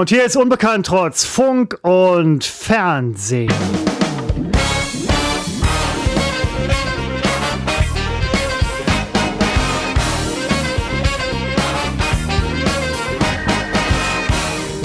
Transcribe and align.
Und 0.00 0.08
hier 0.08 0.24
ist 0.24 0.34
Unbekannt 0.34 0.86
trotz 0.86 1.26
Funk 1.26 1.76
und 1.82 2.42
Fernsehen. 2.42 3.52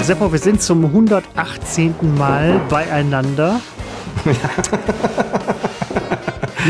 Seppo, 0.02 0.30
wir 0.30 0.38
sind 0.38 0.60
zum 0.60 0.84
118. 0.84 1.94
Mal 2.18 2.60
beieinander. 2.68 3.62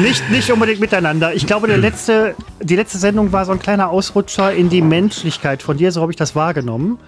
nicht, 0.01 0.31
nicht 0.31 0.53
unbedingt 0.53 0.79
miteinander. 0.79 1.35
Ich 1.35 1.49
glaube, 1.49 1.67
der 1.67 1.79
letzte, 1.79 2.37
die 2.61 2.77
letzte 2.77 2.99
Sendung 2.99 3.33
war 3.33 3.45
so 3.45 3.51
ein 3.51 3.59
kleiner 3.59 3.91
Ausrutscher 3.91 4.55
in 4.55 4.69
die 4.69 4.83
Menschlichkeit 4.83 5.65
von 5.65 5.77
dir, 5.77 5.91
so 5.91 6.01
habe 6.01 6.13
ich 6.13 6.17
das 6.17 6.37
wahrgenommen 6.37 7.01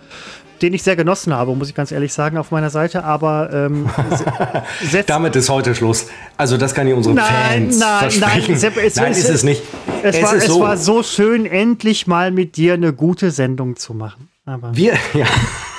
den 0.62 0.74
ich 0.74 0.82
sehr 0.82 0.96
genossen 0.96 1.34
habe, 1.34 1.54
muss 1.54 1.68
ich 1.68 1.74
ganz 1.74 1.92
ehrlich 1.92 2.12
sagen, 2.12 2.38
auf 2.38 2.50
meiner 2.50 2.70
Seite. 2.70 3.04
Aber 3.04 3.50
ähm, 3.52 3.88
damit 5.06 5.36
ist 5.36 5.48
heute 5.48 5.74
Schluss. 5.74 6.06
Also 6.36 6.56
das 6.56 6.74
kann 6.74 6.86
ich 6.86 6.94
unsere 6.94 7.14
nein, 7.14 7.26
Fans 7.26 7.78
nein, 7.78 7.98
versprechen. 8.00 8.58
Nein, 8.60 8.72
es, 8.84 8.96
nein, 8.96 9.12
ist 9.12 9.28
es 9.28 9.42
nicht. 9.42 9.62
Es, 10.02 10.16
es 10.16 10.22
war, 10.22 10.34
es 10.34 10.46
so. 10.46 10.60
war 10.60 10.76
so 10.76 11.02
schön, 11.02 11.46
endlich 11.46 12.06
mal 12.06 12.30
mit 12.30 12.56
dir 12.56 12.74
eine 12.74 12.92
gute 12.92 13.30
Sendung 13.30 13.76
zu 13.76 13.94
machen. 13.94 14.28
Aber 14.44 14.74
wir, 14.74 14.94
ja, 15.14 15.26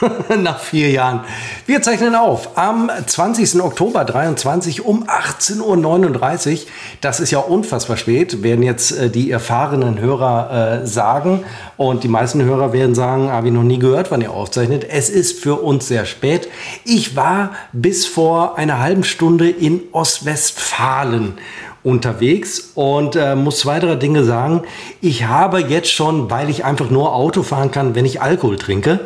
nach 0.37 0.59
vier 0.59 0.89
Jahren. 0.89 1.21
Wir 1.65 1.81
zeichnen 1.81 2.15
auf 2.15 2.57
am 2.57 2.89
20. 3.05 3.61
Oktober 3.61 4.05
23 4.05 4.85
um 4.85 5.05
18.39 5.05 6.53
Uhr. 6.53 6.59
Das 7.01 7.19
ist 7.19 7.31
ja 7.31 7.39
unfassbar 7.39 7.97
spät, 7.97 8.43
werden 8.43 8.63
jetzt 8.63 8.91
äh, 8.91 9.09
die 9.09 9.31
erfahrenen 9.31 9.99
Hörer 9.99 10.81
äh, 10.83 10.87
sagen. 10.87 11.43
Und 11.77 12.03
die 12.03 12.07
meisten 12.07 12.43
Hörer 12.43 12.73
werden 12.73 12.95
sagen, 12.95 13.31
habe 13.31 13.47
ich 13.47 13.53
noch 13.53 13.63
nie 13.63 13.79
gehört, 13.79 14.11
wann 14.11 14.21
ihr 14.21 14.31
aufzeichnet. 14.31 14.85
Es 14.89 15.09
ist 15.09 15.39
für 15.39 15.55
uns 15.55 15.87
sehr 15.87 16.05
spät. 16.05 16.49
Ich 16.85 17.15
war 17.15 17.51
bis 17.73 18.05
vor 18.05 18.57
einer 18.57 18.79
halben 18.79 19.03
Stunde 19.03 19.49
in 19.49 19.81
Ostwestfalen 19.91 21.33
unterwegs 21.81 22.71
und 22.75 23.15
äh, 23.15 23.35
muss 23.35 23.59
zwei, 23.59 23.79
drei 23.79 23.95
Dinge 23.95 24.23
sagen. 24.25 24.63
Ich 25.01 25.25
habe 25.25 25.61
jetzt 25.61 25.91
schon, 25.91 26.29
weil 26.29 26.49
ich 26.49 26.65
einfach 26.65 26.89
nur 26.89 27.15
Auto 27.15 27.43
fahren 27.43 27.71
kann, 27.71 27.95
wenn 27.95 28.05
ich 28.05 28.21
Alkohol 28.21 28.57
trinke, 28.57 28.99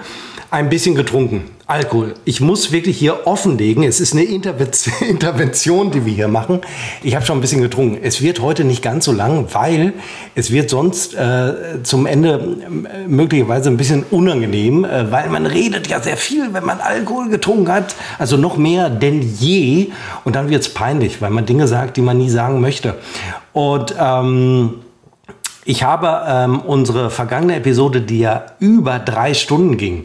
ein 0.54 0.70
bisschen 0.70 0.94
getrunken. 0.94 1.46
Alkohol. 1.66 2.14
Ich 2.26 2.40
muss 2.40 2.72
wirklich 2.72 2.96
hier 2.96 3.26
offenlegen. 3.26 3.84
Es 3.84 4.00
ist 4.00 4.14
eine 4.14 4.24
Intervention, 5.02 5.90
die 5.90 6.06
wir 6.06 6.14
hier 6.14 6.28
machen. 6.28 6.62
Ich 7.02 7.16
habe 7.16 7.26
schon 7.26 7.40
ein 7.40 7.42
bisschen 7.42 7.62
getrunken. 7.62 7.98
Es 8.04 8.22
wird 8.22 8.40
heute 8.40 8.64
nicht 8.64 8.84
ganz 8.84 9.06
so 9.06 9.12
lang, 9.12 9.48
weil 9.54 9.94
es 10.36 10.52
wird 10.52 10.70
sonst 10.70 11.16
äh, 11.16 11.82
zum 11.82 12.06
Ende 12.06 12.58
äh, 12.94 13.08
möglicherweise 13.08 13.72
ein 13.72 13.78
bisschen 13.78 14.04
unangenehm, 14.12 14.86
äh, 14.86 15.12
weil 15.12 15.28
man 15.30 15.48
redet 15.48 15.88
ja 15.88 16.00
sehr 16.00 16.18
viel, 16.18 16.54
wenn 16.54 16.66
man 16.66 16.80
Alkohol 16.80 17.30
getrunken 17.30 17.72
hat. 17.72 17.96
Also 18.20 18.38
noch 18.38 18.56
mehr 18.56 18.92
denn 18.92 19.24
je. 19.40 19.88
Und 20.24 20.36
dann 20.36 20.52
wird 20.52 20.62
es 20.62 20.72
peinlich, 20.72 21.20
weil 21.20 21.32
man 21.32 21.48
Dinge 21.48 21.68
sagt, 21.68 21.98
die 21.98 22.02
man 22.02 22.20
nie 22.20 22.30
sagen 22.30 22.62
möchte. 22.62 22.94
Und 23.54 23.96
ähm, 24.00 24.76
ich 25.66 25.82
habe 25.82 26.22
ähm, 26.28 26.60
unsere 26.60 27.10
vergangene 27.10 27.56
Episode, 27.56 28.02
die 28.02 28.20
ja 28.20 28.46
über 28.60 29.00
drei 29.00 29.34
Stunden 29.34 29.78
ging, 29.78 30.04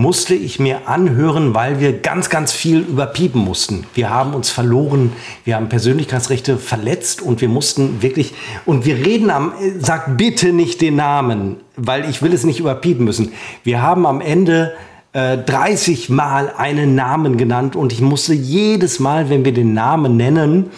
musste 0.00 0.34
ich 0.34 0.58
mir 0.58 0.88
anhören, 0.88 1.54
weil 1.54 1.78
wir 1.78 2.00
ganz, 2.00 2.30
ganz 2.30 2.52
viel 2.52 2.78
überpiepen 2.78 3.40
mussten. 3.40 3.86
Wir 3.94 4.08
haben 4.08 4.32
uns 4.32 4.48
verloren, 4.48 5.12
wir 5.44 5.56
haben 5.56 5.68
Persönlichkeitsrechte 5.68 6.56
verletzt 6.56 7.20
und 7.20 7.42
wir 7.42 7.48
mussten 7.48 8.00
wirklich, 8.00 8.32
und 8.64 8.86
wir 8.86 8.96
reden 8.96 9.30
am, 9.30 9.52
sag 9.78 10.16
bitte 10.16 10.52
nicht 10.52 10.80
den 10.80 10.96
Namen, 10.96 11.56
weil 11.76 12.08
ich 12.08 12.22
will 12.22 12.32
es 12.32 12.44
nicht 12.44 12.60
überpiepen 12.60 13.04
müssen. 13.04 13.32
Wir 13.62 13.82
haben 13.82 14.06
am 14.06 14.22
Ende 14.22 14.72
30 15.12 16.08
äh, 16.08 16.12
Mal 16.12 16.52
einen 16.56 16.94
Namen 16.94 17.36
genannt 17.36 17.74
und 17.74 17.92
ich 17.92 18.00
musste 18.00 18.32
jedes 18.32 19.00
Mal, 19.00 19.28
wenn 19.28 19.44
wir 19.44 19.52
den 19.52 19.74
Namen 19.74 20.16
nennen, 20.16 20.70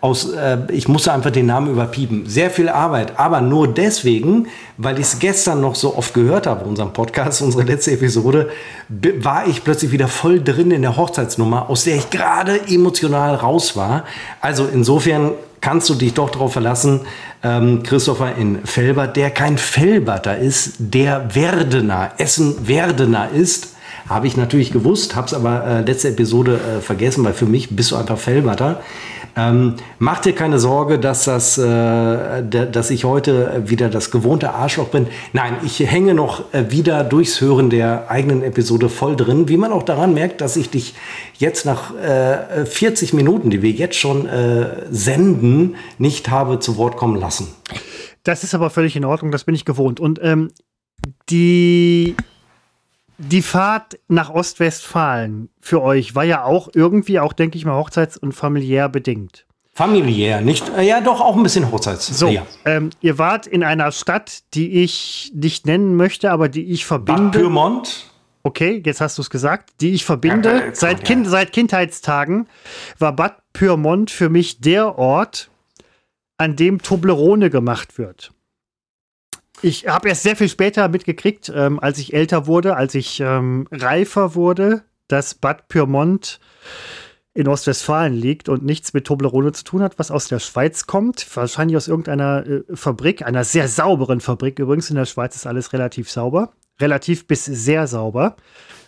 aus, 0.00 0.30
äh, 0.30 0.58
ich 0.70 0.86
musste 0.86 1.12
einfach 1.12 1.32
den 1.32 1.46
Namen 1.46 1.72
überpiepen. 1.72 2.24
Sehr 2.26 2.50
viel 2.50 2.68
Arbeit, 2.68 3.18
aber 3.18 3.40
nur 3.40 3.66
deswegen, 3.66 4.46
weil 4.76 5.00
ich 5.00 5.06
es 5.06 5.18
gestern 5.18 5.60
noch 5.60 5.74
so 5.74 5.96
oft 5.96 6.14
gehört 6.14 6.46
habe, 6.46 6.64
unserem 6.66 6.92
Podcast, 6.92 7.42
unsere 7.42 7.64
letzte 7.64 7.90
Episode, 7.90 8.50
war 8.88 9.48
ich 9.48 9.64
plötzlich 9.64 9.90
wieder 9.90 10.06
voll 10.06 10.40
drin 10.40 10.70
in 10.70 10.82
der 10.82 10.96
Hochzeitsnummer, 10.96 11.68
aus 11.68 11.82
der 11.82 11.96
ich 11.96 12.10
gerade 12.10 12.60
emotional 12.68 13.34
raus 13.34 13.76
war. 13.76 14.04
Also 14.40 14.68
insofern 14.72 15.32
kannst 15.60 15.90
du 15.90 15.94
dich 15.94 16.14
doch 16.14 16.30
darauf 16.30 16.52
verlassen, 16.52 17.00
ähm, 17.42 17.82
Christopher 17.82 18.36
in 18.36 18.64
Felbert, 18.64 19.16
der 19.16 19.30
kein 19.30 19.58
Felberter 19.58 20.38
ist, 20.38 20.74
der 20.78 21.34
Werdener, 21.34 22.12
Essen-Werdener 22.18 23.30
ist, 23.30 23.74
habe 24.08 24.26
ich 24.26 24.36
natürlich 24.36 24.72
gewusst, 24.72 25.16
habe 25.16 25.26
es 25.26 25.34
aber 25.34 25.64
äh, 25.66 25.80
letzte 25.82 26.08
Episode 26.08 26.58
äh, 26.58 26.80
vergessen, 26.80 27.24
weil 27.24 27.32
für 27.32 27.46
mich 27.46 27.70
bist 27.70 27.90
du 27.90 27.96
einfach 27.96 28.18
Felberter. 28.18 28.80
Ähm, 29.36 29.74
mach 29.98 30.20
dir 30.20 30.34
keine 30.34 30.58
Sorge, 30.58 30.98
dass, 30.98 31.24
das, 31.24 31.56
äh, 31.56 32.42
dass 32.42 32.90
ich 32.90 33.04
heute 33.04 33.62
wieder 33.66 33.88
das 33.88 34.10
gewohnte 34.10 34.54
Arschloch 34.54 34.88
bin. 34.88 35.06
Nein, 35.32 35.54
ich 35.64 35.78
hänge 35.78 36.14
noch 36.14 36.52
äh, 36.52 36.70
wieder 36.70 37.04
durchs 37.04 37.40
Hören 37.40 37.70
der 37.70 38.10
eigenen 38.10 38.42
Episode 38.42 38.88
voll 38.88 39.16
drin. 39.16 39.48
Wie 39.48 39.56
man 39.56 39.72
auch 39.72 39.84
daran 39.84 40.14
merkt, 40.14 40.40
dass 40.40 40.56
ich 40.56 40.70
dich 40.70 40.94
jetzt 41.38 41.64
nach 41.64 41.94
äh, 41.96 42.66
40 42.66 43.14
Minuten, 43.14 43.50
die 43.50 43.62
wir 43.62 43.70
jetzt 43.70 43.96
schon 43.96 44.26
äh, 44.26 44.66
senden, 44.90 45.76
nicht 45.98 46.28
habe 46.28 46.58
zu 46.58 46.76
Wort 46.76 46.96
kommen 46.96 47.16
lassen. 47.16 47.48
Das 48.24 48.44
ist 48.44 48.54
aber 48.54 48.68
völlig 48.70 48.96
in 48.96 49.04
Ordnung, 49.04 49.30
das 49.30 49.44
bin 49.44 49.54
ich 49.54 49.64
gewohnt. 49.64 50.00
Und 50.00 50.18
ähm, 50.22 50.50
die 51.30 52.16
die 53.20 53.42
Fahrt 53.42 53.98
nach 54.08 54.30
Ostwestfalen 54.30 55.50
für 55.60 55.82
euch 55.82 56.14
war 56.14 56.24
ja 56.24 56.44
auch 56.44 56.70
irgendwie, 56.74 57.20
auch 57.20 57.34
denke 57.34 57.58
ich 57.58 57.66
mal, 57.66 57.78
hochzeits- 57.78 58.18
und 58.18 58.32
familiär 58.32 58.88
bedingt. 58.88 59.46
Familiär, 59.74 60.40
nicht, 60.40 60.70
äh, 60.76 60.82
ja 60.82 61.00
doch 61.00 61.20
auch 61.20 61.36
ein 61.36 61.42
bisschen 61.42 61.70
Hochzeits. 61.70 62.06
So, 62.06 62.28
ja. 62.28 62.46
ähm, 62.64 62.90
ihr 63.00 63.18
wart 63.18 63.46
in 63.46 63.62
einer 63.62 63.92
Stadt, 63.92 64.42
die 64.54 64.82
ich 64.82 65.32
nicht 65.34 65.66
nennen 65.66 65.96
möchte, 65.96 66.30
aber 66.30 66.48
die 66.48 66.64
ich 66.64 66.86
verbinde. 66.86 67.22
Bad 67.22 67.32
Pyrmont? 67.32 68.06
Okay, 68.42 68.82
jetzt 68.84 69.00
hast 69.00 69.18
du 69.18 69.22
es 69.22 69.30
gesagt. 69.30 69.70
Die 69.80 69.92
ich 69.92 70.04
verbinde. 70.04 70.66
Ja, 70.66 70.74
seit, 70.74 71.04
kind, 71.04 71.26
ja. 71.26 71.30
seit 71.30 71.52
Kindheitstagen 71.52 72.48
war 72.98 73.14
Bad 73.14 73.36
Pyrmont 73.52 74.10
für 74.10 74.28
mich 74.28 74.60
der 74.60 74.98
Ort, 74.98 75.50
an 76.38 76.56
dem 76.56 76.80
Toblerone 76.80 77.50
gemacht 77.50 77.98
wird. 77.98 78.32
Ich 79.62 79.86
habe 79.86 80.08
erst 80.08 80.22
sehr 80.22 80.36
viel 80.36 80.48
später 80.48 80.88
mitgekriegt, 80.88 81.52
ähm, 81.54 81.78
als 81.80 81.98
ich 81.98 82.14
älter 82.14 82.46
wurde, 82.46 82.76
als 82.76 82.94
ich 82.94 83.20
ähm, 83.20 83.68
reifer 83.70 84.34
wurde, 84.34 84.82
dass 85.08 85.34
Bad 85.34 85.68
Pyrmont 85.68 86.40
in 87.34 87.46
Ostwestfalen 87.46 88.14
liegt 88.14 88.48
und 88.48 88.64
nichts 88.64 88.92
mit 88.94 89.06
Toblerone 89.06 89.52
zu 89.52 89.64
tun 89.64 89.82
hat, 89.82 89.98
was 89.98 90.10
aus 90.10 90.28
der 90.28 90.38
Schweiz 90.38 90.86
kommt. 90.86 91.26
Wahrscheinlich 91.36 91.76
aus 91.76 91.88
irgendeiner 91.88 92.46
äh, 92.46 92.62
Fabrik, 92.74 93.22
einer 93.22 93.44
sehr 93.44 93.68
sauberen 93.68 94.20
Fabrik. 94.20 94.58
Übrigens, 94.58 94.90
in 94.90 94.96
der 94.96 95.04
Schweiz 95.04 95.36
ist 95.36 95.46
alles 95.46 95.72
relativ 95.72 96.10
sauber. 96.10 96.52
Relativ 96.80 97.26
bis 97.26 97.44
sehr 97.44 97.86
sauber. 97.86 98.36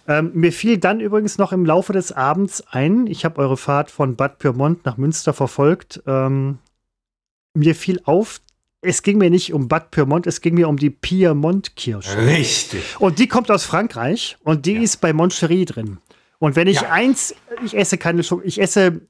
Ähm, 0.09 0.33
mir 0.35 0.53
fiel 0.53 0.79
dann 0.79 1.01
übrigens 1.01 1.39
noch 1.39 1.53
im 1.53 1.65
Laufe 1.65 1.93
des 1.93 2.11
Abends 2.11 2.65
ein, 2.69 3.07
ich 3.07 3.25
habe 3.25 3.41
eure 3.41 3.57
Fahrt 3.57 3.91
von 3.91 4.17
Bad 4.17 4.39
Pyrmont 4.39 4.85
nach 4.85 4.97
Münster 4.97 5.33
verfolgt. 5.33 6.03
Ähm, 6.07 6.59
mir 7.55 7.77
fiel 7.77 8.01
auf, 8.05 8.41
es 8.83 9.03
ging 9.03 9.19
mir 9.19 9.31
nicht 9.31 9.55
um 9.55 9.69
Bad 9.69 9.93
Pyrmont, 9.93 10.27
es 10.27 10.41
ging 10.41 10.55
mir 10.55 10.69
um 10.69 10.77
die 10.77 10.91
Piemont-Kirsche. 10.91 12.27
Richtig. 12.27 12.83
Und 12.99 13.19
die 13.19 13.29
kommt 13.29 13.51
aus 13.51 13.65
Frankreich 13.65 14.37
und 14.43 14.67
die 14.67 14.75
ja. 14.75 14.83
ist 14.83 15.01
bei 15.01 15.13
Moncherie 15.13 15.65
drin. 15.65 15.99
Und 16.39 16.57
wenn 16.57 16.67
ich 16.67 16.81
ja. 16.81 16.91
eins, 16.91 17.35
ich 17.65 17.77
esse 17.77 17.97
keine 17.97 18.25
Schokolade, 18.25 18.49
ich 18.49 18.61
esse 18.61 19.01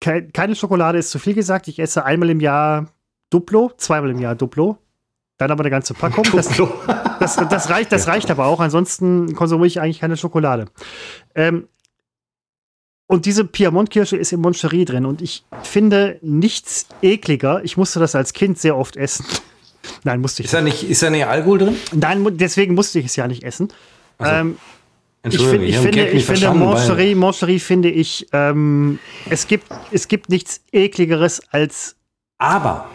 ke 0.00 0.28
keine 0.28 0.54
Schokolade, 0.54 0.98
ist 0.98 1.10
zu 1.10 1.18
viel 1.18 1.34
gesagt. 1.34 1.66
Ich 1.68 1.78
esse 1.78 2.04
einmal 2.04 2.28
im 2.28 2.40
Jahr 2.40 2.92
Duplo, 3.30 3.72
zweimal 3.78 4.10
im 4.10 4.20
Jahr 4.20 4.34
Duplo. 4.34 4.76
Dann 5.38 5.50
aber 5.50 5.62
eine 5.62 5.70
ganze 5.70 5.94
Packung. 5.94 6.24
Das, 6.32 6.48
das, 7.20 7.48
das 7.48 7.70
reicht, 7.70 7.90
das 7.92 8.06
reicht 8.08 8.30
aber 8.30 8.46
auch. 8.46 8.60
Ansonsten 8.60 9.34
konsumiere 9.34 9.66
ich 9.68 9.80
eigentlich 9.80 10.00
keine 10.00 10.16
Schokolade. 10.16 10.66
Ähm, 11.34 11.68
und 13.08 13.24
diese 13.24 13.44
Piemont-Kirsche 13.46 14.16
ist 14.18 14.32
im 14.32 14.40
Moncherie 14.40 14.84
drin. 14.84 15.06
Und 15.06 15.22
ich 15.22 15.42
finde 15.62 16.18
nichts 16.20 16.86
ekliger. 17.00 17.64
Ich 17.64 17.78
musste 17.78 17.98
das 18.00 18.14
als 18.14 18.34
Kind 18.34 18.58
sehr 18.58 18.76
oft 18.76 18.96
essen. 18.96 19.24
Nein, 20.04 20.20
musste 20.20 20.42
ich 20.42 20.46
ist 20.46 20.52
nicht. 20.52 20.60
Da 20.60 20.64
nicht. 20.64 20.90
Ist 20.90 21.02
da 21.02 21.10
nicht 21.10 21.26
Alkohol 21.26 21.58
drin? 21.58 21.76
Nein, 21.92 22.36
deswegen 22.36 22.74
musste 22.74 22.98
ich 22.98 23.06
es 23.06 23.16
ja 23.16 23.26
nicht 23.26 23.44
essen. 23.44 23.72
Also, 24.18 24.34
ähm, 24.34 24.58
ich, 25.22 25.38
find, 25.38 25.62
ich, 25.62 25.78
finde, 25.78 26.08
ich 26.08 26.24
finde, 26.26 26.52
Moncherie, 26.52 27.14
Moncherie 27.14 27.58
finde 27.58 27.90
ich, 27.90 28.26
ähm, 28.32 28.98
es, 29.30 29.46
gibt, 29.46 29.66
es 29.90 30.08
gibt 30.08 30.28
nichts 30.28 30.60
ekligeres 30.70 31.40
als. 31.50 31.96
Aber 32.36 32.88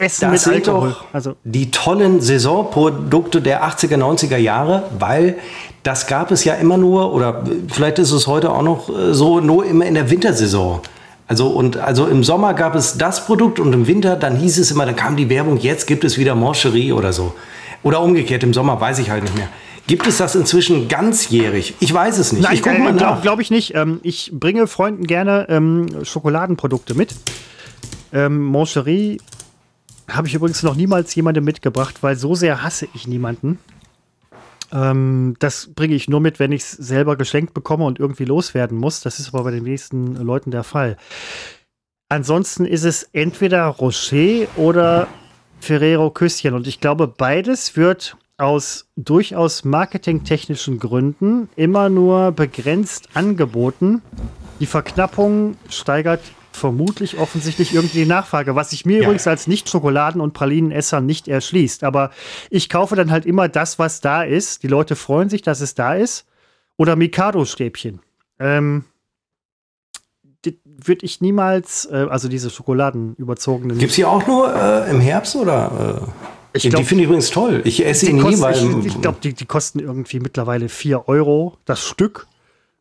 Essen 0.00 0.30
das 0.30 0.46
mit 0.46 0.54
Alkohol. 0.54 0.90
Doch 0.90 1.04
also 1.12 1.36
die 1.44 1.70
tollen 1.70 2.20
Saisonprodukte 2.20 3.40
der 3.40 3.64
80er, 3.64 3.96
90er 3.96 4.36
Jahre, 4.36 4.84
weil 4.98 5.36
das 5.82 6.06
gab 6.06 6.30
es 6.30 6.44
ja 6.44 6.54
immer 6.54 6.76
nur, 6.76 7.12
oder 7.12 7.44
vielleicht 7.70 7.98
ist 7.98 8.12
es 8.12 8.26
heute 8.26 8.50
auch 8.50 8.62
noch 8.62 8.88
äh, 8.88 9.14
so, 9.14 9.40
nur 9.40 9.64
immer 9.64 9.86
in 9.86 9.94
der 9.94 10.10
Wintersaison. 10.10 10.80
Also, 11.26 11.46
und, 11.46 11.76
also 11.76 12.06
im 12.06 12.24
Sommer 12.24 12.54
gab 12.54 12.74
es 12.74 12.98
das 12.98 13.24
Produkt 13.24 13.60
und 13.60 13.72
im 13.72 13.86
Winter, 13.86 14.16
dann 14.16 14.36
hieß 14.36 14.58
es 14.58 14.72
immer, 14.72 14.84
dann 14.84 14.96
kam 14.96 15.16
die 15.16 15.28
Werbung, 15.28 15.58
jetzt 15.58 15.86
gibt 15.86 16.02
es 16.02 16.18
wieder 16.18 16.34
Mancherie 16.34 16.92
oder 16.92 17.12
so. 17.12 17.34
Oder 17.82 18.00
umgekehrt, 18.00 18.42
im 18.42 18.52
Sommer 18.52 18.80
weiß 18.80 18.98
ich 18.98 19.10
halt 19.10 19.22
nicht 19.22 19.36
mehr. 19.36 19.48
Gibt 19.86 20.06
es 20.06 20.18
das 20.18 20.34
inzwischen 20.34 20.88
ganzjährig? 20.88 21.74
Ich 21.80 21.92
weiß 21.92 22.18
es 22.18 22.32
nicht. 22.32 22.42
Nein, 22.42 22.54
ich 22.54 22.62
gucke 22.62 22.76
äh, 22.76 22.78
mal 22.80 22.94
Glaube 22.94 23.20
glaub 23.22 23.40
ich 23.40 23.50
nicht. 23.50 23.74
Ähm, 23.74 24.00
ich 24.02 24.30
bringe 24.32 24.66
Freunden 24.66 25.04
gerne 25.04 25.46
ähm, 25.48 26.04
Schokoladenprodukte 26.04 26.94
mit. 26.94 27.14
Ähm, 28.12 28.42
Moncherie 28.44 29.20
habe 30.10 30.28
ich 30.28 30.34
übrigens 30.34 30.62
noch 30.62 30.74
niemals 30.74 31.14
jemandem 31.14 31.44
mitgebracht, 31.44 32.02
weil 32.02 32.16
so 32.16 32.34
sehr 32.34 32.62
hasse 32.62 32.88
ich 32.94 33.06
niemanden. 33.06 33.58
Ähm, 34.72 35.36
das 35.38 35.70
bringe 35.74 35.94
ich 35.94 36.08
nur 36.08 36.20
mit, 36.20 36.38
wenn 36.38 36.52
ich 36.52 36.62
es 36.62 36.72
selber 36.72 37.16
geschenkt 37.16 37.54
bekomme 37.54 37.84
und 37.84 37.98
irgendwie 37.98 38.24
loswerden 38.24 38.78
muss. 38.78 39.00
Das 39.00 39.18
ist 39.18 39.28
aber 39.34 39.44
bei 39.44 39.50
den 39.50 39.64
wenigsten 39.64 40.14
Leuten 40.16 40.50
der 40.50 40.64
Fall. 40.64 40.96
Ansonsten 42.08 42.66
ist 42.66 42.84
es 42.84 43.04
entweder 43.12 43.66
Rocher 43.66 44.46
oder 44.56 45.06
Ferrero 45.60 46.10
Küsschen. 46.10 46.54
Und 46.54 46.66
ich 46.66 46.80
glaube, 46.80 47.06
beides 47.06 47.76
wird 47.76 48.16
aus 48.36 48.86
durchaus 48.96 49.64
marketingtechnischen 49.64 50.78
Gründen 50.78 51.48
immer 51.56 51.88
nur 51.88 52.32
begrenzt 52.32 53.10
angeboten. 53.14 54.02
Die 54.58 54.66
Verknappung 54.66 55.56
steigert 55.68 56.20
vermutlich 56.52 57.18
offensichtlich 57.18 57.74
irgendwie 57.74 58.00
die 58.00 58.06
Nachfrage, 58.06 58.54
was 58.54 58.70
sich 58.70 58.84
mir 58.84 58.98
ja. 58.98 59.02
übrigens 59.04 59.26
als 59.26 59.46
Nicht-Schokoladen- 59.46 60.20
und 60.20 60.32
Pralinenesser 60.32 61.00
nicht 61.00 61.28
erschließt. 61.28 61.84
Aber 61.84 62.10
ich 62.50 62.68
kaufe 62.68 62.96
dann 62.96 63.10
halt 63.10 63.26
immer 63.26 63.48
das, 63.48 63.78
was 63.78 64.00
da 64.00 64.22
ist. 64.22 64.62
Die 64.62 64.68
Leute 64.68 64.96
freuen 64.96 65.28
sich, 65.28 65.42
dass 65.42 65.60
es 65.60 65.74
da 65.74 65.94
ist. 65.94 66.26
Oder 66.76 66.96
Mikado-Stäbchen. 66.96 68.00
Ähm, 68.38 68.84
würde 70.64 71.04
ich 71.04 71.20
niemals, 71.20 71.86
äh, 71.90 72.06
also 72.08 72.28
diese 72.28 72.50
Schokoladen 72.50 73.14
überzogenen. 73.16 73.78
Gibt 73.78 73.90
es 73.90 73.96
die 73.96 74.04
auch 74.04 74.26
nur 74.26 74.54
äh, 74.54 74.90
im 74.90 75.00
Herbst 75.00 75.36
oder? 75.36 76.06
Äh? 76.06 76.58
Ich 76.58 76.68
glaub, 76.68 76.80
die 76.80 76.86
finde 76.86 77.02
ich 77.02 77.06
übrigens 77.06 77.30
toll. 77.30 77.62
Ich 77.64 77.84
esse 77.84 78.06
sie 78.06 78.12
nie, 78.12 78.40
weil. 78.40 78.56
Ich, 78.56 78.86
ich 78.86 79.00
glaube, 79.00 79.18
die, 79.22 79.34
die 79.34 79.46
kosten 79.46 79.78
irgendwie 79.78 80.18
mittlerweile 80.18 80.68
4 80.68 81.08
Euro 81.08 81.56
das 81.64 81.84
Stück. 81.84 82.26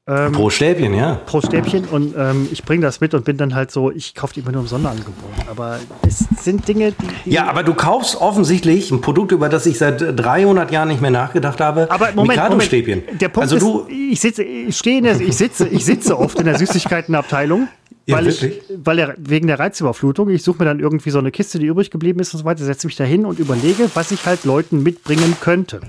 Ähm, 0.09 0.31
pro 0.31 0.49
Stäbchen, 0.49 0.95
ja. 0.95 1.21
Pro 1.27 1.39
Stäbchen 1.39 1.85
und 1.85 2.15
ähm, 2.17 2.47
ich 2.51 2.63
bringe 2.63 2.81
das 2.81 2.99
mit 2.99 3.13
und 3.13 3.25
bin 3.25 3.37
dann 3.37 3.53
halt 3.53 3.69
so, 3.69 3.91
ich 3.91 4.15
kaufe 4.15 4.33
die 4.33 4.39
immer 4.39 4.51
nur 4.51 4.61
im 4.61 4.67
Sonderangebot. 4.67 5.13
Aber 5.47 5.77
es 6.07 6.25
sind 6.43 6.67
Dinge, 6.67 6.93
die, 6.93 7.07
die, 7.25 7.29
Ja, 7.31 7.47
aber 7.47 7.61
du 7.61 7.75
kaufst 7.75 8.15
offensichtlich 8.15 8.89
ein 8.89 9.01
Produkt, 9.01 9.31
über 9.31 9.49
das 9.49 9.67
ich 9.67 9.77
seit 9.77 10.01
300 10.01 10.71
Jahren 10.71 10.87
nicht 10.87 11.01
mehr 11.01 11.11
nachgedacht 11.11 11.61
habe. 11.61 11.91
Aber 11.91 12.11
Moment, 12.15 12.39
Moment 12.49 13.21
der 13.21 13.29
Punkt 13.29 13.51
also 13.51 13.55
ist, 13.57 13.61
du 13.61 13.87
ich 13.87 14.19
sitze, 14.19 14.41
ich 14.41 14.75
stehe 14.75 14.97
in 14.97 15.03
der, 15.03 15.21
ich 15.21 15.37
sitze, 15.37 15.67
ich 15.67 15.85
sitze 15.85 16.17
oft 16.17 16.39
in 16.39 16.45
der 16.45 16.57
Süßigkeitenabteilung. 16.57 17.67
Ja, 18.07 18.15
weil 18.17 18.29
ich, 18.29 18.61
weil 18.83 18.97
er, 18.97 19.13
wegen 19.19 19.45
der 19.45 19.59
Reizüberflutung, 19.59 20.29
ich 20.29 20.41
suche 20.41 20.57
mir 20.57 20.65
dann 20.65 20.79
irgendwie 20.79 21.11
so 21.11 21.19
eine 21.19 21.29
Kiste, 21.29 21.59
die 21.59 21.67
übrig 21.67 21.91
geblieben 21.91 22.19
ist 22.19 22.33
und 22.33 22.39
so 22.39 22.45
weiter, 22.45 22.63
setze 22.65 22.87
mich 22.87 22.95
da 22.95 23.03
hin 23.03 23.27
und 23.27 23.37
überlege, 23.37 23.91
was 23.93 24.09
ich 24.09 24.25
halt 24.25 24.45
Leuten 24.45 24.81
mitbringen 24.81 25.35
könnte 25.39 25.81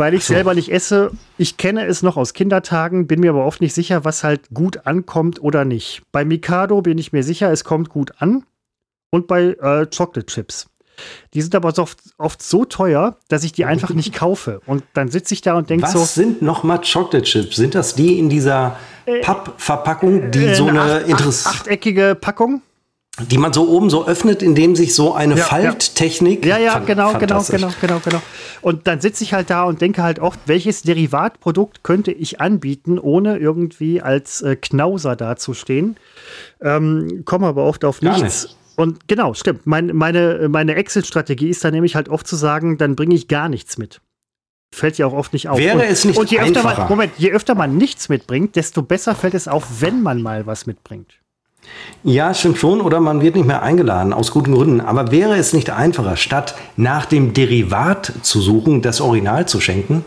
weil 0.00 0.14
ich 0.14 0.24
so. 0.24 0.34
selber 0.34 0.54
nicht 0.54 0.72
esse. 0.72 1.12
Ich 1.36 1.58
kenne 1.58 1.86
es 1.86 2.02
noch 2.02 2.16
aus 2.16 2.32
Kindertagen, 2.32 3.06
bin 3.06 3.20
mir 3.20 3.30
aber 3.30 3.44
oft 3.44 3.60
nicht 3.60 3.74
sicher, 3.74 4.04
was 4.04 4.24
halt 4.24 4.48
gut 4.52 4.86
ankommt 4.86 5.42
oder 5.42 5.64
nicht. 5.64 6.02
Bei 6.10 6.24
Mikado 6.24 6.80
bin 6.80 6.98
ich 6.98 7.12
mir 7.12 7.22
sicher, 7.22 7.52
es 7.52 7.64
kommt 7.64 7.90
gut 7.90 8.14
an. 8.18 8.44
Und 9.12 9.26
bei 9.26 9.56
äh, 9.60 9.86
Chocolate 9.86 10.26
Chips. 10.26 10.68
Die 11.34 11.42
sind 11.42 11.54
aber 11.54 11.76
oft, 11.78 11.98
oft, 12.18 12.42
so 12.42 12.64
teuer, 12.64 13.16
dass 13.28 13.44
ich 13.44 13.52
die 13.52 13.64
einfach 13.64 13.90
nicht 13.90 14.14
kaufe. 14.14 14.60
Und 14.66 14.84
dann 14.94 15.08
sitze 15.08 15.34
ich 15.34 15.42
da 15.42 15.54
und 15.54 15.68
denke 15.68 15.86
so. 15.88 16.00
Was 16.00 16.14
sind 16.14 16.42
nochmal 16.42 16.80
Chocolate 16.80 17.22
Chips? 17.22 17.56
Sind 17.56 17.74
das 17.74 17.94
die 17.94 18.18
in 18.18 18.28
dieser 18.28 18.76
äh, 19.06 19.20
Pappverpackung, 19.20 20.30
die 20.30 20.44
äh, 20.44 20.54
so 20.54 20.66
eine, 20.66 20.80
eine 20.80 21.14
acht, 21.14 21.26
acht, 21.26 21.46
achteckige 21.46 22.16
Packung? 22.18 22.62
Die 23.28 23.38
man 23.38 23.52
so 23.52 23.68
oben 23.68 23.90
so 23.90 24.06
öffnet, 24.06 24.42
indem 24.42 24.76
sich 24.76 24.94
so 24.94 25.14
eine 25.14 25.36
ja, 25.36 25.44
Falttechnik. 25.44 26.44
Ja, 26.46 26.58
ja, 26.58 26.78
genau, 26.78 27.12
genau, 27.14 27.42
genau, 27.42 27.70
genau, 27.80 28.00
genau. 28.04 28.22
Und 28.60 28.86
dann 28.86 29.00
sitze 29.00 29.24
ich 29.24 29.32
halt 29.32 29.50
da 29.50 29.64
und 29.64 29.80
denke 29.80 30.02
halt 30.02 30.18
oft, 30.18 30.40
welches 30.46 30.82
Derivatprodukt 30.82 31.82
könnte 31.82 32.12
ich 32.12 32.40
anbieten, 32.40 32.98
ohne 32.98 33.38
irgendwie 33.38 34.02
als 34.02 34.42
äh, 34.42 34.56
Knauser 34.56 35.16
dazustehen. 35.16 35.96
Ähm, 36.60 37.22
komme 37.24 37.46
aber 37.46 37.64
oft 37.64 37.84
auf 37.84 38.02
nichts. 38.02 38.44
Nicht. 38.44 38.56
Und 38.76 39.08
genau, 39.08 39.34
stimmt. 39.34 39.66
Mein, 39.66 39.88
meine 39.94 40.48
meine 40.48 40.74
Exit-Strategie 40.74 41.50
ist 41.50 41.62
dann 41.64 41.74
nämlich 41.74 41.96
halt 41.96 42.08
oft 42.08 42.26
zu 42.26 42.36
sagen, 42.36 42.78
dann 42.78 42.96
bringe 42.96 43.14
ich 43.14 43.28
gar 43.28 43.48
nichts 43.48 43.76
mit. 43.76 44.00
Fällt 44.74 44.98
ja 44.98 45.06
auch 45.06 45.12
oft 45.12 45.32
nicht 45.32 45.48
auf. 45.48 45.58
Wäre 45.58 45.78
und, 45.78 45.84
es 45.84 46.04
nicht 46.04 46.18
und 46.18 46.30
je 46.30 46.38
einfacher. 46.38 46.68
öfter 46.68 46.80
man, 46.80 46.88
Moment, 46.88 47.12
je 47.18 47.32
öfter 47.32 47.54
man 47.54 47.76
nichts 47.76 48.08
mitbringt, 48.08 48.56
desto 48.56 48.82
besser 48.82 49.14
fällt 49.14 49.34
es 49.34 49.48
auf, 49.48 49.80
wenn 49.80 50.02
man 50.02 50.22
mal 50.22 50.46
was 50.46 50.66
mitbringt. 50.66 51.20
Ja, 52.02 52.32
stimmt 52.32 52.58
schon. 52.58 52.80
Oder 52.80 53.00
man 53.00 53.20
wird 53.20 53.36
nicht 53.36 53.46
mehr 53.46 53.62
eingeladen, 53.62 54.12
aus 54.12 54.30
guten 54.30 54.52
Gründen. 54.52 54.80
Aber 54.80 55.10
wäre 55.10 55.36
es 55.36 55.52
nicht 55.52 55.70
einfacher, 55.70 56.16
statt 56.16 56.54
nach 56.76 57.06
dem 57.06 57.34
Derivat 57.34 58.12
zu 58.22 58.40
suchen, 58.40 58.82
das 58.82 59.00
Original 59.00 59.46
zu 59.46 59.60
schenken, 59.60 60.04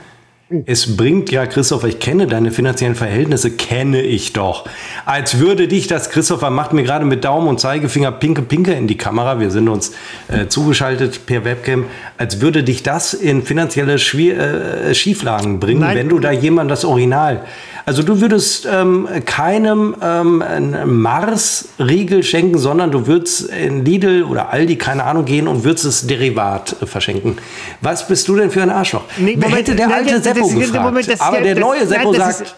es 0.66 0.96
bringt 0.96 1.32
ja, 1.32 1.46
Christopher, 1.46 1.88
ich 1.88 2.00
kenne 2.00 2.28
deine 2.28 2.52
finanziellen 2.52 2.96
Verhältnisse, 2.96 3.52
kenne 3.52 4.02
ich 4.02 4.34
doch. 4.34 4.66
Als 5.06 5.40
würde 5.40 5.68
dich 5.68 5.88
das, 5.88 6.10
Christopher 6.10 6.50
macht 6.50 6.74
mir 6.74 6.84
gerade 6.84 7.06
mit 7.06 7.24
Daumen 7.24 7.48
und 7.48 7.60
Zeigefinger 7.60 8.12
pinke 8.12 8.42
pinke 8.42 8.74
in 8.74 8.88
die 8.88 8.98
Kamera, 8.98 9.40
wir 9.40 9.52
sind 9.52 9.68
uns 9.70 9.94
äh, 10.28 10.48
zugeschaltet 10.48 11.26
per 11.26 11.46
Webcam, 11.46 11.86
als 12.18 12.42
würde 12.42 12.64
dich 12.64 12.84
das 12.84 13.14
in 13.14 13.44
finanzielle 13.44 14.00
Schwier 14.00 14.38
äh, 14.38 14.96
Schieflagen 14.96 15.60
bringen, 15.60 15.82
Nein. 15.82 15.98
wenn 15.98 16.10
du 16.10 16.20
da 16.20 16.32
jemand 16.32 16.70
das 16.70 16.86
Original 16.86 17.44
also 17.86 18.02
du 18.02 18.22
würdest 18.22 18.66
ähm, 18.72 19.08
keinem 19.26 19.94
ähm, 20.02 20.42
Mars-Riegel 20.86 22.24
schenken, 22.24 22.58
sondern 22.58 22.92
du 22.92 23.08
würdest 23.08 23.50
in 23.50 23.84
Lidl 23.84 24.24
oder 24.24 24.54
Aldi, 24.54 24.78
keine 24.78 25.04
Ahnung, 25.04 25.26
gehen 25.26 25.50
und 25.50 25.66
würdest 25.66 25.86
es 25.86 26.08
Derivat 26.08 26.78
äh, 26.82 26.86
verschenken. 26.86 27.38
Was 27.82 28.08
bist 28.08 28.28
du 28.30 28.38
denn 28.38 28.52
für 28.52 28.62
ein 28.62 28.70
Arschloch? 28.70 29.04
Nee, 29.18 29.36
Moment, 29.36 29.56
Hätte 29.56 29.76
der 29.76 29.94
alte 29.94 30.14
nein, 30.14 30.22
Seppo 30.46 30.60
das, 30.60 30.70
gefragt. 30.70 30.86
Moment, 30.86 31.22
aber 31.22 31.42
der 31.42 31.60
neue 31.60 31.88
Seppo 31.88 32.12
nein, 32.12 32.32
sagt... 32.32 32.56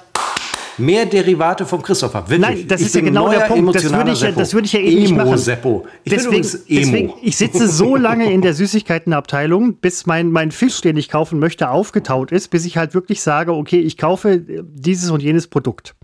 Mehr 0.77 1.05
Derivate 1.05 1.65
vom 1.65 1.81
Christopher. 1.81 2.29
Wirklich. 2.29 2.39
Nein, 2.39 2.67
das 2.67 2.81
ich 2.81 2.87
ist 2.87 2.95
ja 2.95 3.01
genau 3.01 3.29
der 3.29 3.41
Punkt. 3.41 3.75
Das 3.75 3.89
würde 3.93 4.11
ich, 4.11 4.19
ja, 4.19 4.31
das 4.31 4.53
würde 4.53 4.65
ich 4.65 4.73
ja 4.73 4.81
eh 4.81 4.95
nicht 4.95 5.15
machen. 5.15 5.37
Seppo. 5.37 5.85
Ich 6.03 6.11
deswegen, 6.11 6.41
deswegen, 6.41 7.13
ich 7.21 7.37
sitze 7.37 7.69
so 7.69 7.95
lange 7.95 8.29
in 8.29 8.41
der 8.41 8.53
Süßigkeitenabteilung, 8.53 9.75
bis 9.75 10.05
mein, 10.05 10.31
mein 10.31 10.51
Fisch, 10.51 10.81
den 10.81 10.97
ich 10.97 11.07
kaufen 11.07 11.39
möchte, 11.39 11.69
aufgetaut 11.69 12.33
ist, 12.33 12.49
bis 12.49 12.65
ich 12.65 12.75
halt 12.75 12.93
wirklich 12.93 13.21
sage, 13.21 13.53
okay, 13.53 13.79
ich 13.79 13.97
kaufe 13.97 14.37
dieses 14.39 15.11
und 15.11 15.23
jenes 15.23 15.47
Produkt. 15.47 15.95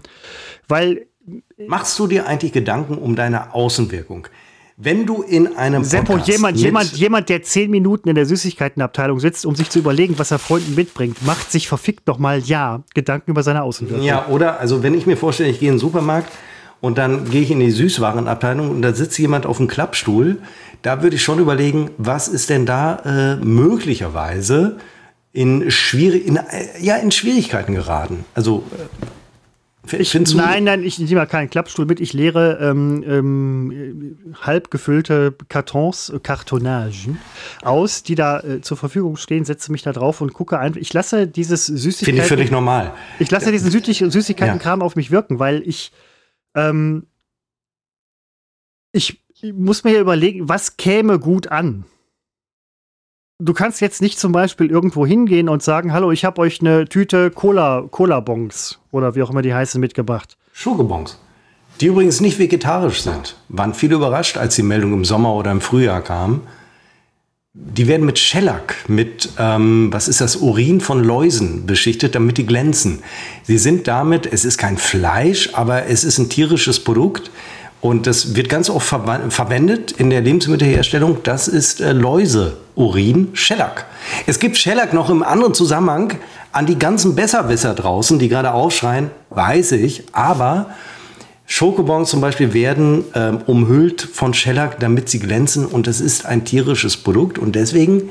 Weil 0.69 1.05
Machst 1.67 1.99
du 1.99 2.07
dir 2.07 2.27
eigentlich 2.27 2.51
Gedanken 2.51 2.97
um 2.97 3.15
deine 3.15 3.53
Außenwirkung? 3.53 4.27
Wenn 4.83 5.05
du 5.05 5.21
in 5.21 5.57
einem 5.57 5.83
Seppo, 5.83 6.17
jemand, 6.17 6.57
jemand, 6.57 6.93
jemand, 6.93 7.29
der 7.29 7.43
zehn 7.43 7.69
Minuten 7.69 8.09
in 8.09 8.15
der 8.15 8.25
Süßigkeitenabteilung 8.25 9.19
sitzt, 9.19 9.45
um 9.45 9.55
sich 9.55 9.69
zu 9.69 9.77
überlegen, 9.77 10.17
was 10.17 10.31
er 10.31 10.39
Freunden 10.39 10.73
mitbringt, 10.73 11.23
macht 11.23 11.51
sich 11.51 11.67
verfickt 11.67 12.07
noch 12.07 12.17
mal 12.17 12.39
ja 12.39 12.83
Gedanken 12.95 13.29
über 13.29 13.43
seine 13.43 13.61
Außenwirkung. 13.61 14.03
Ja, 14.03 14.25
oder? 14.27 14.59
Also 14.59 14.81
wenn 14.81 14.95
ich 14.95 15.05
mir 15.05 15.17
vorstelle, 15.17 15.49
ich 15.49 15.59
gehe 15.59 15.69
in 15.69 15.75
den 15.75 15.79
Supermarkt 15.79 16.31
und 16.79 16.97
dann 16.97 17.29
gehe 17.29 17.43
ich 17.43 17.51
in 17.51 17.59
die 17.59 17.69
Süßwarenabteilung 17.69 18.71
und 18.71 18.81
da 18.81 18.91
sitzt 18.93 19.19
jemand 19.19 19.45
auf 19.45 19.57
dem 19.57 19.67
Klappstuhl, 19.67 20.39
da 20.81 21.03
würde 21.03 21.15
ich 21.15 21.21
schon 21.21 21.37
überlegen, 21.37 21.91
was 21.99 22.27
ist 22.27 22.49
denn 22.49 22.65
da 22.65 22.95
äh, 23.05 23.35
möglicherweise 23.35 24.77
in, 25.31 25.69
schwierig, 25.69 26.25
in, 26.25 26.37
äh, 26.37 26.41
ja, 26.79 26.95
in 26.95 27.11
Schwierigkeiten 27.11 27.75
geraten. 27.75 28.25
Also 28.33 28.63
ich, 29.97 30.13
nein, 30.13 30.63
nein, 30.63 30.83
ich 30.83 30.99
nehme 30.99 31.25
keinen 31.25 31.49
Klappstuhl 31.49 31.85
mit. 31.85 31.99
Ich 31.99 32.13
leere 32.13 32.59
ähm, 32.61 33.03
ähm, 33.05 34.17
halb 34.41 34.69
gefüllte 34.69 35.35
Kartons, 35.49 36.09
äh, 36.09 36.19
Kartonagen 36.19 37.17
aus, 37.63 38.03
die 38.03 38.15
da 38.15 38.39
äh, 38.41 38.61
zur 38.61 38.77
Verfügung 38.77 39.17
stehen, 39.17 39.43
setze 39.43 39.71
mich 39.71 39.81
da 39.81 39.91
drauf 39.91 40.21
und 40.21 40.33
gucke 40.33 40.59
einfach. 40.59 40.79
Ich 40.79 40.93
lasse 40.93 41.27
dieses 41.27 41.65
Süßigkeiten. 41.65 42.05
Finde 42.05 42.21
ich 42.21 42.27
völlig 42.27 42.51
normal. 42.51 42.93
Ich 43.19 43.31
lasse 43.31 43.51
diesen 43.51 43.71
Süßigkeitenkram 43.71 44.79
ja. 44.79 44.85
auf 44.85 44.95
mich 44.95 45.11
wirken, 45.11 45.39
weil 45.39 45.67
ich. 45.67 45.91
Ähm, 46.55 47.07
ich 48.91 49.23
muss 49.53 49.83
mir 49.83 49.93
ja 49.93 50.01
überlegen, 50.01 50.47
was 50.47 50.77
käme 50.77 51.17
gut 51.17 51.47
an 51.47 51.85
du 53.41 53.53
kannst 53.53 53.81
jetzt 53.81 54.01
nicht 54.01 54.19
zum 54.19 54.31
Beispiel 54.31 54.69
irgendwo 54.69 55.05
hingehen 55.05 55.49
und 55.49 55.63
sagen, 55.63 55.91
hallo, 55.93 56.11
ich 56.11 56.23
habe 56.23 56.41
euch 56.41 56.61
eine 56.61 56.85
Tüte 56.85 57.31
Cola, 57.31 57.83
Cola-Bons 57.89 58.79
oder 58.91 59.15
wie 59.15 59.23
auch 59.23 59.31
immer 59.31 59.41
die 59.41 59.53
heißen 59.53 59.81
mitgebracht. 59.81 60.37
Schokobons. 60.53 61.19
Die 61.79 61.87
übrigens 61.87 62.21
nicht 62.21 62.37
vegetarisch 62.37 63.01
sind. 63.01 63.35
Waren 63.49 63.73
viele 63.73 63.95
überrascht, 63.95 64.37
als 64.37 64.55
die 64.55 64.63
Meldung 64.63 64.93
im 64.93 65.05
Sommer 65.05 65.33
oder 65.33 65.51
im 65.51 65.61
Frühjahr 65.61 66.01
kam. 66.01 66.41
Die 67.53 67.87
werden 67.87 68.05
mit 68.05 68.17
Shellac, 68.17 68.75
mit, 68.87 69.29
ähm, 69.37 69.89
was 69.91 70.07
ist 70.07 70.21
das, 70.21 70.37
Urin 70.37 70.79
von 70.79 71.03
Läusen 71.03 71.65
beschichtet, 71.65 72.15
damit 72.15 72.37
die 72.37 72.45
glänzen. 72.45 72.99
Sie 73.43 73.57
sind 73.57 73.87
damit, 73.87 74.31
es 74.31 74.45
ist 74.45 74.57
kein 74.57 74.77
Fleisch, 74.77 75.49
aber 75.53 75.87
es 75.87 76.03
ist 76.03 76.17
ein 76.17 76.29
tierisches 76.29 76.81
Produkt. 76.81 77.31
Und 77.81 78.05
das 78.05 78.35
wird 78.35 78.47
ganz 78.47 78.69
oft 78.69 78.87
ver 78.87 79.21
verwendet 79.29 79.91
in 79.91 80.11
der 80.11 80.21
Lebensmittelherstellung. 80.21 81.17
Das 81.23 81.47
ist 81.47 81.81
äh, 81.81 81.91
Läuse-Urin, 82.75 83.29
Shellac. 83.33 83.85
Es 84.27 84.39
gibt 84.39 84.57
Shellac 84.57 84.93
noch 84.93 85.09
im 85.09 85.23
anderen 85.23 85.53
Zusammenhang 85.53 86.13
an 86.51 86.65
die 86.65 86.77
ganzen 86.77 87.15
Besserwisser 87.15 87.73
draußen, 87.73 88.19
die 88.19 88.29
gerade 88.29 88.53
aufschreien, 88.53 89.11
weiß 89.29 89.73
ich. 89.73 90.03
Aber 90.11 90.71
Schokobons 91.45 92.09
zum 92.09 92.21
Beispiel 92.21 92.53
werden 92.53 93.05
ähm, 93.13 93.39
umhüllt 93.45 94.01
von 94.01 94.33
Shellac, 94.33 94.79
damit 94.79 95.09
sie 95.09 95.19
glänzen. 95.19 95.65
Und 95.65 95.87
das 95.87 96.01
ist 96.01 96.25
ein 96.25 96.45
tierisches 96.45 96.97
Produkt. 96.97 97.37
Und 97.37 97.55
deswegen 97.55 98.09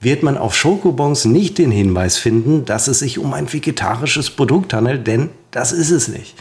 wird 0.00 0.22
man 0.22 0.36
auf 0.36 0.54
Schokobons 0.54 1.24
nicht 1.24 1.58
den 1.58 1.70
Hinweis 1.70 2.18
finden, 2.18 2.64
dass 2.64 2.88
es 2.88 3.00
sich 3.00 3.18
um 3.18 3.34
ein 3.34 3.52
vegetarisches 3.52 4.30
Produkt 4.30 4.74
handelt, 4.74 5.06
denn 5.06 5.30
das 5.52 5.70
ist 5.72 5.90
es 5.90 6.08
nicht. 6.08 6.34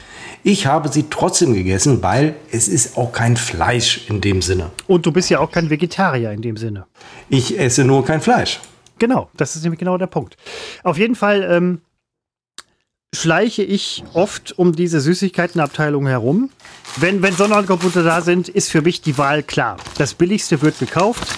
Ich 0.44 0.66
habe 0.66 0.90
sie 0.90 1.06
trotzdem 1.10 1.54
gegessen, 1.54 2.02
weil 2.02 2.36
es 2.52 2.68
ist 2.68 2.98
auch 2.98 3.12
kein 3.12 3.38
Fleisch 3.38 4.10
in 4.10 4.22
dem 4.22 4.42
Sinne. 4.42 4.72
Und 4.88 5.06
du 5.06 5.12
bist 5.12 5.30
ja 5.30 5.40
auch 5.40 5.52
kein 5.52 5.70
Vegetarier 5.70 6.32
in 6.32 6.42
dem 6.42 6.58
Sinne. 6.58 6.86
Ich 7.30 7.60
esse 7.60 7.84
nur 7.84 8.04
kein 8.04 8.22
Fleisch. 8.22 8.60
Genau, 8.98 9.30
das 9.38 9.56
ist 9.56 9.64
nämlich 9.64 9.80
genau 9.80 9.98
der 9.98 10.08
Punkt. 10.08 10.38
Auf 10.84 10.98
jeden 10.98 11.16
Fall 11.16 11.48
ähm, 11.50 11.82
schleiche 13.14 13.64
ich 13.64 14.04
oft 14.14 14.58
um 14.58 14.76
diese 14.76 15.00
Süßigkeitenabteilung 15.00 16.08
herum. 16.08 16.50
Wenn, 16.98 17.22
wenn 17.22 17.36
Sonderangebote 17.36 18.04
da 18.04 18.22
sind, 18.22 18.50
ist 18.50 18.72
für 18.72 18.82
mich 18.82 19.02
die 19.02 19.18
Wahl 19.18 19.44
klar. 19.44 19.78
Das 19.98 20.14
Billigste 20.16 20.62
wird 20.62 20.80
gekauft. 20.80 21.38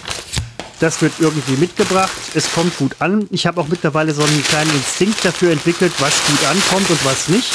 Das 0.80 1.02
wird 1.02 1.14
irgendwie 1.20 1.58
mitgebracht. 1.58 2.12
Es 2.36 2.54
kommt 2.54 2.78
gut 2.78 2.96
an. 3.00 3.28
Ich 3.32 3.48
habe 3.48 3.60
auch 3.60 3.68
mittlerweile 3.68 4.14
so 4.14 4.24
einen 4.24 4.44
kleinen 4.44 4.72
Instinkt 4.72 5.24
dafür 5.24 5.52
entwickelt, 5.52 5.94
was 6.00 6.26
gut 6.26 6.46
ankommt 6.50 6.90
und 6.90 7.06
was 7.06 7.30
nicht. 7.30 7.52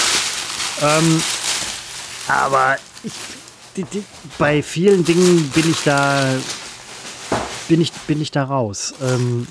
Ähm, 0.82 1.22
aber 2.28 2.76
ich, 3.02 3.12
die, 3.76 3.84
die, 3.84 4.04
bei 4.38 4.62
vielen 4.62 5.04
Dingen 5.04 5.50
bin 5.54 5.70
ich 5.70 5.82
da 5.84 6.36
bin 7.68 7.80
ich, 7.80 7.92
bin 7.92 8.20
ich 8.20 8.30
da 8.30 8.44
raus. 8.44 8.94
Ähm, 9.02 9.46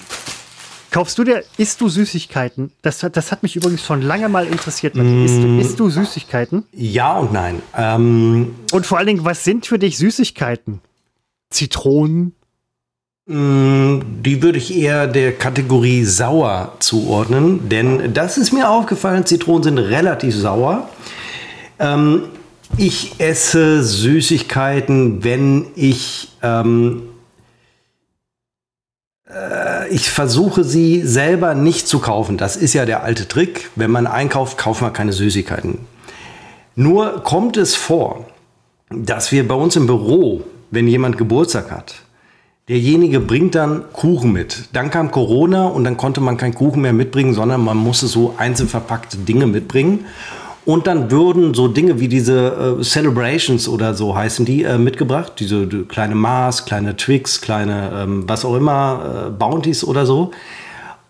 kaufst 0.92 1.18
du 1.18 1.24
dir, 1.24 1.44
isst 1.58 1.80
du 1.82 1.88
Süßigkeiten? 1.88 2.72
Das, 2.82 3.00
das 3.00 3.32
hat 3.32 3.44
mich 3.44 3.56
übrigens 3.56 3.86
schon 3.86 4.02
lange 4.02 4.28
mal 4.28 4.46
interessiert. 4.48 4.96
Mm. 4.96 5.26
Isst, 5.26 5.70
isst, 5.70 5.80
du 5.80 5.90
Süßigkeiten? 5.90 6.66
Ja 6.74 7.18
und 7.18 7.32
nein. 7.32 7.62
Ähm, 7.76 8.56
und 8.72 8.86
vor 8.86 8.98
allen 8.98 9.08
Dingen, 9.08 9.26
was 9.26 9.44
sind 9.44 9.66
für 9.68 9.80
dich 9.80 9.98
Süßigkeiten? 9.98 10.82
Zitronen? 11.50 12.34
Mm, 13.28 14.00
die 14.24 14.42
würde 14.42 14.58
ich 14.58 14.74
eher 14.74 15.06
der 15.06 15.34
Kategorie 15.34 16.06
sauer 16.06 16.74
zuordnen, 16.80 17.68
denn 17.68 18.14
das 18.14 18.38
ist 18.38 18.54
mir 18.54 18.70
aufgefallen, 18.70 19.26
Zitronen 19.26 19.64
sind 19.64 19.78
relativ 19.80 20.34
sauer. 20.34 20.88
Ähm, 21.78 22.24
ich 22.78 23.20
esse 23.20 23.84
Süßigkeiten, 23.84 25.26
wenn 25.26 25.68
ich 25.76 26.30
ähm, 26.42 27.04
äh, 29.30 29.90
ich 29.90 30.10
versuche 30.10 30.64
sie 30.64 31.02
selber 31.02 31.54
nicht 31.54 31.90
zu 31.90 32.00
kaufen. 32.00 32.38
Das 32.38 32.56
ist 32.56 32.74
ja 32.74 32.86
der 32.86 33.04
alte 33.04 33.28
Trick. 33.28 33.70
Wenn 33.76 33.92
man 33.92 34.08
einkauft, 34.08 34.58
kauft 34.58 34.82
man 34.82 34.94
keine 34.94 35.12
Süßigkeiten. 35.12 35.80
Nur 36.76 37.24
kommt 37.24 37.58
es 37.58 37.76
vor, 37.76 38.26
dass 38.90 39.34
wir 39.34 39.46
bei 39.46 39.56
uns 39.56 39.76
im 39.76 39.86
Büro, 39.86 40.44
wenn 40.72 40.88
jemand 40.88 41.18
Geburtstag 41.18 41.72
hat, 41.72 42.07
derjenige 42.70 43.20
bringt 43.20 43.56
dann 43.56 43.86
Kuchen 43.94 44.34
mit. 44.34 44.70
Dann 44.74 44.90
kam 44.90 45.12
Corona 45.12 45.68
und 45.68 45.84
dann 45.84 45.98
konnte 45.98 46.22
man 46.22 46.38
keinen 46.38 46.54
Kuchen 46.54 46.82
mehr 46.82 46.94
mitbringen, 46.94 47.34
sondern 47.34 47.64
man 47.64 47.78
musste 47.78 48.08
so 48.08 48.34
einzeln 48.38 48.68
verpackte 48.68 49.18
Dinge 49.18 49.48
mitbringen. 49.48 50.06
Und 50.66 50.86
dann 50.86 51.10
würden 51.10 51.54
so 51.54 51.70
Dinge 51.70 52.02
wie 52.02 52.10
diese 52.10 52.78
äh, 52.80 52.84
Celebrations 52.84 53.70
oder 53.70 53.94
so 53.94 54.18
heißen 54.18 54.46
die 54.46 54.64
äh, 54.64 54.78
mitgebracht. 54.78 55.34
Diese 55.40 55.66
die 55.66 55.84
kleine 55.84 56.14
Mars, 56.14 56.66
kleine 56.66 56.98
Twix, 56.98 57.40
kleine 57.40 57.92
ähm, 57.96 58.24
was 58.28 58.44
auch 58.44 58.56
immer, 58.56 59.28
äh, 59.28 59.30
Bounties 59.30 59.86
oder 59.86 60.06
so. 60.06 60.32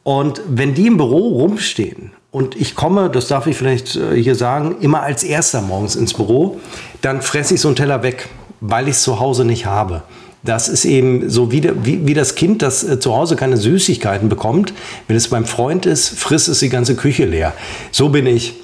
Und 0.03 0.41
wenn 0.47 0.75
die 0.75 0.85
im 0.85 0.97
Büro 0.97 1.39
rumstehen 1.39 2.11
und 2.29 2.55
ich 2.55 2.75
komme, 2.75 3.09
das 3.09 3.29
darf 3.29 3.47
ich 3.47 3.57
vielleicht 3.57 3.95
äh, 3.95 4.21
hier 4.21 4.35
sagen, 4.35 4.75
immer 4.79 5.01
als 5.01 5.23
erster 5.23 5.63
morgens 5.63 5.95
ins 5.95 6.13
Büro, 6.13 6.59
dann 7.01 7.23
fresse 7.23 7.55
ich 7.55 7.61
so 7.61 7.69
einen 7.69 7.75
Teller 7.75 8.03
weg, 8.03 8.29
weil 8.61 8.87
ich 8.87 8.97
es 8.97 9.01
zu 9.01 9.19
Hause 9.19 9.43
nicht 9.43 9.65
habe. 9.65 10.03
Das 10.43 10.69
ist 10.69 10.85
eben 10.85 11.29
so 11.29 11.51
wie, 11.51 11.69
wie, 11.83 12.07
wie 12.07 12.13
das 12.13 12.35
Kind, 12.35 12.61
das 12.61 12.83
äh, 12.83 12.99
zu 12.99 13.15
Hause 13.15 13.35
keine 13.35 13.57
Süßigkeiten 13.57 14.29
bekommt. 14.29 14.73
Wenn 15.07 15.17
es 15.17 15.27
beim 15.27 15.45
Freund 15.45 15.85
ist, 15.85 16.09
frisst 16.09 16.47
es 16.47 16.59
die 16.59 16.69
ganze 16.69 16.95
Küche 16.95 17.25
leer. 17.25 17.53
So 17.91 18.09
bin 18.09 18.27
ich. 18.27 18.55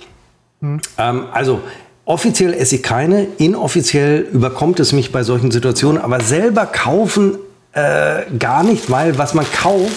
Hm. 0.62 0.80
Ähm, 0.98 1.26
also 1.32 1.62
offiziell 2.06 2.54
esse 2.54 2.76
ich 2.76 2.84
keine, 2.84 3.28
inoffiziell 3.38 4.28
überkommt 4.32 4.80
es 4.80 4.94
mich 4.94 5.12
bei 5.12 5.24
solchen 5.24 5.52
Situationen, 5.52 6.02
aber 6.02 6.22
selber 6.22 6.66
kaufen 6.66 7.38
äh, 7.74 8.24
gar 8.38 8.64
nicht, 8.64 8.90
weil 8.90 9.18
was 9.18 9.34
man 9.34 9.46
kauft, 9.52 9.92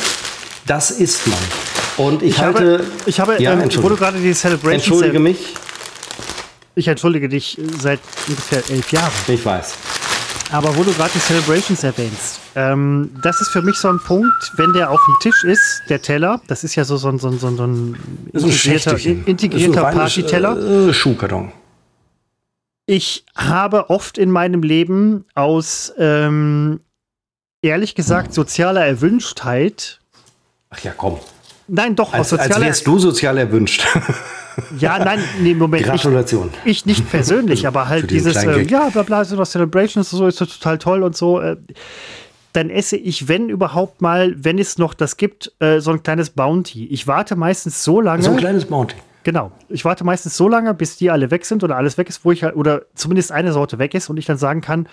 das 0.66 0.90
isst 0.90 1.26
man. 1.26 1.38
Und 1.98 2.22
ich, 2.22 2.30
ich 2.30 2.40
halte. 2.40 2.78
Habe, 2.78 2.84
ich 3.06 3.20
habe, 3.20 3.42
ja, 3.42 3.52
ähm, 3.52 3.70
wo 3.82 3.88
du 3.88 3.96
gerade 3.96 4.18
die 4.18 4.34
Celebration. 4.34 4.72
Entschuldige 4.72 5.18
mich. 5.18 5.54
Ich 6.74 6.88
entschuldige 6.88 7.28
dich 7.28 7.58
seit 7.80 8.00
ungefähr 8.28 8.62
elf 8.68 8.92
Jahren. 8.92 9.12
Ich 9.28 9.44
weiß. 9.44 9.74
Aber 10.52 10.76
wo 10.76 10.84
du 10.84 10.92
gerade 10.92 11.10
die 11.12 11.18
Celebrations 11.18 11.82
erwähnst, 11.82 12.40
ähm, 12.54 13.10
das 13.22 13.40
ist 13.40 13.48
für 13.48 13.62
mich 13.62 13.76
so 13.76 13.88
ein 13.88 13.98
Punkt, 13.98 14.52
wenn 14.56 14.72
der 14.72 14.90
auf 14.90 15.00
dem 15.04 15.14
Tisch 15.20 15.42
ist, 15.44 15.82
der 15.88 16.00
Teller, 16.00 16.40
das 16.46 16.62
ist 16.62 16.76
ja 16.76 16.84
so, 16.84 16.96
so, 16.96 17.16
so, 17.18 17.32
so, 17.32 17.56
so 17.56 17.64
ein 17.64 17.96
integrierter, 18.32 18.96
integrierter 19.26 19.82
Partyteller. 19.82 20.88
Äh, 20.88 20.92
Schuhkarton. 20.92 21.52
Ich 22.86 23.24
habe 23.34 23.90
oft 23.90 24.16
in 24.16 24.30
meinem 24.30 24.62
Leben 24.62 25.24
aus, 25.34 25.92
ähm, 25.98 26.80
ehrlich 27.60 27.96
gesagt, 27.96 28.32
sozialer 28.32 28.86
Erwünschtheit. 28.86 30.00
Ach 30.70 30.78
ja, 30.78 30.92
komm. 30.96 31.18
Nein, 31.66 31.96
doch, 31.96 32.12
als, 32.12 32.20
aus 32.20 32.28
sozialer. 32.30 32.54
Als 32.54 32.64
wärst 32.64 32.86
du 32.86 32.98
sozial 33.00 33.38
erwünscht. 33.38 33.84
Ja, 34.78 34.98
nein, 34.98 35.20
nee, 35.40 35.54
Moment. 35.54 35.84
Gratulation. 35.84 36.50
Ich, 36.64 36.70
ich 36.70 36.86
nicht 36.86 37.10
persönlich, 37.10 37.66
aber 37.66 37.88
halt 37.88 38.10
dieses, 38.10 38.36
äh, 38.36 38.62
ja, 38.62 38.88
bla 38.88 39.02
bla, 39.02 39.24
so 39.24 39.42
Celebrations, 39.44 40.10
so 40.10 40.26
ist 40.26 40.40
das 40.40 40.48
total 40.48 40.78
toll 40.78 41.02
und 41.02 41.16
so. 41.16 41.40
Äh, 41.40 41.56
dann 42.52 42.70
esse 42.70 42.96
ich, 42.96 43.28
wenn 43.28 43.50
überhaupt 43.50 44.00
mal, 44.00 44.34
wenn 44.38 44.58
es 44.58 44.78
noch 44.78 44.94
das 44.94 45.18
gibt, 45.18 45.52
äh, 45.58 45.80
so 45.80 45.90
ein 45.90 46.02
kleines 46.02 46.30
Bounty. 46.30 46.86
Ich 46.86 47.06
warte 47.06 47.36
meistens 47.36 47.84
so 47.84 48.00
lange. 48.00 48.22
So 48.22 48.30
ein 48.30 48.38
kleines 48.38 48.64
Bounty. 48.64 48.96
Genau. 49.24 49.50
Ich 49.68 49.84
warte 49.84 50.04
meistens 50.04 50.36
so 50.36 50.48
lange, 50.48 50.72
bis 50.72 50.96
die 50.96 51.10
alle 51.10 51.30
weg 51.30 51.44
sind 51.44 51.64
oder 51.64 51.76
alles 51.76 51.98
weg 51.98 52.08
ist, 52.08 52.24
wo 52.24 52.32
ich 52.32 52.44
halt, 52.44 52.56
oder 52.56 52.82
zumindest 52.94 53.32
eine 53.32 53.52
Sorte 53.52 53.78
weg 53.78 53.92
ist 53.92 54.08
und 54.08 54.16
ich 54.18 54.24
dann 54.24 54.38
sagen 54.38 54.60
kann, 54.60 54.88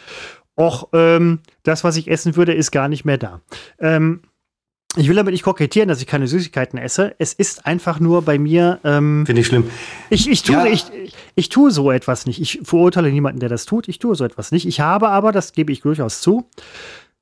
och, 0.57 0.87
ähm, 0.93 1.39
das, 1.63 1.83
was 1.83 1.97
ich 1.97 2.09
essen 2.09 2.35
würde, 2.35 2.53
ist 2.53 2.71
gar 2.71 2.87
nicht 2.87 3.05
mehr 3.05 3.17
da. 3.17 3.41
Ähm, 3.79 4.21
ich 4.95 5.07
will 5.07 5.15
damit 5.15 5.31
nicht 5.31 5.43
kokettieren, 5.43 5.89
dass 5.89 6.01
ich 6.01 6.07
keine 6.07 6.27
Süßigkeiten 6.27 6.77
esse. 6.77 7.15
Es 7.17 7.33
ist 7.33 7.65
einfach 7.65 7.99
nur 7.99 8.21
bei 8.21 8.37
mir. 8.37 8.79
Ähm, 8.83 9.25
Finde 9.25 9.41
ich 9.41 9.47
schlimm. 9.47 9.69
Ich, 10.09 10.29
ich, 10.29 10.43
tue, 10.43 10.55
ja. 10.55 10.65
ich, 10.65 10.85
ich 11.35 11.49
tue 11.49 11.71
so 11.71 11.91
etwas 11.91 12.27
nicht. 12.27 12.39
Ich 12.39 12.59
verurteile 12.63 13.11
niemanden, 13.11 13.39
der 13.39 13.49
das 13.49 13.65
tut. 13.65 13.87
Ich 13.87 13.97
tue 13.97 14.15
so 14.15 14.23
etwas 14.23 14.51
nicht. 14.51 14.67
Ich 14.67 14.81
habe 14.81 15.09
aber, 15.09 15.31
das 15.31 15.53
gebe 15.53 15.71
ich 15.71 15.81
durchaus 15.81 16.21
zu, 16.21 16.47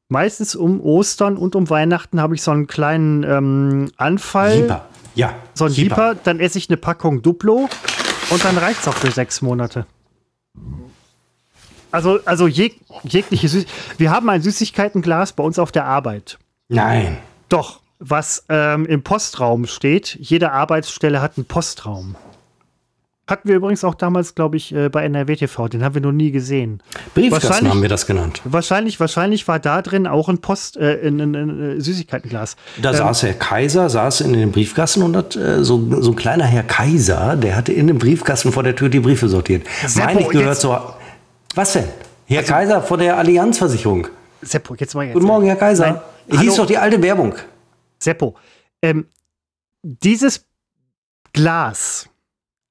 meistens 0.10 0.56
um 0.56 0.82
Ostern 0.82 1.38
und 1.38 1.56
um 1.56 1.70
Weihnachten 1.70 2.20
habe 2.20 2.36
ich 2.36 2.42
so 2.42 2.52
einen 2.52 2.68
kleinen 2.68 3.24
ähm, 3.24 3.92
Anfall. 3.96 4.62
Jeeper. 4.62 4.90
Ja. 5.16 5.36
So 5.54 5.66
ein 5.66 5.72
Jeeper. 5.72 6.10
Jeeper. 6.10 6.22
Dann 6.24 6.40
esse 6.42 6.58
ich 6.58 6.70
eine 6.70 6.78
Packung 6.78 7.22
Duplo 7.22 7.70
und 8.32 8.44
dann 8.44 8.58
reicht 8.58 8.82
es 8.82 8.88
auch 8.90 8.96
für 8.96 9.12
sechs 9.12 9.42
Monate. 9.42 9.86
Also, 11.92 12.20
also 12.26 12.48
jeg, 12.48 12.76
jegliche 13.04 13.48
Süß 13.48 13.66
Wir 13.98 14.12
haben 14.12 14.30
ein 14.30 14.42
Süßigkeitenglas 14.42 15.34
bei 15.34 15.44
uns 15.44 15.58
auf 15.58 15.72
der 15.72 15.86
Arbeit. 15.86 16.38
Nein. 16.68 17.18
Doch, 17.52 17.82
was 18.00 18.46
ähm, 18.48 18.86
im 18.86 19.04
Postraum 19.04 19.68
steht, 19.68 20.18
jede 20.20 20.54
Arbeitsstelle 20.54 21.22
hat 21.22 21.34
einen 21.36 21.46
Postraum. 21.46 22.16
Hatten 23.28 23.50
wir 23.50 23.56
übrigens 23.56 23.84
auch 23.84 23.94
damals, 23.94 24.36
glaube 24.36 24.56
ich, 24.56 24.74
äh, 24.74 24.88
bei 24.88 25.04
NRW 25.04 25.36
TV. 25.36 25.68
Den 25.68 25.84
haben 25.84 25.94
wir 25.94 26.02
noch 26.02 26.14
nie 26.14 26.32
gesehen. 26.32 26.82
Briefkasten 27.14 27.70
haben 27.70 27.82
wir 27.82 27.90
das 27.90 28.06
genannt. 28.08 28.42
Wahrscheinlich, 28.46 29.00
wahrscheinlich 29.02 29.48
war 29.50 29.60
da 29.60 29.82
drin 29.82 30.08
auch 30.08 30.30
ein 30.30 30.40
Post, 30.40 30.78
äh, 30.78 31.06
ein, 31.06 31.20
ein, 31.20 31.36
ein 31.36 31.82
Süßigkeitenglas. 31.82 32.56
Da 32.82 32.92
ähm, 32.92 32.98
saß 32.98 33.24
Herr 33.24 33.34
Kaiser, 33.34 33.90
saß 33.90 34.22
in 34.22 34.34
dem 34.34 34.52
Briefkasten 34.52 35.04
und 35.04 35.16
hat 35.18 35.36
äh, 35.36 35.62
so, 35.64 36.02
so 36.02 36.12
ein 36.12 36.16
kleiner 36.16 36.46
Herr 36.46 36.64
Kaiser, 36.64 37.36
der 37.36 37.58
hatte 37.58 37.74
in 37.74 37.88
dem 37.88 38.00
Briefkasten 38.00 38.54
vor 38.54 38.64
der 38.64 38.78
Tür 38.78 38.88
die 38.88 39.02
Briefe 39.02 39.28
sortiert. 39.28 39.68
Seppo, 39.86 40.06
Meine 40.06 40.22
ich 40.22 40.30
gehört 40.30 40.60
zu. 40.60 40.76
Was 41.56 41.74
denn? 41.74 41.86
Herr 42.28 42.40
also, 42.40 42.54
Kaiser 42.54 42.82
von 42.82 43.00
der 43.00 43.18
Allianzversicherung. 43.18 44.08
Seppo, 44.42 44.76
jetzt 44.76 44.96
mal 44.96 45.06
jetzt. 45.06 45.14
Guten 45.14 45.28
Morgen, 45.28 45.46
Herr 45.46 45.58
Kaiser. 45.58 45.88
Nein, 45.88 46.02
Hallo. 46.30 46.42
Hieß 46.42 46.56
doch 46.56 46.66
die 46.66 46.78
alte 46.78 47.02
Werbung. 47.02 47.36
Seppo, 48.00 48.36
ähm, 48.82 49.08
dieses 49.84 50.46
Glas, 51.34 52.10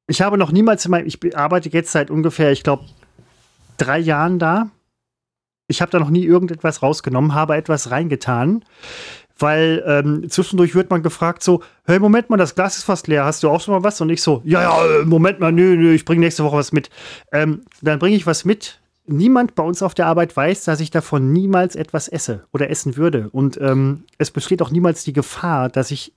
ich 0.07 0.23
habe 0.23 0.39
noch 0.39 0.53
niemals 0.53 0.85
in 0.85 0.91
meinem, 0.91 1.07
ich 1.07 1.37
arbeite 1.37 1.69
jetzt 1.71 1.93
seit 1.93 2.11
ungefähr, 2.11 2.53
ich 2.53 2.63
glaube, 2.63 2.85
drei 3.77 3.99
Jahren 3.99 4.39
da. 4.39 4.71
Ich 5.69 5.81
habe 5.81 5.93
da 5.93 6.01
noch 6.01 6.11
nie 6.11 6.25
irgendetwas 6.25 6.83
rausgenommen, 6.83 7.35
habe 7.35 7.55
etwas 7.55 7.93
reingetan, 7.93 8.65
weil 9.39 9.85
ähm, 9.87 10.29
zwischendurch 10.29 10.75
wird 10.75 10.91
man 10.91 11.05
gefragt 11.05 11.45
so, 11.45 11.63
hey, 11.85 12.01
Moment 12.01 12.29
mal, 12.29 12.37
das 12.37 12.57
Glas 12.57 12.77
ist 12.77 12.85
fast 12.85 13.07
leer, 13.07 13.25
hast 13.25 13.45
du 13.45 13.49
auch 13.49 13.61
schon 13.61 13.75
mal 13.75 13.85
was? 13.85 14.01
Und 14.01 14.11
ich 14.11 14.21
so, 14.21 14.43
ja, 14.45 14.63
ja, 14.63 15.05
Moment 15.05 15.39
mal, 15.39 15.53
nö, 15.53 15.77
nö, 15.77 15.95
ich 15.95 16.05
bringe 16.05 16.21
nächste 16.21 16.43
Woche 16.43 16.57
was 16.57 16.73
mit. 16.73 16.91
Ähm, 17.33 17.63
dann 17.83 18.01
bringe 18.01 18.17
ich 18.17 18.27
was 18.27 18.45
mit, 18.45 18.81
niemand 19.07 19.55
bei 19.55 19.63
uns 19.63 19.83
auf 19.83 19.95
der 19.95 20.07
Arbeit 20.07 20.37
weiß, 20.37 20.65
dass 20.65 20.81
ich 20.81 20.91
davon 20.91 21.33
niemals 21.33 21.77
etwas 21.77 22.09
esse 22.09 22.47
oder 22.53 22.71
essen 22.71 22.97
würde. 22.97 23.29
Und 23.31 23.61
ähm, 23.61 24.05
es 24.19 24.31
besteht 24.31 24.63
auch 24.63 24.71
niemals 24.71 25.05
die 25.05 25.13
Gefahr, 25.13 25.69
dass 25.69 25.91
ich. 25.91 26.15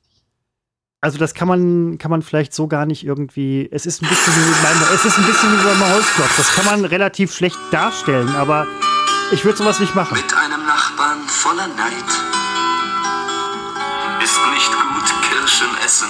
Also 1.02 1.18
das 1.18 1.34
kann 1.34 1.50
man, 1.50 1.98
kann 1.98 2.12
man 2.12 2.22
vielleicht 2.22 2.54
so 2.54 2.68
gar 2.68 2.86
nicht 2.86 3.06
irgendwie. 3.06 3.68
Es 3.72 3.86
ist 3.86 4.02
ein 4.02 4.08
bisschen 4.08 4.34
wie 4.34 4.64
meinem, 4.64 4.82
es 4.96 5.04
ist 5.04 5.18
ein 5.18 5.26
bisschen 5.26 5.52
wie 5.52 5.58
bei 5.58 5.76
meinem 5.76 5.94
Holzklopf. 5.94 6.38
Das 6.38 6.54
kann 6.54 6.66
man 6.66 6.86
relativ 6.86 7.34
schlecht 7.34 7.60
darstellen, 7.72 8.30
aber 8.36 8.68
ich 9.34 9.44
würde 9.44 9.58
sowas 9.58 9.82
nicht 9.82 9.96
machen. 9.96 10.16
Mit 10.16 10.34
einem 10.34 10.66
Nachbarn 10.66 11.20
voller 11.28 11.68
Neid 11.68 12.34
ist 14.24 14.40
Hirschen 15.44 15.78
essen. 15.86 16.08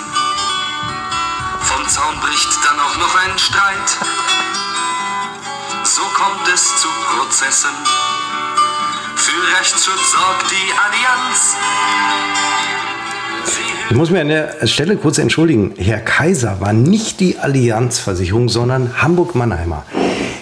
Vom 1.62 1.88
Zaun 1.90 2.20
bricht 2.22 2.60
dann 2.64 2.80
auch 2.80 2.98
noch 2.98 3.16
ein 3.16 3.40
Streit. 3.40 3.98
So 5.86 6.02
kommt 6.14 6.48
es 6.54 6.78
zu 6.82 6.88
Prozessen. 6.88 7.70
Für 9.16 9.60
Rechtsschutz 9.60 10.14
sorgt 10.14 10.50
die 10.50 10.72
Allianz. 10.80 11.58
Ich 13.90 13.96
muss 13.98 14.10
mir 14.10 14.22
an 14.22 14.30
der 14.30 14.66
Stelle 14.66 14.96
kurz 14.96 15.18
entschuldigen. 15.18 15.74
Herr 15.78 16.00
Kaiser 16.00 16.62
war 16.62 16.72
nicht 16.72 17.20
die 17.20 17.38
Allianzversicherung, 17.38 18.48
sondern 18.48 19.02
Hamburg-Mannheimer. 19.02 19.84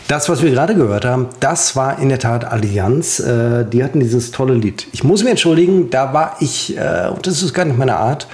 Das, 0.07 0.29
was 0.29 0.43
wir 0.43 0.51
gerade 0.51 0.75
gehört 0.75 1.05
haben, 1.05 1.29
das 1.39 1.75
war 1.75 1.97
in 1.97 2.09
der 2.09 2.19
Tat 2.19 2.45
Allianz. 2.45 3.19
Äh, 3.19 3.65
die 3.65 3.83
hatten 3.83 3.99
dieses 3.99 4.29
tolle 4.29 4.53
Lied. 4.53 4.85
Ich 4.91 5.03
muss 5.03 5.23
mir 5.23 5.31
entschuldigen, 5.31 5.89
da 5.89 6.13
war 6.13 6.35
ich, 6.39 6.77
äh, 6.77 7.07
und 7.11 7.25
das 7.25 7.41
ist 7.41 7.55
gar 7.55 7.65
nicht 7.65 7.79
meine 7.79 7.97
Art, 7.97 8.27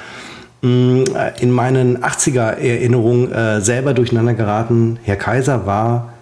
mh, 0.62 1.04
äh, 1.16 1.42
in 1.42 1.52
meinen 1.52 2.04
80er-Erinnerungen 2.04 3.32
äh, 3.32 3.62
selber 3.62 3.94
durcheinander 3.94 4.34
geraten. 4.34 5.00
Herr 5.04 5.16
Kaiser 5.16 5.66
war 5.66 6.17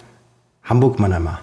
Hamburg-Mannheimer. 0.66 1.40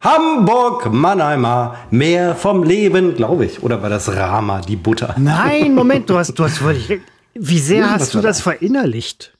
Hamburg-Mannheimer, 0.00 1.76
mehr 1.90 2.34
vom 2.34 2.62
Leben, 2.62 3.14
glaube 3.14 3.46
ich. 3.46 3.62
Oder 3.62 3.82
war 3.82 3.88
das 3.88 4.14
Rama, 4.14 4.60
die 4.60 4.76
Butter? 4.76 5.14
Nein, 5.18 5.74
Moment, 5.74 6.10
du 6.10 6.18
hast, 6.18 6.38
du 6.38 6.44
hast 6.44 6.58
völlig. 6.58 7.00
Wie 7.34 7.58
sehr 7.58 7.90
hast 7.90 8.14
du 8.14 8.20
das 8.20 8.42
verinnerlicht? 8.42 9.32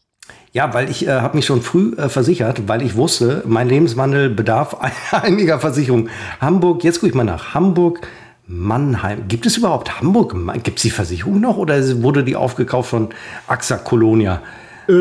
Ja, 0.53 0.73
weil 0.73 0.89
ich 0.89 1.07
äh, 1.07 1.11
habe 1.11 1.37
mich 1.37 1.45
schon 1.45 1.61
früh 1.61 1.95
äh, 1.97 2.09
versichert, 2.09 2.67
weil 2.67 2.81
ich 2.81 2.97
wusste, 2.97 3.43
mein 3.47 3.69
Lebenswandel 3.69 4.31
bedarf 4.31 4.77
einiger 5.11 5.61
Versicherung. 5.61 6.09
Hamburg, 6.41 6.83
jetzt 6.83 7.01
gucke 7.01 7.09
ich 7.09 7.15
mal 7.15 7.25
nach. 7.25 7.53
Hamburg, 7.55 8.07
Mannheim. 8.47 9.29
Gibt 9.29 9.45
es 9.47 9.59
überhaupt 9.59 10.01
Hamburg? 10.01 10.35
Gibt 10.63 10.79
es 10.79 10.83
die 10.83 10.91
Versicherung 10.91 11.41
noch 11.41 11.59
oder 11.59 12.03
wurde 12.03 12.25
die 12.25 12.37
aufgekauft 12.37 12.91
von 12.91 13.09
AXA 13.49 13.77
Colonia? 13.77 14.41
Das 14.87 14.97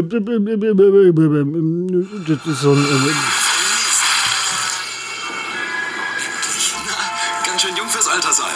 ist 2.48 2.62
so 2.62 2.72
ein. 2.72 2.86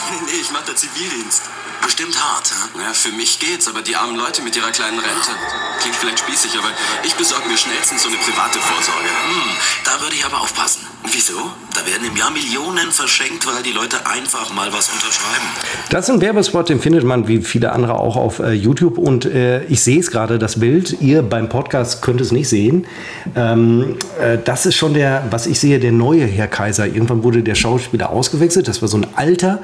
Nee, 0.28 0.42
ich 0.42 0.52
mach 0.52 0.64
der 0.64 0.76
Zivildienst. 0.76 1.44
Bestimmt 1.84 2.18
hart, 2.20 2.50
hä? 2.52 2.80
Ja, 2.82 2.94
für 2.94 3.12
mich 3.12 3.40
geht's, 3.40 3.68
aber 3.68 3.82
die 3.82 3.96
armen 3.96 4.18
Leute 4.18 4.42
mit 4.42 4.56
ihrer 4.56 4.72
kleinen 4.72 5.00
Rente. 5.00 5.32
Klingt 5.80 5.96
vielleicht 5.96 6.20
spießig, 6.20 6.58
aber 6.58 6.70
ich 7.04 7.14
besorge 7.16 7.48
mir 7.48 7.58
schnellstens 7.58 8.04
so 8.04 8.10
eine 8.10 8.18
private 8.18 8.60
Vorsorge. 8.60 9.08
Hm, 9.08 9.52
da 9.86 10.02
würde 10.02 10.16
ich 10.16 10.26
aber 10.26 10.42
aufpassen. 10.42 10.82
Wieso? 11.12 11.36
Da 11.74 11.86
werden 11.86 12.06
im 12.08 12.18
Jahr 12.18 12.32
Millionen 12.32 12.92
verschenkt, 12.92 13.46
weil 13.48 13.64
die 13.64 13.72
Leute 13.72 14.06
einfach 14.06 14.54
mal 14.54 14.74
was 14.74 14.90
unterschreiben. 14.90 15.46
Das 15.90 16.10
ist 16.10 16.16
ein 16.16 16.22
Werbespot, 16.22 16.68
den 16.68 16.82
findet 16.82 17.04
man 17.04 17.28
wie 17.28 17.42
viele 17.42 17.72
andere 17.72 17.94
auch 17.94 18.18
auf 18.18 18.40
äh, 18.40 18.52
YouTube. 18.52 18.98
Und 18.98 19.26
äh, 19.26 19.64
ich 19.66 19.82
sehe 19.82 20.00
es 20.00 20.12
gerade, 20.12 20.40
das 20.40 20.60
Bild. 20.60 21.00
Ihr 21.00 21.22
beim 21.22 21.48
Podcast 21.48 22.02
könnt 22.02 22.20
es 22.20 22.32
nicht 22.32 22.50
sehen. 22.50 22.88
Ähm, 23.36 23.98
äh, 24.20 24.38
das 24.44 24.66
ist 24.66 24.76
schon 24.76 24.94
der, 24.94 25.26
was 25.30 25.48
ich 25.48 25.60
sehe, 25.60 25.80
der 25.80 25.92
neue 25.92 26.26
Herr 26.26 26.48
Kaiser. 26.48 26.88
Irgendwann 26.88 27.24
wurde 27.24 27.44
der 27.44 27.56
Schauspieler 27.56 28.10
ausgewechselt. 28.10 28.68
Das 28.68 28.82
war 28.82 28.90
so 28.90 28.98
ein 28.98 29.08
alter, 29.16 29.62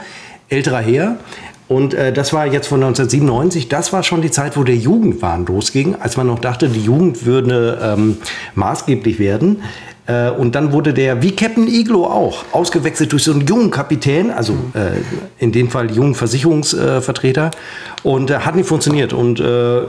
älterer 0.50 0.80
Herr. 0.80 1.18
Und 1.68 1.94
äh, 1.94 2.12
das 2.12 2.34
war 2.34 2.46
jetzt 2.46 2.68
von 2.68 2.84
1997, 2.84 3.70
das 3.70 3.94
war 3.94 4.04
schon 4.04 4.22
die 4.22 4.32
Zeit, 4.32 4.58
wo 4.58 4.64
der 4.64 4.76
Jugendwahn 4.76 5.46
losging, 5.46 5.96
als 5.96 6.18
man 6.18 6.28
noch 6.28 6.40
dachte, 6.40 6.68
die 6.68 6.84
Jugend 6.84 7.26
würde 7.26 7.80
ähm, 7.82 8.18
maßgeblich 8.54 9.18
werden. 9.18 9.64
Äh, 10.06 10.30
und 10.32 10.56
dann 10.56 10.72
wurde 10.74 10.94
der, 10.94 11.22
wie 11.22 11.32
Captain 11.32 11.68
Iglo 11.68 12.06
auch, 12.06 12.44
ausgewechselt 12.52 13.12
durch 13.12 13.24
so 13.24 13.32
einen 13.32 13.48
jungen 13.48 13.72
Kapitän, 13.72 14.32
also 14.32 14.54
äh, 14.74 15.00
in 15.40 15.52
dem 15.52 15.70
Fall 15.70 15.92
jungen 15.92 16.14
Versicherungsvertreter. 16.14 17.52
und 18.04 18.30
äh, 18.30 18.40
hat 18.40 18.56
nicht 18.56 18.68
funktioniert. 18.68 19.14
Und 19.14 19.40
äh, 19.40 19.44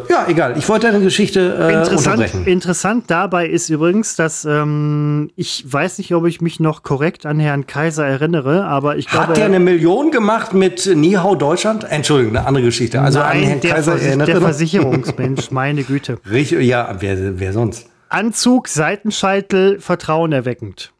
ja, 0.08 0.26
egal, 0.28 0.54
ich 0.56 0.68
wollte 0.68 0.88
eine 0.88 1.00
Geschichte 1.00 1.56
äh, 1.58 1.72
interessant, 1.74 2.18
unterbrechen. 2.18 2.46
interessant 2.46 3.04
dabei 3.08 3.48
ist 3.48 3.68
übrigens, 3.70 4.16
dass 4.16 4.44
ähm, 4.44 5.30
ich 5.36 5.64
weiß 5.70 5.98
nicht, 5.98 6.14
ob 6.14 6.26
ich 6.26 6.40
mich 6.40 6.60
noch 6.60 6.82
korrekt 6.82 7.26
an 7.26 7.40
Herrn 7.40 7.66
Kaiser 7.66 8.06
erinnere, 8.06 8.64
aber 8.64 8.96
ich 8.96 9.06
glaube. 9.08 9.28
Hat 9.28 9.36
der 9.36 9.46
eine 9.46 9.58
Million 9.58 10.10
gemacht 10.10 10.54
mit 10.54 10.88
Nihau 10.94 11.34
Deutschland? 11.34 11.86
Entschuldigung, 11.90 12.36
eine 12.36 12.46
andere 12.46 12.64
Geschichte. 12.64 13.00
Also 13.00 13.20
an 13.20 13.38
Nein, 13.38 13.48
Herrn 13.48 13.60
der, 13.60 13.70
Kaiser 13.74 13.92
Versi 13.92 14.06
erinnert 14.06 14.28
der? 14.28 14.40
Versicherungsmensch, 14.40 15.50
meine 15.50 15.82
Güte. 15.82 16.18
Richtig, 16.30 16.64
ja, 16.64 16.96
wer, 17.00 17.38
wer 17.40 17.52
sonst? 17.52 17.86
Anzug, 18.08 18.68
Seitenscheitel, 18.68 19.80
Vertrauen 19.80 20.32
erweckend. 20.32 20.92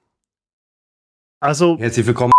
Also 1.40 1.78
Herzlich 1.78 2.06
willkommen 2.06 2.32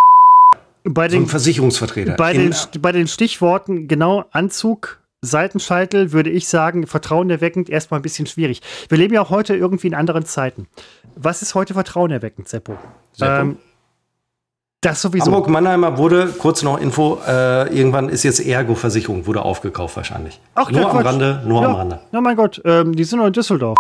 bei 0.84 1.08
zum 1.08 1.21
den, 1.21 1.28
Versicherungsvertreter. 1.28 2.15
bei, 2.15 2.34
den, 2.34 2.54
bei 2.80 2.91
den 2.91 3.08
Stichworten 3.08 3.88
genau 3.88 4.25
Anzug, 4.32 4.99
Seitenscheitel 5.21 6.12
würde 6.12 6.30
ich 6.30 6.47
sagen, 6.47 6.88
Vertrauen 6.88 7.30
erweckend 7.30 7.69
erstmal 7.69 7.99
ein 7.99 8.04
bisschen 8.04 8.28
schwierig. 8.28 8.62
Wir 8.89 8.97
leben 8.97 9.13
ja 9.13 9.21
auch 9.21 9.30
heute 9.30 9.56
irgendwie 9.56 9.88
in 9.88 9.95
anderen 9.95 10.25
Zeiten. 10.25 10.67
Was 11.15 11.41
ist 11.41 11.56
heute 11.56 11.73
Vertrauen 11.73 12.12
erweckend, 12.12 12.47
Seppo? 12.49 12.78
Seppo? 13.13 13.32
Ähm, 13.32 13.58
das 14.82 15.01
sowieso. 15.01 15.25
Hamburg 15.25 15.49
Mannheimer 15.49 15.97
wurde, 15.97 16.28
kurz 16.38 16.62
noch 16.62 16.80
Info, 16.80 17.19
äh, 17.28 17.75
irgendwann 17.75 18.10
ist 18.10 18.21
jetzt 18.21 18.39
Ergo-Versicherung, 18.39 19.25
wurde 19.25 19.41
aufgekauft 19.41 19.97
wahrscheinlich. 19.97 20.39
Ach, 20.54 20.69
nur 20.69 20.86
am 20.86 20.91
Quatsch. 20.91 21.06
Rande, 21.06 21.41
nur 21.45 21.62
ja. 21.63 21.69
am 21.69 21.75
Rande. 21.75 21.99
Na 22.12 22.21
mein 22.21 22.36
Gott, 22.36 22.62
ähm, 22.65 22.95
die 22.95 23.04
sind 23.04 23.17
noch 23.19 23.25
in 23.25 23.34
Düsseldorf. 23.34 23.78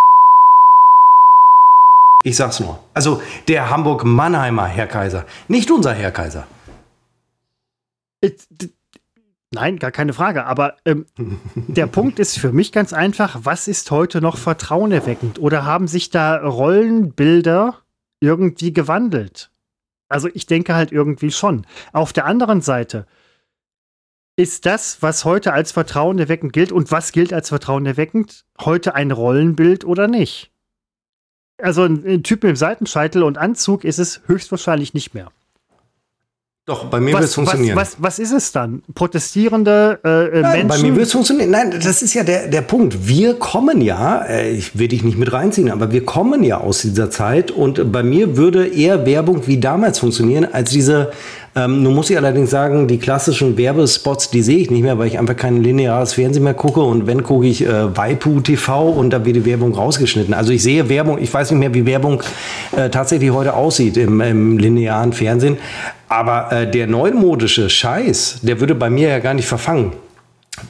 Ich 2.25 2.37
sag's 2.37 2.59
nur. 2.59 2.79
Also 2.95 3.21
der 3.47 3.69
Hamburg-Mannheimer 3.69 4.65
Herr 4.65 4.87
Kaiser, 4.87 5.25
nicht 5.47 5.69
unser 5.69 5.93
Herr 5.93 6.09
Kaiser. 6.09 6.47
Äh, 8.21 8.31
Nein, 9.51 9.77
gar 9.77 9.91
keine 9.91 10.11
Frage. 10.11 10.47
Aber 10.47 10.75
ähm, 10.85 11.05
der 11.55 11.85
Punkt 11.85 12.17
ist 12.17 12.39
für 12.39 12.51
mich 12.51 12.71
ganz 12.71 12.93
einfach, 12.93 13.41
was 13.43 13.67
ist 13.67 13.91
heute 13.91 14.21
noch 14.21 14.37
vertrauenerweckend? 14.37 15.37
Oder 15.37 15.65
haben 15.65 15.87
sich 15.87 16.09
da 16.09 16.37
Rollenbilder 16.37 17.77
irgendwie 18.19 18.73
gewandelt? 18.73 19.51
Also 20.09 20.27
ich 20.33 20.47
denke 20.47 20.73
halt 20.73 20.91
irgendwie 20.91 21.29
schon. 21.29 21.67
Auf 21.93 22.11
der 22.11 22.25
anderen 22.25 22.61
Seite 22.61 23.05
ist 24.35 24.65
das, 24.65 25.03
was 25.03 25.25
heute 25.25 25.53
als 25.53 25.71
vertrauenerweckend 25.71 26.53
gilt 26.53 26.71
und 26.71 26.91
was 26.91 27.11
gilt 27.11 27.33
als 27.33 27.49
vertrauenerweckend, 27.49 28.45
heute 28.59 28.95
ein 28.95 29.11
Rollenbild 29.11 29.85
oder 29.85 30.07
nicht? 30.07 30.51
Also 31.57 31.83
ein, 31.83 32.03
ein 32.05 32.23
Typ 32.23 32.43
mit 32.43 32.57
Seitenscheitel 32.57 33.23
und 33.23 33.37
Anzug 33.37 33.83
ist 33.83 33.99
es 33.99 34.21
höchstwahrscheinlich 34.27 34.93
nicht 34.93 35.13
mehr. 35.13 35.31
Doch, 36.67 36.85
bei 36.85 36.99
mir 36.99 37.13
Was, 37.13 37.21
was, 37.21 37.33
funktionieren. 37.35 37.75
was, 37.77 37.97
was 37.99 38.17
ist 38.17 38.31
es 38.31 38.51
dann? 38.51 38.81
Protestierende 38.95 39.99
äh, 40.03 40.39
äh, 40.39 40.41
Nein, 40.41 40.67
bei 40.67 40.77
mir 40.77 40.81
Menschen? 40.81 40.95
wird 40.95 41.05
es 41.05 41.11
funktionieren. 41.11 41.51
Nein, 41.51 41.79
das 41.79 42.01
ist 42.01 42.15
ja 42.15 42.23
der, 42.23 42.47
der 42.47 42.63
Punkt. 42.63 43.07
Wir 43.07 43.35
kommen 43.35 43.81
ja, 43.81 44.23
äh, 44.25 44.49
ich 44.49 44.77
will 44.77 44.87
dich 44.87 45.03
nicht 45.03 45.15
mit 45.15 45.31
reinziehen, 45.31 45.69
aber 45.69 45.91
wir 45.91 46.03
kommen 46.05 46.43
ja 46.43 46.57
aus 46.57 46.81
dieser 46.81 47.11
Zeit 47.11 47.51
und 47.51 47.91
bei 47.91 48.01
mir 48.01 48.35
würde 48.35 48.65
eher 48.65 49.05
Werbung 49.05 49.45
wie 49.45 49.59
damals 49.59 49.99
funktionieren, 49.99 50.47
als 50.51 50.71
diese, 50.71 51.11
ähm, 51.55 51.83
nun 51.83 51.95
muss 51.95 52.09
ich 52.09 52.17
allerdings 52.17 52.49
sagen, 52.49 52.87
die 52.87 52.97
klassischen 52.97 53.57
Werbespots, 53.57 54.29
die 54.29 54.41
sehe 54.41 54.57
ich 54.57 54.69
nicht 54.69 54.83
mehr, 54.83 54.97
weil 54.97 55.07
ich 55.07 55.17
einfach 55.17 55.37
kein 55.37 55.63
lineares 55.63 56.13
Fernsehen 56.13 56.43
mehr 56.43 56.53
gucke 56.53 56.81
und 56.81 57.07
wenn 57.07 57.23
gucke 57.23 57.47
ich 57.47 57.65
äh, 57.65 57.95
Waipu 57.95 58.41
TV 58.41 58.89
und 58.89 59.11
da 59.11 59.23
wird 59.23 59.37
die 59.37 59.45
Werbung 59.45 59.73
rausgeschnitten. 59.73 60.33
Also 60.33 60.51
ich 60.51 60.63
sehe 60.63 60.89
Werbung, 60.89 61.17
ich 61.17 61.33
weiß 61.33 61.51
nicht 61.51 61.59
mehr, 61.59 61.73
wie 61.73 61.85
Werbung 61.85 62.21
äh, 62.75 62.89
tatsächlich 62.89 63.31
heute 63.31 63.53
aussieht 63.53 63.95
im, 63.95 64.19
im 64.19 64.57
linearen 64.57 65.13
Fernsehen, 65.13 65.57
aber 66.09 66.51
äh, 66.51 66.69
der 66.69 66.87
neumodische 66.87 67.69
Scheiß, 67.69 68.39
der 68.41 68.59
würde 68.59 68.75
bei 68.75 68.89
mir 68.89 69.07
ja 69.07 69.19
gar 69.19 69.33
nicht 69.33 69.47
verfangen. 69.47 69.93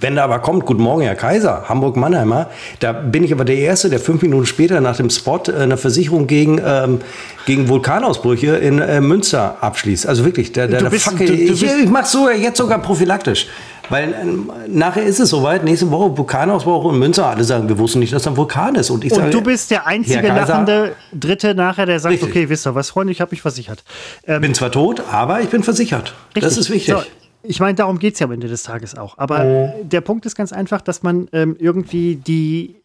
Wenn 0.01 0.15
da 0.15 0.23
aber 0.23 0.39
kommt, 0.39 0.65
guten 0.65 0.81
Morgen, 0.81 1.03
Herr 1.03 1.15
Kaiser, 1.15 1.65
Hamburg-Mannheimer, 1.69 2.49
da 2.79 2.91
bin 2.91 3.23
ich 3.23 3.31
aber 3.31 3.45
der 3.45 3.57
Erste, 3.57 3.89
der 3.89 3.99
fünf 3.99 4.23
Minuten 4.23 4.45
später 4.47 4.81
nach 4.81 4.97
dem 4.97 5.09
Spot 5.11 5.39
äh, 5.47 5.53
eine 5.61 5.77
Versicherung 5.77 6.25
gegen, 6.25 6.59
ähm, 6.65 7.01
gegen 7.45 7.69
Vulkanausbrüche 7.69 8.55
in 8.55 8.79
äh, 8.79 8.99
Münster 8.99 9.57
abschließt. 9.61 10.07
Also 10.07 10.25
wirklich, 10.25 10.51
der, 10.51 10.67
der, 10.67 10.81
Du 10.81 10.89
bist- 10.89 11.03
Fuck, 11.05 11.17
du- 11.19 11.25
du 11.27 11.33
ich, 11.33 11.61
bist- 11.61 11.75
ich 11.83 11.89
mach's 11.89 12.11
so 12.11 12.29
jetzt 12.29 12.57
sogar 12.57 12.79
prophylaktisch. 12.79 13.47
Weil 13.89 14.15
ähm, 14.19 14.51
nachher 14.67 15.03
ist 15.03 15.19
es 15.19 15.29
soweit, 15.29 15.63
nächste 15.63 15.91
Woche 15.91 16.17
Vulkanausbruch 16.17 16.91
in 16.91 16.97
Münster. 16.97 17.27
Alle 17.27 17.43
sagen, 17.43 17.69
wir 17.69 17.77
wussten 17.77 17.99
nicht, 17.99 18.11
dass 18.11 18.23
da 18.23 18.31
ein 18.31 18.37
Vulkan 18.37 18.73
ist. 18.73 18.89
Und 18.89 19.05
ich 19.05 19.13
sage, 19.13 19.25
Und 19.25 19.33
du 19.35 19.41
bist 19.41 19.69
der 19.69 19.85
einzige 19.85 20.21
Kaiser, 20.23 20.33
lachende 20.33 20.95
Dritte 21.13 21.53
nachher, 21.53 21.85
der 21.85 21.99
sagt, 21.99 22.13
Richtig. 22.13 22.29
okay, 22.29 22.49
wisst 22.49 22.65
ihr 22.65 22.73
was, 22.73 22.89
Freunde, 22.89 23.11
ich 23.13 23.21
habe 23.21 23.29
mich 23.29 23.43
versichert. 23.43 23.83
Ähm, 24.25 24.41
bin 24.41 24.55
zwar 24.55 24.71
tot, 24.71 25.03
aber 25.11 25.41
ich 25.41 25.49
bin 25.49 25.61
versichert. 25.61 26.15
Das 26.33 26.45
richtig. 26.45 26.59
ist 26.61 26.69
wichtig. 26.71 26.95
So, 26.95 27.03
ich 27.47 27.59
meine, 27.59 27.75
darum 27.75 27.99
geht 27.99 28.15
es 28.15 28.19
ja 28.19 28.25
am 28.25 28.31
Ende 28.31 28.47
des 28.47 28.63
Tages 28.63 28.97
auch. 28.97 29.17
Aber 29.17 29.73
der 29.81 30.01
Punkt 30.01 30.25
ist 30.25 30.35
ganz 30.35 30.53
einfach, 30.53 30.81
dass 30.81 31.03
man 31.03 31.27
ähm, 31.31 31.55
irgendwie 31.59 32.15
die 32.15 32.75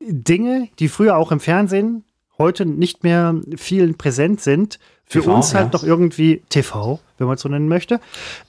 Dinge, 0.00 0.68
die 0.78 0.88
früher 0.88 1.16
auch 1.16 1.32
im 1.32 1.40
Fernsehen 1.40 2.04
heute 2.38 2.66
nicht 2.66 3.04
mehr 3.04 3.34
vielen 3.56 3.96
präsent 3.96 4.40
sind, 4.40 4.78
für 5.04 5.20
TV, 5.20 5.34
uns 5.34 5.54
halt 5.54 5.66
ja. 5.66 5.70
noch 5.72 5.84
irgendwie 5.84 6.42
TV, 6.48 7.00
wenn 7.18 7.26
man 7.26 7.34
es 7.34 7.42
so 7.42 7.48
nennen 7.48 7.68
möchte. 7.68 8.00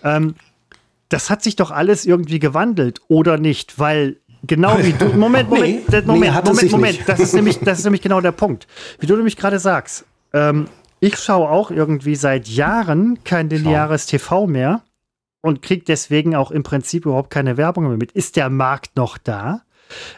Ähm, 0.04 0.36
das 1.10 1.30
hat 1.30 1.44
sich 1.44 1.56
doch 1.56 1.72
alles 1.72 2.06
irgendwie 2.06 2.40
gewandelt 2.40 3.02
oder 3.08 3.38
nicht, 3.38 3.80
weil 3.80 4.18
genau 4.48 4.78
wie 4.80 4.94
du 4.94 5.06
Moment 5.18 5.50
Moment 5.50 5.90
Nee, 5.90 6.02
Moment 6.06 6.46
Moment 6.46 6.72
Moment 6.72 6.98
nicht. 6.98 7.10
das 7.10 7.20
ist 7.20 7.34
nämlich 7.34 7.60
das 7.60 7.80
ist 7.80 7.84
nämlich 7.84 8.02
genau 8.02 8.22
der 8.22 8.32
Punkt 8.32 8.68
wie 9.00 9.06
du 9.06 9.16
nämlich 9.16 9.38
gerade 9.38 9.60
sagst 9.60 10.06
ähm, 10.34 10.66
ich 11.00 11.18
schaue 11.18 11.48
auch 11.48 11.70
irgendwie 11.70 12.16
seit 12.16 12.48
Jahren 12.48 13.24
kein 13.24 13.50
lineares 13.50 14.08
TV 14.08 14.48
mehr 14.48 14.82
und 15.42 15.62
kriege 15.62 15.84
deswegen 15.86 16.36
auch 16.36 16.52
im 16.52 16.64
Prinzip 16.64 17.06
überhaupt 17.06 17.30
keine 17.30 17.58
Werbung 17.58 17.88
mehr 17.88 17.98
mit 17.98 18.12
ist 18.12 18.36
der 18.36 18.50
Markt 18.50 18.96
noch 18.96 19.18
da 19.18 19.64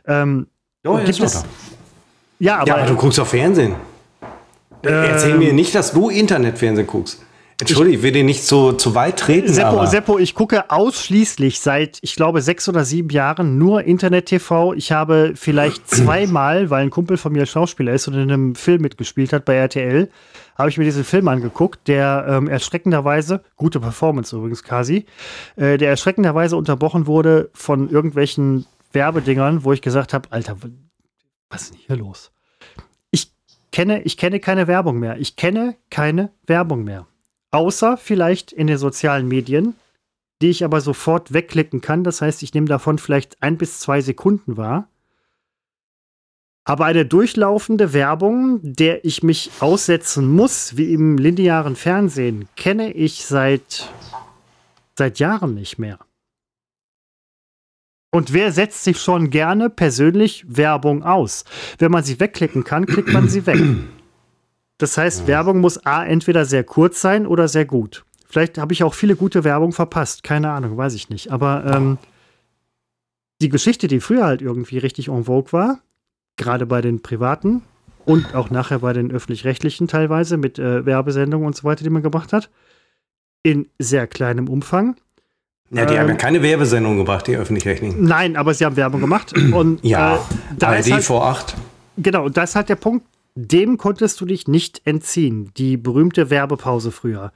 Ähm, 0.08 0.48
Oh, 0.86 0.98
ja, 0.98 1.06
gibt 1.06 1.10
ist 1.10 1.22
es, 1.22 1.34
doch 1.42 1.46
ja, 2.40 2.58
aber, 2.58 2.68
ja, 2.68 2.76
aber 2.76 2.88
du 2.88 2.96
guckst 2.96 3.20
auf 3.20 3.30
Fernsehen. 3.30 3.76
Erzähl 4.82 5.38
mir 5.38 5.54
nicht, 5.54 5.74
dass 5.76 5.94
du 5.94 6.10
Internetfernsehen 6.10 6.86
guckst. 6.86 7.22
Entschuldigung, 7.60 8.00
ich 8.00 8.04
will 8.04 8.12
dir 8.12 8.26
nicht 8.26 8.44
zu, 8.46 8.74
zu 8.74 8.94
weit 8.96 9.18
treten. 9.18 9.48
Seppo, 9.48 9.78
aber 9.78 9.88
Seppo, 9.88 10.20
ich 10.20 10.36
gucke 10.36 10.70
ausschließlich 10.70 11.62
seit, 11.62 12.00
ich 12.02 12.16
glaube, 12.16 12.42
sechs 12.42 12.68
oder 12.68 12.84
sieben 12.84 13.10
Jahren 13.10 13.58
nur 13.58 13.84
Internet-TV. 13.84 14.74
Ich 14.74 14.92
habe 14.92 15.34
vielleicht 15.36 15.88
zweimal, 15.96 16.70
weil 16.70 16.84
ein 16.84 16.90
Kumpel 16.90 17.16
von 17.16 17.32
mir 17.32 17.46
Schauspieler 17.46 17.94
ist 17.94 18.10
und 18.10 18.16
in 18.16 18.24
einem 18.24 18.56
Film 18.56 18.82
mitgespielt 18.82 19.32
hat 19.32 19.46
bei 19.46 19.56
RTL, 19.56 20.10
habe 20.56 20.70
ich 20.70 20.78
mir 20.78 20.84
diesen 20.84 21.04
Film 21.04 21.28
angeguckt, 21.28 21.88
der 21.88 22.26
ähm, 22.28 22.48
erschreckenderweise, 22.48 23.44
gute 23.56 23.80
Performance 23.80 24.36
übrigens, 24.36 24.64
Kasi, 24.64 25.06
äh, 25.56 25.78
der 25.78 25.90
erschreckenderweise 25.90 26.58
unterbrochen 26.58 27.08
wurde 27.08 27.50
von 27.54 27.90
irgendwelchen 27.90 28.66
Werbedingern, 28.92 29.64
wo 29.64 29.74
ich 29.74 29.82
gesagt 29.82 30.14
habe, 30.14 30.32
Alter, 30.32 30.58
was 31.50 31.64
ist 31.64 31.74
denn 31.74 31.80
hier 31.80 31.96
los? 31.98 32.32
Ich 33.12 33.32
kenne, 33.72 34.02
ich 34.04 34.18
kenne 34.18 34.40
keine 34.40 34.68
Werbung 34.68 35.00
mehr. 35.00 35.18
Ich 35.18 35.36
kenne 35.36 35.76
keine 35.90 36.32
Werbung 36.46 36.84
mehr. 36.84 37.08
Außer 37.52 37.98
vielleicht 37.98 38.52
in 38.52 38.68
den 38.68 38.78
sozialen 38.78 39.28
Medien, 39.28 39.76
die 40.42 40.50
ich 40.50 40.64
aber 40.64 40.82
sofort 40.82 41.34
wegklicken 41.34 41.82
kann. 41.82 42.04
Das 42.04 42.22
heißt, 42.22 42.44
ich 42.44 42.54
nehme 42.54 42.68
davon 42.68 42.98
vielleicht 42.98 43.42
ein 43.42 43.58
bis 43.58 43.80
zwei 43.80 44.02
Sekunden 44.02 44.58
wahr. 44.58 44.90
Aber 46.66 46.86
eine 46.86 47.06
durchlaufende 47.06 47.92
Werbung, 47.92 48.60
der 48.62 49.04
ich 49.04 49.22
mich 49.22 49.52
aussetzen 49.60 50.32
muss, 50.32 50.78
wie 50.78 50.94
im 50.94 51.18
linearen 51.18 51.76
Fernsehen, 51.76 52.48
kenne 52.56 52.94
ich 52.94 53.26
seit, 53.26 53.92
seit 54.98 55.20
Jahren 55.20 55.56
nicht 55.56 55.78
mehr. 55.78 56.00
Und 58.12 58.32
wer 58.32 58.52
setzt 58.52 58.84
sich 58.84 59.02
schon 59.02 59.30
gerne 59.30 59.70
persönlich 59.70 60.46
Werbung 60.48 61.04
aus? 61.04 61.46
Wenn 61.80 61.92
man 61.92 62.04
sie 62.04 62.20
wegklicken 62.20 62.64
kann, 62.64 62.86
klickt 62.86 63.12
man 63.12 63.28
sie 63.28 63.46
weg. 63.46 63.60
Das 64.78 64.98
heißt, 64.98 65.28
Werbung 65.28 65.60
muss 65.60 65.86
A 65.86 66.06
entweder 66.06 66.46
sehr 66.46 66.64
kurz 66.64 67.02
sein 67.02 67.26
oder 67.26 67.48
sehr 67.48 67.66
gut. 67.66 68.06
Vielleicht 68.28 68.58
habe 68.58 68.74
ich 68.74 68.84
auch 68.84 68.94
viele 68.94 69.16
gute 69.16 69.44
Werbung 69.44 69.74
verpasst. 69.74 70.24
Keine 70.24 70.52
Ahnung, 70.52 70.78
weiß 70.78 70.94
ich 70.94 71.10
nicht. 71.10 71.32
Aber 71.32 71.66
ähm, 71.66 71.98
die 73.42 73.50
Geschichte, 73.50 73.88
die 73.88 74.00
früher 74.00 74.26
halt 74.26 74.42
irgendwie 74.42 74.78
richtig 74.78 75.10
en 75.10 75.26
vogue 75.26 75.52
war, 75.54 75.80
gerade 76.38 76.66
bei 76.66 76.82
den 76.82 77.02
privaten 77.02 77.62
und 78.06 78.36
auch 78.36 78.50
nachher 78.50 78.80
bei 78.80 78.94
den 78.94 79.12
öffentlich-rechtlichen 79.12 79.88
teilweise 79.88 80.38
mit 80.38 80.60
äh, 80.60 80.86
Werbesendungen 80.86 81.48
und 81.48 81.56
so 81.56 81.64
weiter, 81.64 81.84
die 81.84 81.90
man 81.90 82.04
gemacht 82.04 82.34
hat, 82.34 82.50
in 83.44 83.68
sehr 83.80 84.08
kleinem 84.08 84.48
Umfang. 84.50 84.96
ja, 85.70 85.86
die 85.86 85.98
haben 85.98 86.08
ja 86.08 86.14
ähm, 86.14 86.18
keine 86.18 86.42
Werbesendung 86.42 86.98
gebracht, 86.98 87.28
die 87.28 87.36
öffentlich-rechtlichen. 87.36 88.04
Nein, 88.04 88.36
aber 88.36 88.54
sie 88.54 88.66
haben 88.66 88.76
Werbung 88.76 89.02
gemacht. 89.02 89.34
Und 89.38 89.84
Ja, 89.84 90.16
äh, 90.16 90.20
da 90.58 90.76
ist 90.76 90.86
ARD 90.88 90.94
halt, 90.94 91.04
vor 91.04 91.26
acht. 91.26 91.56
Genau, 91.98 92.26
und 92.26 92.38
das 92.38 92.52
ist 92.52 92.56
halt 92.56 92.70
der 92.70 92.76
Punkt, 92.76 93.06
dem 93.36 93.78
konntest 93.78 94.20
du 94.22 94.26
dich 94.26 94.48
nicht 94.48 94.82
entziehen. 94.86 95.52
Die 95.58 95.78
berühmte 95.78 96.30
Werbepause 96.30 96.92
früher. 96.92 97.32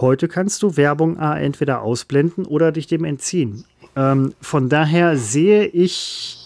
Heute 0.00 0.28
kannst 0.28 0.62
du 0.62 0.76
Werbung 0.76 1.18
A 1.18 1.38
entweder 1.38 1.82
ausblenden 1.82 2.44
oder 2.44 2.70
dich 2.70 2.86
dem 2.86 3.04
entziehen. 3.04 3.64
Ähm, 3.96 4.34
von 4.40 4.68
daher 4.68 5.16
sehe 5.16 5.66
ich 5.66 6.45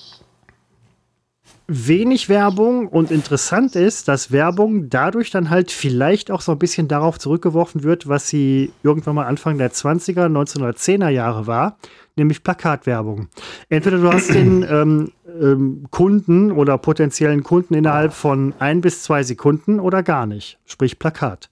wenig 1.71 2.29
Werbung 2.29 2.89
und 2.89 3.13
interessant 3.13 3.77
ist, 3.77 4.09
dass 4.09 4.33
Werbung 4.33 4.91
dadurch 4.91 5.31
dann 5.31 5.51
halt 5.51 5.71
vielleicht 5.71 6.33
auch 6.33 6.41
so 6.41 6.53
ein 6.53 6.59
bisschen 6.59 6.89
darauf 6.89 7.19
zurückgeworfen 7.19 7.85
wird, 7.85 8.09
was 8.09 8.29
sie 8.29 8.73
irgendwann 8.83 9.15
mal 9.15 9.27
Anfang 9.27 9.57
der 9.57 9.71
20er, 9.71 10.27
1910er 10.27 11.09
Jahre 11.09 11.47
war, 11.47 11.79
nämlich 12.17 12.43
Plakatwerbung. 12.43 13.29
Entweder 13.69 13.99
du 13.99 14.13
hast 14.13 14.35
den 14.35 14.63
ähm, 14.69 15.13
ähm, 15.41 15.87
Kunden 15.91 16.51
oder 16.51 16.77
potenziellen 16.77 17.45
Kunden 17.45 17.75
innerhalb 17.75 18.13
von 18.13 18.53
ein 18.59 18.81
bis 18.81 19.05
zwei 19.05 19.23
Sekunden 19.23 19.79
oder 19.79 20.03
gar 20.03 20.27
nicht, 20.27 20.59
sprich 20.67 20.99
Plakat. 20.99 21.51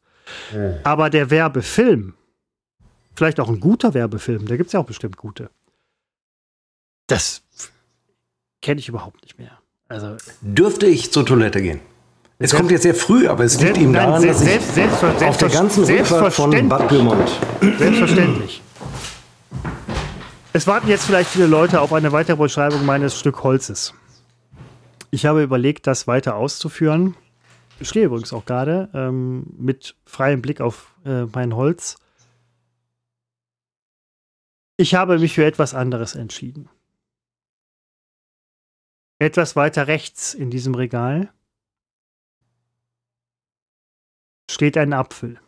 Aber 0.83 1.11
der 1.11 1.31
Werbefilm, 1.31 2.15
vielleicht 3.15 3.39
auch 3.39 3.49
ein 3.49 3.61
guter 3.61 3.95
Werbefilm, 3.95 4.47
da 4.47 4.57
gibt 4.57 4.67
es 4.67 4.73
ja 4.73 4.81
auch 4.81 4.87
bestimmt 4.87 5.17
gute, 5.17 5.49
das 7.07 7.43
kenne 8.61 8.81
ich 8.81 8.89
überhaupt 8.89 9.23
nicht 9.23 9.39
mehr. 9.39 9.59
Also 9.89 10.17
Dürfte 10.43 10.87
ich 10.87 11.13
zur 11.13 11.25
Toilette 11.25 11.63
gehen? 11.63 11.81
Es 12.39 12.55
kommt 12.55 12.71
jetzt 12.71 12.83
sehr 12.83 12.95
früh, 12.95 13.27
aber 13.27 13.45
es 13.45 13.61
liegt 13.61 13.79
ihm 13.79 13.93
daran, 13.93 14.21
selbst- 14.23 14.77
dass 14.77 15.21
ich 15.23 15.27
auf 15.27 15.37
der 15.39 15.49
ganzen 15.49 15.85
Rückfahrt 15.85 16.33
von. 16.33 16.69
Bad 16.69 16.89
Pyrmont 16.89 17.29
Selbstverständlich. 17.79 18.63
Es 20.53 20.67
warten 20.67 20.89
jetzt 20.89 21.05
vielleicht 21.05 21.31
viele 21.31 21.47
Leute 21.47 21.81
auf 21.81 21.93
eine 21.93 22.13
weitere 22.13 22.37
Beschreibung 22.37 22.85
meines 22.87 23.19
Stück 23.19 23.43
Holzes. 23.43 23.93
Ich 25.11 25.27
habe 25.27 25.43
überlegt, 25.43 25.87
das 25.87 26.07
weiter 26.07 26.37
auszuführen. 26.37 27.17
Ich 27.81 27.89
stehe 27.89 28.07
übrigens 28.07 28.33
auch 28.33 28.45
gerade 28.45 28.89
ähm, 28.95 29.45
mit 29.57 29.95
freiem 30.05 30.43
Blick 30.43 30.61
auf 30.61 30.95
äh, 31.05 31.25
mein 31.33 31.55
Holz. 31.57 31.97
Ich 34.77 34.95
habe 34.95 35.19
mich 35.19 35.35
für 35.35 35.45
etwas 35.45 35.75
anderes 35.75 36.15
entschieden. 36.15 36.69
Etwas 39.21 39.57
weiter 39.57 39.89
rechts 39.89 40.33
in 40.33 40.51
diesem 40.51 40.75
Regal 40.75 41.33
steht 44.51 44.77
ein 44.77 44.93
Apfel. 44.93 45.41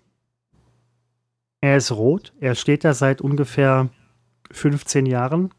Er 1.61 1.77
ist 1.77 1.93
rot. 1.93 2.33
Er 2.41 2.55
steht 2.55 2.85
da 2.85 2.95
seit 2.95 3.21
ungefähr 3.21 3.91
15 4.51 5.07
Jahren. 5.07 5.55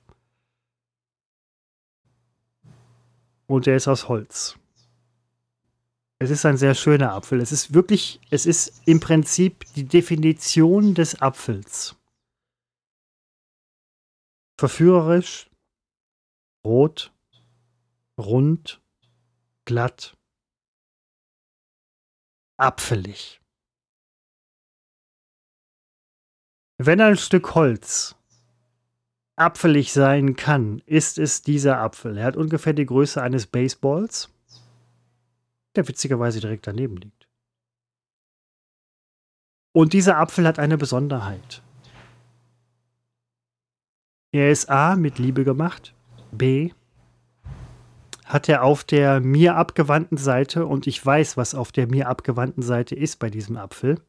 Und 3.48 3.68
er 3.68 3.76
ist 3.76 3.88
aus 3.88 4.08
Holz. 4.08 4.58
Es 6.20 6.30
ist 6.30 6.46
ein 6.46 6.58
sehr 6.58 6.76
schöner 6.76 7.14
Apfel. 7.14 7.42
Es 7.42 7.52
ist 7.52 7.74
wirklich, 7.74 8.20
es 8.30 8.46
ist 8.46 8.82
im 8.86 9.00
Prinzip 9.00 9.66
die 9.76 9.86
Definition 9.86 10.94
des 10.94 11.22
Apfels. 11.22 11.96
Verführerisch, 14.60 15.50
rot, 16.66 17.12
rund, 18.26 18.82
glatt, 19.66 20.18
apfelig. 22.58 23.42
Wenn 26.78 27.02
ein 27.02 27.18
Stück 27.18 27.54
Holz 27.56 28.16
apfelig 29.36 29.94
sein 29.94 30.36
kann, 30.36 30.82
ist 30.86 31.18
es 31.18 31.42
dieser 31.42 31.80
Apfel. 31.80 32.18
Er 32.18 32.26
hat 32.26 32.38
ungefähr 32.38 32.74
die 32.74 32.86
Größe 32.86 33.22
eines 33.22 33.48
Baseballs, 33.48 34.30
der 35.76 35.88
witzigerweise 35.88 36.40
direkt 36.40 36.68
daneben 36.68 36.98
liegt. 36.98 37.28
Und 39.74 39.94
dieser 39.94 40.18
Apfel 40.18 40.46
hat 40.46 40.60
eine 40.60 40.78
Besonderheit. 40.78 41.62
Er 44.32 44.52
ist 44.52 44.70
A 44.70 44.96
mit 44.96 45.18
Liebe 45.18 45.44
gemacht, 45.44 45.94
B 46.32 46.72
hat 48.32 48.48
er 48.48 48.64
auf 48.64 48.84
der 48.84 49.20
mir 49.20 49.56
abgewandten 49.56 50.18
Seite, 50.18 50.66
und 50.66 50.88
ich 50.88 51.06
weiß, 51.06 51.38
was 51.38 51.54
auf 51.54 51.72
der 51.72 51.88
mir 51.88 52.08
abgewandten 52.08 52.64
Seite 52.64 52.96
ist 52.96 53.20
bei 53.20 53.30
diesem 53.30 53.58
Apfel, 53.58 54.00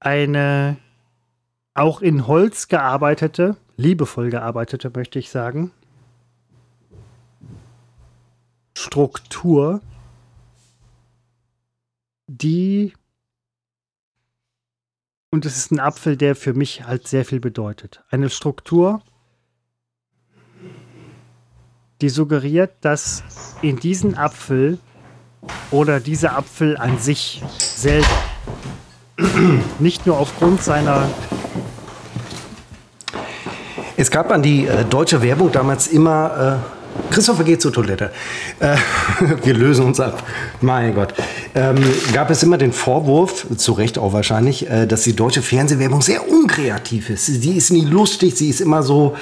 eine 0.00 0.76
auch 1.74 2.02
in 2.02 2.26
Holz 2.26 2.68
gearbeitete, 2.68 3.56
liebevoll 3.76 4.30
gearbeitete, 4.30 4.90
möchte 4.94 5.18
ich 5.18 5.30
sagen, 5.30 5.70
Struktur, 8.76 9.80
die 12.26 12.92
und 15.30 15.44
es 15.44 15.56
ist 15.56 15.72
ein 15.72 15.80
Apfel, 15.80 16.16
der 16.16 16.34
für 16.36 16.54
mich 16.54 16.84
halt 16.84 17.06
sehr 17.06 17.24
viel 17.24 17.40
bedeutet. 17.40 18.02
Eine 18.08 18.30
Struktur, 18.30 19.02
die 22.00 22.08
suggeriert, 22.08 22.72
dass 22.80 23.24
in 23.62 23.76
diesen 23.76 24.16
Apfel 24.16 24.78
oder 25.70 26.00
dieser 26.00 26.36
Apfel 26.36 26.76
an 26.76 26.98
sich 26.98 27.42
selber 27.58 28.06
nicht 29.78 30.06
nur 30.06 30.18
aufgrund 30.18 30.62
seiner 30.62 31.08
Es 34.00 34.12
gab 34.12 34.30
an 34.30 34.42
die 34.42 34.64
äh, 34.64 34.84
deutsche 34.84 35.22
Werbung 35.22 35.50
damals 35.50 35.88
immer, 35.88 36.60
äh, 36.62 36.77
Christopher 37.10 37.44
geht 37.44 37.62
zur 37.62 37.72
Toilette. 37.72 38.10
Äh, 38.60 38.76
wir 39.42 39.54
lösen 39.54 39.84
uns 39.84 40.00
ab. 40.00 40.22
Mein 40.60 40.94
Gott. 40.94 41.14
Ähm, 41.54 41.76
gab 42.12 42.30
es 42.30 42.42
immer 42.42 42.58
den 42.58 42.72
Vorwurf, 42.72 43.46
zu 43.56 43.72
Recht 43.72 43.98
auch 43.98 44.12
wahrscheinlich, 44.12 44.68
äh, 44.70 44.86
dass 44.86 45.02
die 45.02 45.16
deutsche 45.16 45.42
Fernsehwerbung 45.42 46.02
sehr 46.02 46.28
unkreativ 46.28 47.10
ist. 47.10 47.26
Sie 47.26 47.56
ist 47.56 47.70
nie 47.70 47.84
lustig, 47.84 48.36
sie 48.36 48.48
ist 48.48 48.60
immer 48.60 48.82
so, 48.82 49.16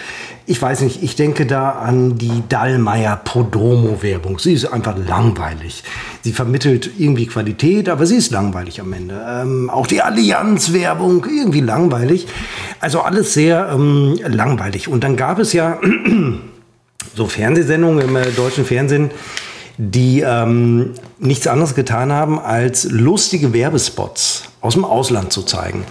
ich 0.46 0.60
weiß 0.60 0.82
nicht, 0.82 1.02
ich 1.02 1.16
denke 1.16 1.46
da 1.46 1.70
an 1.70 2.18
die 2.18 2.42
Dallmayr 2.48 3.20
Podomo-Werbung. 3.24 4.38
Sie 4.38 4.52
ist 4.52 4.66
einfach 4.66 4.96
langweilig. 4.96 5.82
sie 6.22 6.32
vermittelt 6.32 6.90
irgendwie 6.98 7.26
Qualität, 7.26 7.88
aber 7.88 8.06
sie 8.06 8.16
ist 8.16 8.30
langweilig 8.30 8.80
am 8.80 8.92
Ende. 8.92 9.24
Ähm, 9.28 9.70
auch 9.70 9.86
die 9.86 10.02
Allianz-Werbung, 10.02 11.26
irgendwie 11.26 11.60
langweilig. 11.60 12.26
Also 12.80 13.00
alles 13.00 13.34
sehr 13.34 13.70
ähm, 13.72 14.18
langweilig. 14.26 14.88
Und 14.88 15.02
dann 15.02 15.16
gab 15.16 15.38
es 15.38 15.52
ja 15.52 15.78
so 17.16 17.26
Fernsehsendungen 17.26 18.06
im 18.06 18.14
äh, 18.14 18.30
deutschen 18.30 18.64
Fernsehen, 18.64 19.10
die 19.78 20.20
ähm, 20.20 20.90
nichts 21.18 21.46
anderes 21.46 21.74
getan 21.74 22.12
haben, 22.12 22.38
als 22.38 22.84
lustige 22.84 23.52
Werbespots 23.52 24.44
aus 24.60 24.74
dem 24.74 24.84
Ausland 24.84 25.32
zu 25.32 25.42
zeigen. 25.42 25.84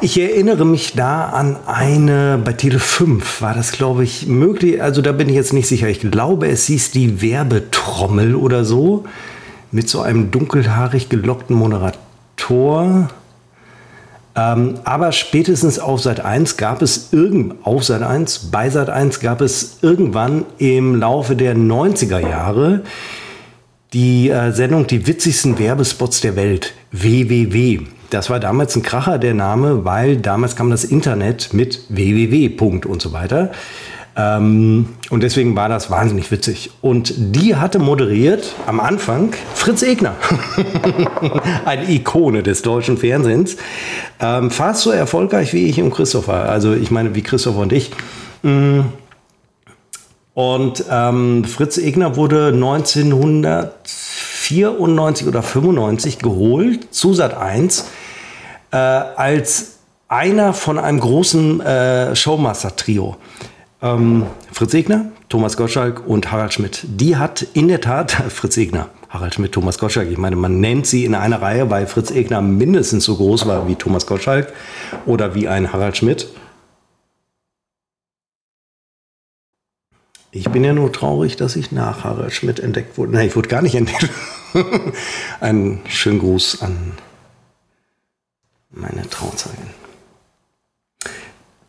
Ich 0.00 0.20
erinnere 0.20 0.64
mich 0.64 0.94
da 0.94 1.26
an 1.26 1.56
eine, 1.66 2.40
bei 2.42 2.52
Tele 2.54 2.78
5 2.78 3.40
war 3.42 3.54
das, 3.54 3.72
glaube 3.72 4.04
ich, 4.04 4.26
möglich. 4.26 4.82
Also 4.82 5.02
da 5.02 5.12
bin 5.12 5.28
ich 5.28 5.34
jetzt 5.34 5.52
nicht 5.52 5.68
sicher. 5.68 5.88
Ich 5.88 6.00
glaube, 6.00 6.48
es 6.48 6.66
hieß 6.66 6.90
die 6.90 7.20
Werbetrommel 7.20 8.34
oder 8.34 8.64
so. 8.64 9.04
Mit 9.70 9.88
so 9.88 10.00
einem 10.00 10.30
dunkelhaarig 10.30 11.08
gelockten 11.08 11.56
Moderator. 11.56 13.10
Ähm, 14.34 14.74
aber 14.84 15.12
spätestens 15.12 15.78
auf 15.78 16.00
Sat 16.00 16.24
1 16.24 16.56
gab 16.56 16.80
es 16.80 17.12
irgend, 17.12 17.66
auf 17.66 17.84
Sat 17.84 18.02
1, 18.02 18.50
bei 18.50 18.70
Sat 18.70 18.88
1 18.88 19.20
gab 19.20 19.40
es 19.42 19.78
irgendwann 19.82 20.46
im 20.58 20.98
Laufe 20.98 21.36
der 21.36 21.54
90er 21.54 22.18
Jahre 22.18 22.82
die 23.92 24.30
äh, 24.30 24.52
Sendung 24.52 24.86
Die 24.86 25.06
witzigsten 25.06 25.58
Werbespots 25.58 26.22
der 26.22 26.34
Welt, 26.34 26.72
WWW. 26.92 27.80
Das 28.08 28.30
war 28.30 28.40
damals 28.40 28.76
ein 28.76 28.82
Kracher, 28.82 29.18
der 29.18 29.34
Name, 29.34 29.84
weil 29.84 30.16
damals 30.16 30.56
kam 30.56 30.70
das 30.70 30.84
Internet 30.84 31.52
mit 31.52 31.80
www. 31.88 32.48
und 32.86 33.02
so 33.02 33.12
weiter. 33.12 33.52
Ähm, 34.14 34.90
und 35.10 35.22
deswegen 35.22 35.56
war 35.56 35.70
das 35.70 35.90
wahnsinnig 35.90 36.30
witzig. 36.30 36.70
Und 36.82 37.14
die 37.16 37.56
hatte 37.56 37.78
moderiert 37.78 38.54
am 38.66 38.78
Anfang 38.80 39.32
Fritz 39.54 39.82
Egner, 39.82 40.14
eine 41.64 41.90
Ikone 41.90 42.42
des 42.42 42.60
deutschen 42.62 42.98
Fernsehens, 42.98 43.56
ähm, 44.20 44.50
fast 44.50 44.82
so 44.82 44.90
erfolgreich 44.90 45.54
wie 45.54 45.66
ich 45.66 45.80
und 45.80 45.92
Christopher. 45.92 46.46
Also 46.48 46.74
ich 46.74 46.90
meine, 46.90 47.14
wie 47.14 47.22
Christopher 47.22 47.60
und 47.60 47.72
ich. 47.72 47.92
Mm. 48.42 48.80
Und 50.34 50.84
ähm, 50.90 51.44
Fritz 51.44 51.76
Egner 51.76 52.16
wurde 52.16 52.46
1994 52.48 55.26
oder 55.26 55.42
95 55.42 56.18
geholt 56.18 56.94
zu 56.94 57.12
Sat 57.12 57.36
1 57.36 57.84
äh, 58.70 58.76
als 58.76 59.80
einer 60.08 60.54
von 60.54 60.78
einem 60.78 61.00
großen 61.00 61.60
äh, 61.60 62.16
Showmaster-Trio. 62.16 63.18
Ähm, 63.82 64.26
Fritz 64.52 64.74
Egner, 64.74 65.10
Thomas 65.28 65.56
Gottschalk 65.56 66.06
und 66.06 66.30
Harald 66.30 66.54
Schmidt. 66.54 66.82
Die 66.84 67.16
hat 67.16 67.42
in 67.52 67.66
der 67.66 67.80
Tat, 67.80 68.12
Fritz 68.28 68.56
Egner, 68.56 68.88
Harald 69.08 69.34
Schmidt, 69.34 69.52
Thomas 69.52 69.78
Gottschalk, 69.78 70.08
ich 70.08 70.18
meine, 70.18 70.36
man 70.36 70.60
nennt 70.60 70.86
sie 70.86 71.04
in 71.04 71.16
einer 71.16 71.42
Reihe, 71.42 71.68
weil 71.68 71.88
Fritz 71.88 72.12
Egner 72.12 72.40
mindestens 72.40 73.04
so 73.04 73.16
groß 73.16 73.46
war 73.46 73.66
wie 73.66 73.74
Thomas 73.74 74.06
Gottschalk 74.06 74.52
oder 75.04 75.34
wie 75.34 75.48
ein 75.48 75.72
Harald 75.72 75.96
Schmidt. 75.96 76.28
Ich 80.30 80.48
bin 80.48 80.64
ja 80.64 80.72
nur 80.72 80.90
traurig, 80.90 81.36
dass 81.36 81.56
ich 81.56 81.72
nach 81.72 82.04
Harald 82.04 82.32
Schmidt 82.32 82.58
entdeckt 82.58 82.96
wurde. 82.96 83.12
Nein, 83.12 83.26
ich 83.26 83.36
wurde 83.36 83.48
gar 83.48 83.60
nicht 83.60 83.74
entdeckt. 83.74 84.08
Einen 85.40 85.80
schönen 85.88 86.20
Gruß 86.20 86.62
an 86.62 86.92
meine 88.70 89.08
Trauzeugin. 89.10 89.68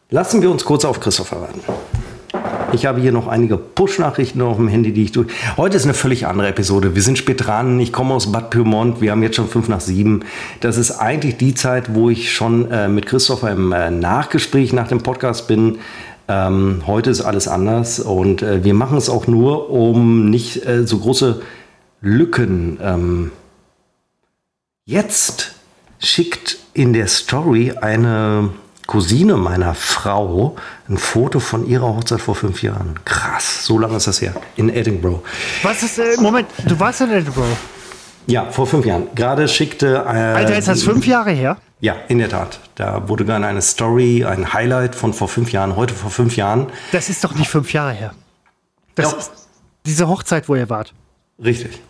Lassen 0.10 0.42
wir 0.42 0.50
uns 0.50 0.64
kurz 0.64 0.86
auf 0.86 1.02
Christopher 1.02 1.42
warten. 1.42 1.60
Ich 2.74 2.88
habe 2.88 3.00
hier 3.00 3.12
noch 3.12 3.28
einige 3.28 3.56
Push-Nachrichten 3.58 4.42
auf 4.42 4.58
dem 4.58 4.68
Handy, 4.68 4.94
die 4.94 5.04
ich 5.04 5.12
durch. 5.12 5.28
Heute 5.58 5.78
ist 5.78 5.84
eine 5.84 5.94
völlig 5.94 6.26
andere 6.26 6.48
Episode. 6.48 6.96
Wir 6.96 7.04
sind 7.04 7.20
spät 7.20 7.46
dran. 7.46 7.80
Ich 7.80 7.94
komme 7.94 8.16
aus 8.16 8.32
Bad 8.32 8.50
Pyrmont. 8.50 9.00
Wir 9.00 9.12
haben 9.12 9.22
jetzt 9.22 9.36
schon 9.36 9.48
fünf 9.48 9.68
nach 9.68 9.80
sieben. 9.80 10.22
Das 10.60 10.78
ist 10.78 10.92
eigentlich 10.92 11.38
die 11.38 11.54
Zeit, 11.54 11.94
wo 11.94 12.10
ich 12.10 12.34
schon 12.34 12.72
äh, 12.72 12.88
mit 12.88 13.06
Christopher 13.06 13.52
im 13.52 13.72
äh, 13.72 13.92
Nachgespräch 13.92 14.74
nach 14.74 14.88
dem 14.88 15.02
Podcast 15.04 15.48
bin. 15.48 15.78
Ähm, 16.28 16.82
heute 16.88 17.12
ist 17.12 17.22
alles 17.22 17.48
anders 17.48 18.00
und 18.00 18.42
äh, 18.42 18.64
wir 18.64 18.74
machen 18.74 18.98
es 18.98 19.08
auch 19.08 19.28
nur, 19.28 19.70
um 19.70 20.32
nicht 20.32 20.66
äh, 20.66 20.88
so 20.88 20.98
große 20.98 21.42
Lücken. 22.02 22.80
Ähm, 22.82 23.32
jetzt 24.86 25.54
schickt 26.00 26.58
in 26.74 26.94
der 26.94 27.08
Story 27.08 27.74
eine 27.80 28.50
Cousine 28.88 29.38
meiner 29.38 29.74
Frau 29.76 30.56
ein 30.90 30.98
Foto 30.98 31.40
von 31.40 31.66
ihrer 31.68 31.88
Hochzeit 31.88 32.22
vor 32.22 32.36
fünf 32.36 32.62
Jahren. 32.62 33.00
Krass, 33.06 33.66
so 33.66 33.80
lange 33.80 33.98
ist 33.98 34.08
das 34.08 34.22
her. 34.22 34.34
In 34.56 34.70
Edinburgh. 34.70 35.24
Was 35.64 35.84
ist, 35.84 36.00
äh, 36.00 36.18
Moment, 36.20 36.48
du 36.66 36.80
warst 36.80 37.02
in 37.02 37.12
Edinburgh? 37.12 37.56
Ja, 38.28 38.50
vor 38.52 38.68
fünf 38.68 38.86
Jahren. 38.86 39.08
Gerade 39.16 39.48
schickte. 39.48 40.04
Äh, 40.06 40.10
Alter, 40.10 40.58
ist 40.58 40.68
das 40.68 40.84
fünf 40.84 41.06
Jahre 41.06 41.32
her? 41.32 41.58
Ja, 41.82 41.96
in 42.08 42.20
der 42.20 42.30
Tat. 42.30 42.60
Da 42.76 43.10
wurde 43.10 43.26
gerade 43.26 43.46
eine 43.46 43.62
Story, 43.62 44.24
ein 44.24 44.54
Highlight 44.54 44.96
von 44.96 45.14
vor 45.14 45.28
fünf 45.28 45.52
Jahren, 45.52 45.76
heute 45.76 45.94
vor 45.94 46.10
fünf 46.10 46.38
Jahren. 46.38 46.68
Das 46.92 47.10
ist 47.10 47.24
doch 47.24 47.36
nicht 47.36 47.50
fünf 47.50 47.74
Jahre 47.74 47.92
her. 47.92 48.14
Das 48.96 49.12
ja. 49.12 49.18
ist 49.18 49.32
diese 49.86 50.08
Hochzeit, 50.08 50.48
wo 50.48 50.56
ihr 50.56 50.70
wart. 50.70 50.94
Richtig. 51.44 51.82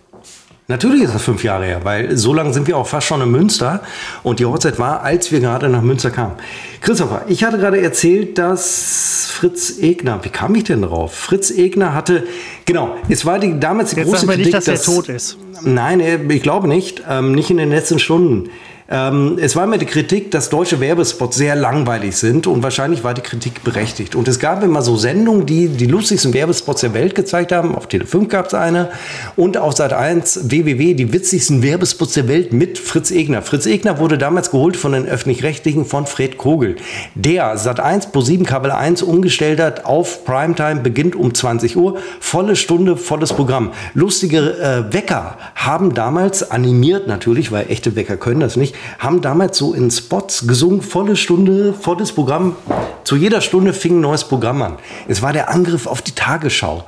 Natürlich 0.69 1.04
ist 1.04 1.13
das 1.13 1.21
fünf 1.21 1.43
Jahre 1.43 1.65
her, 1.65 1.82
weil 1.84 2.15
so 2.15 2.34
lange 2.34 2.54
sind 2.54 2.67
wir 2.67 2.78
auch 2.78 2.88
fast 2.88 3.08
schon 3.08 3.21
in 3.21 3.30
Münster 3.30 3.82
und 4.23 4.39
die 4.39 4.45
Hochzeit 4.45 4.80
war, 4.80 5.02
als 5.02 5.30
wir 5.30 5.41
gerade 5.41 5.67
nach 5.67 5.82
Münster 5.82 6.10
kamen. 6.10 6.36
Christopher, 6.80 7.23
ich 7.28 7.43
hatte 7.43 7.58
gerade 7.58 7.82
erzählt, 7.82 8.38
dass 8.38 9.28
Fritz 9.30 9.80
Egner, 9.80 10.19
wie 10.23 10.30
kam 10.30 10.56
ich 10.56 10.63
denn 10.63 10.82
drauf? 10.82 11.13
Fritz 11.13 11.52
Egner 11.52 11.93
hatte, 11.93 12.23
genau, 12.63 12.95
es 13.10 13.26
war 13.26 13.39
die, 13.39 13.60
damals 13.60 13.89
die 13.89 13.97
Jetzt 13.97 14.10
große 14.10 14.26
Kritik, 14.26 14.45
nicht, 14.45 14.54
dass, 14.54 14.65
dass 14.65 14.88
er 14.88 14.93
tot 14.93 15.10
ist. 15.10 15.38
Nein, 15.63 15.99
ich 16.30 16.41
glaube 16.41 16.69
nicht, 16.69 17.04
ähm, 17.10 17.34
nicht 17.34 17.49
in 17.49 17.58
den 17.58 17.69
letzten 17.69 17.99
Stunden. 17.99 18.49
Ähm, 18.89 19.38
es 19.39 19.56
war 19.56 19.63
immer 19.63 19.78
die 19.78 19.86
Kritik, 19.86 20.32
dass 20.32 20.50
deutsche 20.50 20.80
Werbespots 20.80 21.38
sehr 21.38 21.56
langweilig 21.56 22.17
sind 22.17 22.48
und 22.48 22.63
wahrscheinlich 22.63 23.04
war 23.04 23.13
die 23.13 23.22
Kritik 23.22 23.63
berechtigt. 23.63 24.15
Und 24.15 24.28
es 24.28 24.39
gab 24.39 24.63
immer 24.63 24.82
so 24.82 24.98
Sendungen, 24.98 25.46
die 25.46 25.69
die 25.69 25.86
lustigsten 25.86 26.34
Werbespots 26.34 26.82
der 26.82 26.93
Welt 26.93 27.15
gezeigt 27.15 27.52
haben. 27.52 27.76
Auf 27.76 27.88
Tele 27.88 28.06
5 28.06 28.28
gab 28.28 28.48
es 28.48 28.54
eine 28.54 28.89
und 29.36 29.58
auf 29.58 29.74
Sat 29.76 29.93
1 29.93 30.52
WWW 30.52 30.93
die 30.93 31.13
witzigsten 31.13 31.63
Werbespots 31.63 32.13
der 32.13 32.28
Welt 32.28 32.52
mit 32.52 32.78
Fritz 32.78 33.12
Egner. 33.12 33.41
Fritz 33.41 33.65
Egner 33.65 34.00
wurde 34.00 34.17
damals 34.17 34.52
geholt 34.52 34.76
von 34.76 34.91
den 34.91 35.08
öffentlich-rechtlichen 35.08 35.86
von 35.86 36.06
Fred 36.06 36.38
Kogel, 36.38 36.76
der 37.15 37.58
Sat 37.58 37.80
1 37.80 38.08
Pro 38.08 38.22
7 38.22 38.46
Kabel 38.46 38.72
1 38.72 39.02
umgestellt 39.02 39.60
hat 39.60 39.86
auf 39.86 40.26
Primetime, 40.26 40.82
beginnt 40.82 41.15
um 41.15 41.34
20 41.34 41.78
Uhr, 41.78 41.98
volle 42.19 42.56
Stunde, 42.56 42.98
volles 42.98 43.34
Programm. 43.34 43.72
Lustige 43.93 44.39
äh, 44.39 44.93
Wecker 44.93 45.38
haben 45.56 45.93
damals 45.93 46.52
animiert 46.52 47.08
natürlich, 47.08 47.52
weil 47.52 47.69
echte 47.69 47.96
Wecker 47.96 48.17
können 48.17 48.39
das 48.39 48.56
nicht, 48.56 48.76
haben 49.00 49.22
damals 49.22 49.58
so 49.58 49.74
in 49.74 49.91
Spots 49.91 50.48
gesungen, 50.48 50.82
volle 50.82 51.15
Stunde, 51.15 51.74
volles 51.74 52.12
Programm. 52.12 52.56
Zu 53.04 53.15
jeder 53.15 53.41
Stunde 53.41 53.74
fing 53.74 53.98
ein 53.98 54.02
neues 54.02 54.24
Programm 54.24 54.62
an. 54.62 54.78
Es 55.08 55.22
war 55.22 55.34
der 55.34 55.50
Angriff 55.50 55.88
auf 55.88 56.02
die 56.02 56.13
Tagesschau. 56.13 56.86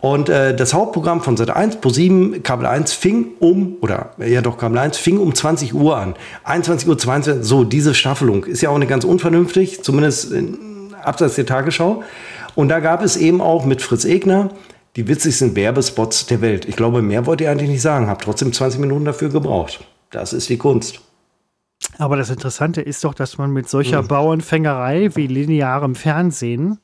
Und 0.00 0.28
äh, 0.28 0.54
das 0.54 0.74
Hauptprogramm 0.74 1.22
von 1.22 1.36
Sat 1.36 1.50
1 1.50 1.76
Pro 1.76 1.88
7, 1.88 2.42
Kabel 2.44 2.66
1 2.66 2.92
fing 2.92 3.32
um, 3.40 3.76
oder 3.80 4.10
ja 4.18 4.42
doch, 4.42 4.56
Kabel 4.56 4.78
1 4.78 4.96
fing 4.96 5.18
um 5.18 5.34
20 5.34 5.74
Uhr 5.74 5.96
an. 5.96 6.14
21 6.44 6.88
Uhr, 6.88 6.98
22 6.98 7.44
so 7.44 7.64
diese 7.64 7.94
Staffelung. 7.94 8.44
Ist 8.44 8.62
ja 8.62 8.70
auch 8.70 8.78
nicht 8.78 8.88
ganz 8.88 9.04
unvernünftig, 9.04 9.82
zumindest 9.82 10.32
in, 10.32 10.94
abseits 11.02 11.34
der 11.34 11.46
Tagesschau. 11.46 12.04
Und 12.54 12.68
da 12.68 12.78
gab 12.78 13.02
es 13.02 13.16
eben 13.16 13.40
auch 13.40 13.64
mit 13.64 13.82
Fritz 13.82 14.04
Egner 14.04 14.50
die 14.94 15.08
witzigsten 15.08 15.56
Werbespots 15.56 16.26
der 16.26 16.40
Welt. 16.40 16.64
Ich 16.64 16.76
glaube, 16.76 17.02
mehr 17.02 17.26
wollte 17.26 17.44
ich 17.44 17.50
eigentlich 17.50 17.70
nicht 17.70 17.82
sagen, 17.82 18.06
habe 18.06 18.22
trotzdem 18.22 18.52
20 18.52 18.80
Minuten 18.80 19.04
dafür 19.04 19.28
gebraucht. 19.28 19.80
Das 20.10 20.32
ist 20.32 20.48
die 20.48 20.58
Kunst. 20.58 21.00
Aber 21.98 22.16
das 22.16 22.30
Interessante 22.30 22.80
ist 22.80 23.04
doch, 23.04 23.14
dass 23.14 23.38
man 23.38 23.52
mit 23.52 23.68
solcher 23.68 24.00
hm. 24.00 24.08
Bauernfängerei 24.08 25.10
wie 25.14 25.26
linearem 25.26 25.94
Fernsehen 25.94 26.78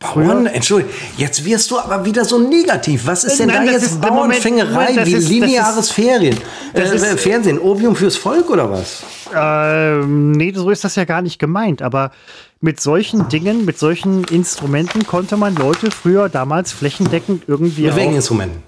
Bauern, 0.00 0.46
Entschuldigung, 0.46 0.94
jetzt 1.16 1.44
wirst 1.44 1.72
du 1.72 1.78
aber 1.78 2.04
wieder 2.04 2.24
so 2.24 2.38
negativ. 2.38 3.04
Was 3.06 3.24
ist 3.24 3.40
denn 3.40 3.48
Nein, 3.48 3.66
da 3.66 3.72
jetzt 3.72 4.00
Bauernfängerei 4.00 4.90
Moment, 4.90 5.06
wie 5.06 5.14
ist, 5.14 5.28
lineares 5.28 5.90
Ferien, 5.90 6.36
äh, 6.72 6.94
ist, 6.94 7.20
Fernsehen? 7.20 7.58
Opium 7.58 7.96
fürs 7.96 8.16
Volk 8.16 8.48
oder 8.48 8.70
was? 8.70 9.02
Ähm, 9.34 10.30
nee, 10.32 10.52
so 10.54 10.70
ist 10.70 10.84
das 10.84 10.94
ja 10.94 11.04
gar 11.04 11.20
nicht 11.20 11.40
gemeint. 11.40 11.82
Aber 11.82 12.12
mit 12.60 12.80
solchen 12.80 13.28
Dingen, 13.28 13.64
mit 13.64 13.76
solchen 13.76 14.22
Instrumenten 14.24 15.04
konnte 15.04 15.36
man 15.36 15.56
Leute 15.56 15.90
früher 15.90 16.28
damals 16.28 16.70
flächendeckend 16.70 17.48
irgendwie. 17.48 17.82
Mit 17.82 17.96
welchen 17.96 18.14
Instrumenten? 18.14 18.62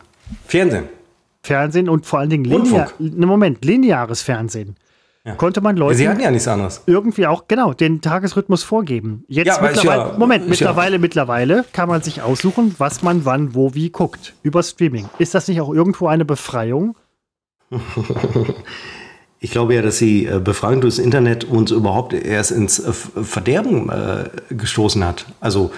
Fernsehen. 0.46 0.88
Fernsehen 1.42 1.88
und 1.88 2.06
vor 2.06 2.18
allen 2.18 2.30
Dingen 2.30 2.44
linear, 2.44 2.90
ne 2.98 3.26
Moment, 3.26 3.64
lineares 3.64 4.20
Fernsehen. 4.20 4.74
Ja. 5.24 5.35
Konnte 5.35 5.61
man 5.61 5.76
Leuten 5.76 5.98
Sie 5.98 6.09
hatten 6.09 6.20
ja 6.20 6.30
nichts 6.30 6.48
anderes. 6.48 6.83
irgendwie 6.87 7.26
auch 7.26 7.46
genau 7.46 7.74
den 7.74 8.00
Tagesrhythmus 8.00 8.62
vorgeben. 8.62 9.24
Jetzt 9.28 9.48
ja, 9.48 9.61
mittlerweile, 9.61 10.12
ja, 10.12 10.18
Moment, 10.18 10.48
mittlerweile, 10.48 10.98
mittlerweile 10.98 11.66
kann 11.74 11.90
man 11.90 12.00
sich 12.00 12.22
aussuchen, 12.22 12.74
was 12.78 13.02
man 13.02 13.26
wann, 13.26 13.54
wo, 13.54 13.74
wie 13.74 13.90
guckt 13.90 14.35
über 14.42 14.62
Streaming. 14.62 15.11
Ist 15.18 15.35
das 15.35 15.46
nicht 15.46 15.61
auch 15.61 15.74
irgendwo 15.74 16.06
eine 16.06 16.24
Befreiung? 16.24 16.96
ich 19.40 19.50
glaube 19.50 19.74
ja, 19.74 19.83
dass 19.83 19.98
die 19.98 20.24
äh, 20.24 20.40
Befreiung 20.40 20.80
durchs 20.80 20.98
Internet 20.98 21.44
uns 21.44 21.70
überhaupt 21.70 22.14
erst 22.14 22.50
ins 22.50 22.78
äh, 22.78 22.90
Verderben 22.92 23.90
äh, 23.90 24.30
gestoßen 24.54 25.04
hat. 25.04 25.26
Also 25.40 25.70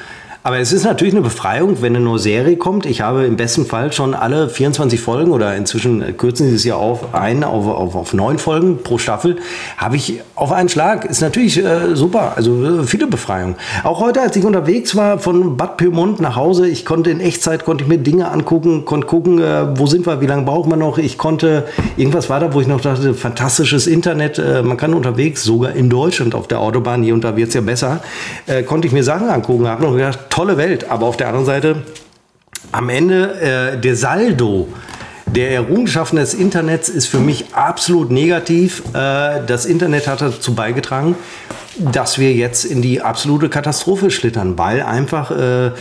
Aber 0.45 0.59
es 0.59 0.73
ist 0.73 0.83
natürlich 0.83 1.15
eine 1.15 1.23
Befreiung, 1.23 1.83
wenn 1.83 1.95
eine 1.95 2.05
neue 2.05 2.19
Serie 2.19 2.57
kommt. 2.57 2.85
Ich 2.85 3.01
habe 3.01 3.27
im 3.27 3.37
besten 3.37 3.65
Fall 3.65 3.93
schon 3.93 4.13
alle 4.13 4.49
24 4.49 5.01
Folgen 5.01 5.31
oder 5.31 5.55
inzwischen 5.55 6.17
kürzen 6.17 6.49
sie 6.49 6.57
es 6.57 6.65
ja 6.65 6.75
auf 6.75 7.15
ein, 7.15 7.45
auf, 7.45 7.69
auf, 7.69 7.95
auf 7.95 8.13
neun 8.13 8.39
Folgen 8.41 8.83
pro 8.83 8.99
Staffel, 8.99 9.37
habe 9.77 9.95
ich 9.95 10.21
auf 10.35 10.51
einen 10.51 10.69
Schlag. 10.69 11.05
Ist 11.05 11.21
natürlich 11.21 11.65
äh, 11.65 11.95
super. 11.95 12.33
Also 12.35 12.81
äh, 12.81 12.83
viele 12.83 13.07
Befreiungen. 13.07 13.55
Auch 13.85 14.01
heute, 14.01 14.21
als 14.21 14.35
ich 14.35 14.45
unterwegs 14.45 14.97
war 14.97 15.21
von 15.21 15.57
Bad 15.57 15.77
Pyrmont 15.77 16.21
nach 16.21 16.35
Hause, 16.35 16.67
ich 16.67 16.85
konnte 16.85 17.11
in 17.11 17.21
Echtzeit, 17.21 17.65
konnte 17.65 17.85
ich 17.85 17.89
mir 17.89 17.99
Dinge 17.99 18.29
angucken, 18.29 18.85
konnte 18.85 19.07
gucken, 19.07 19.41
äh, 19.41 19.79
wo 19.79 19.87
sind 19.87 20.07
wir, 20.07 20.21
wie 20.21 20.27
lange 20.27 20.43
brauchen 20.43 20.73
wir 20.73 20.77
noch. 20.77 20.99
Ich 20.99 21.19
konnte, 21.19 21.67
irgendwas 21.97 22.29
war 22.31 22.41
da, 22.41 22.53
wo 22.53 22.61
ich 22.61 22.67
noch 22.67 22.81
dachte, 22.81 23.15
fantastisches 23.15 23.87
Internet. 23.87 24.41
Äh, 24.41 24.65
man 24.65 24.77
kann 24.77 24.93
unterwegs, 24.93 25.45
sogar 25.45 25.71
in 25.77 25.89
Deutschland 25.89 26.35
auf 26.35 26.49
der 26.49 26.59
Autobahn, 26.59 27.05
hier 27.05 27.15
und 27.15 27.23
da 27.23 27.37
wird 27.37 27.51
es 27.51 27.55
ja 27.55 27.61
besser, 27.61 28.01
äh, 28.49 28.65
konnte 28.65 28.89
ich 28.89 28.93
mir 28.93 29.05
Sachen 29.05 29.29
angucken. 29.29 29.69
Habe 29.69 29.85
noch 29.85 29.93
gedacht, 29.93 30.32
tolle 30.33 30.57
Welt. 30.57 30.91
Aber 30.91 31.07
auf 31.07 31.17
der 31.17 31.29
anderen 31.29 31.47
Seite, 31.47 31.83
am 32.73 32.89
Ende 32.89 33.75
äh, 33.75 33.79
der 33.79 33.97
Saldo 33.97 34.69
der 35.27 35.53
Errungenschaften 35.53 36.17
des 36.17 36.35
Internets 36.35 36.89
ist 36.89 37.07
für 37.07 37.19
mich 37.19 37.55
absolut 37.55 38.11
negativ. 38.11 38.83
Äh, 38.93 39.41
das 39.47 39.67
Internet 39.67 40.07
hat 40.07 40.21
dazu 40.21 40.55
beigetragen, 40.55 41.17
dass 41.79 42.19
wir 42.19 42.33
jetzt 42.35 42.65
in 42.65 42.83
die 42.83 43.01
absolute 43.01 43.49
Katastrophe 43.49 44.11
schlittern, 44.11 44.59
weil 44.59 44.83
einfach 44.83 45.31
äh, 45.31 45.67
äh 45.67 45.73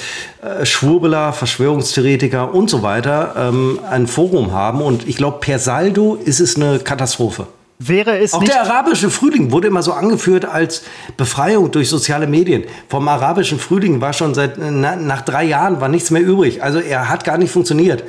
Schwurbeler, 0.63 1.33
Verschwörungstheoretiker 1.33 2.53
und 2.53 2.69
so 2.69 2.81
weiter 2.81 3.35
ähm, 3.37 3.79
ein 3.89 4.07
Forum 4.07 4.53
haben. 4.53 4.81
Und 4.81 5.07
ich 5.07 5.17
glaube, 5.17 5.39
per 5.39 5.59
Saldo 5.59 6.15
ist 6.15 6.39
es 6.39 6.55
eine 6.55 6.79
Katastrophe. 6.79 7.47
Wäre 7.83 8.19
es 8.19 8.33
Auch 8.33 8.43
der 8.43 8.61
arabische 8.61 9.09
Frühling 9.09 9.51
wurde 9.51 9.67
immer 9.67 9.81
so 9.81 9.93
angeführt 9.93 10.45
als 10.45 10.83
Befreiung 11.17 11.71
durch 11.71 11.89
soziale 11.89 12.27
Medien. 12.27 12.65
Vom 12.87 13.07
arabischen 13.07 13.57
Frühling 13.57 14.01
war 14.01 14.13
schon 14.13 14.35
seit 14.35 14.57
na, 14.59 14.95
nach 14.95 15.21
drei 15.21 15.45
Jahren 15.45 15.81
war 15.81 15.89
nichts 15.89 16.11
mehr 16.11 16.21
übrig. 16.21 16.61
Also 16.61 16.79
er 16.79 17.09
hat 17.09 17.23
gar 17.23 17.39
nicht 17.39 17.51
funktioniert. 17.51 18.03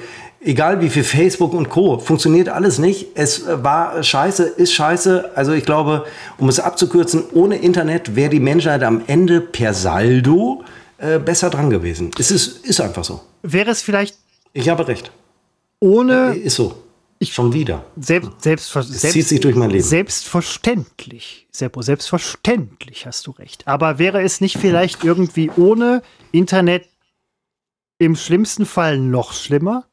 Egal 0.44 0.82
wie 0.82 0.90
viel 0.90 1.04
Facebook 1.04 1.54
und 1.54 1.70
Co. 1.70 1.98
funktioniert 1.98 2.50
alles 2.50 2.78
nicht. 2.78 3.08
Es 3.14 3.44
war 3.46 4.02
scheiße, 4.02 4.42
ist 4.42 4.74
scheiße. 4.74 5.30
Also 5.36 5.52
ich 5.52 5.64
glaube, 5.64 6.04
um 6.36 6.50
es 6.50 6.60
abzukürzen, 6.60 7.24
ohne 7.32 7.56
Internet 7.56 8.14
wäre 8.14 8.28
die 8.28 8.40
Menschheit 8.40 8.82
am 8.82 9.02
Ende 9.06 9.40
per 9.40 9.72
Saldo 9.72 10.64
äh, 10.98 11.18
besser 11.18 11.48
dran 11.48 11.70
gewesen. 11.70 12.10
Es 12.18 12.30
ist, 12.30 12.66
ist 12.66 12.80
einfach 12.80 13.04
so. 13.04 13.20
Wäre 13.42 13.70
es 13.70 13.80
vielleicht. 13.80 14.18
Ich 14.52 14.68
habe 14.68 14.86
recht. 14.86 15.12
Ohne. 15.80 16.34
Äh, 16.34 16.40
ist 16.40 16.56
so. 16.56 16.81
Ich 17.22 17.34
schon 17.34 17.52
wieder. 17.52 17.84
Selbst, 18.00 18.42
selbst, 18.42 18.74
es 18.74 18.88
selbst, 18.88 19.12
zieht 19.12 19.28
sich 19.28 19.38
durch 19.38 19.54
mein 19.54 19.70
Leben. 19.70 19.84
Selbstverständlich, 19.84 21.46
Seppo, 21.52 21.80
selbstverständlich 21.80 23.06
hast 23.06 23.28
du 23.28 23.30
recht. 23.30 23.68
Aber 23.68 24.00
wäre 24.00 24.20
es 24.22 24.40
nicht 24.40 24.58
vielleicht 24.58 25.04
irgendwie 25.04 25.48
ohne 25.56 26.02
Internet 26.32 26.88
im 27.98 28.16
schlimmsten 28.16 28.66
Fall 28.66 28.98
noch 28.98 29.34
schlimmer? 29.34 29.84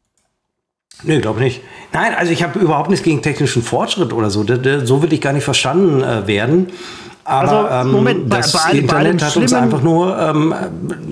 Nee, 1.03 1.19
glaube 1.19 1.39
nicht. 1.39 1.61
Nein, 1.93 2.15
also 2.15 2.31
ich 2.31 2.41
habe 2.41 2.57
überhaupt 2.57 2.89
nichts 2.89 3.05
gegen 3.05 3.21
technischen 3.21 3.61
Fortschritt 3.61 4.11
oder 4.11 4.31
so. 4.31 4.43
So 4.85 5.03
will 5.03 5.13
ich 5.13 5.21
gar 5.21 5.33
nicht 5.33 5.43
verstanden 5.43 6.01
äh, 6.01 6.25
werden. 6.25 6.71
Aber 7.25 7.69
also, 7.69 7.91
Moment, 7.91 8.23
ähm, 8.23 8.29
das 8.31 8.53
bei, 8.53 8.71
bei 8.71 8.77
Internet 8.79 9.21
hat 9.21 9.37
uns 9.37 9.53
einfach 9.53 9.83
nur 9.83 10.17
ähm, 10.17 10.51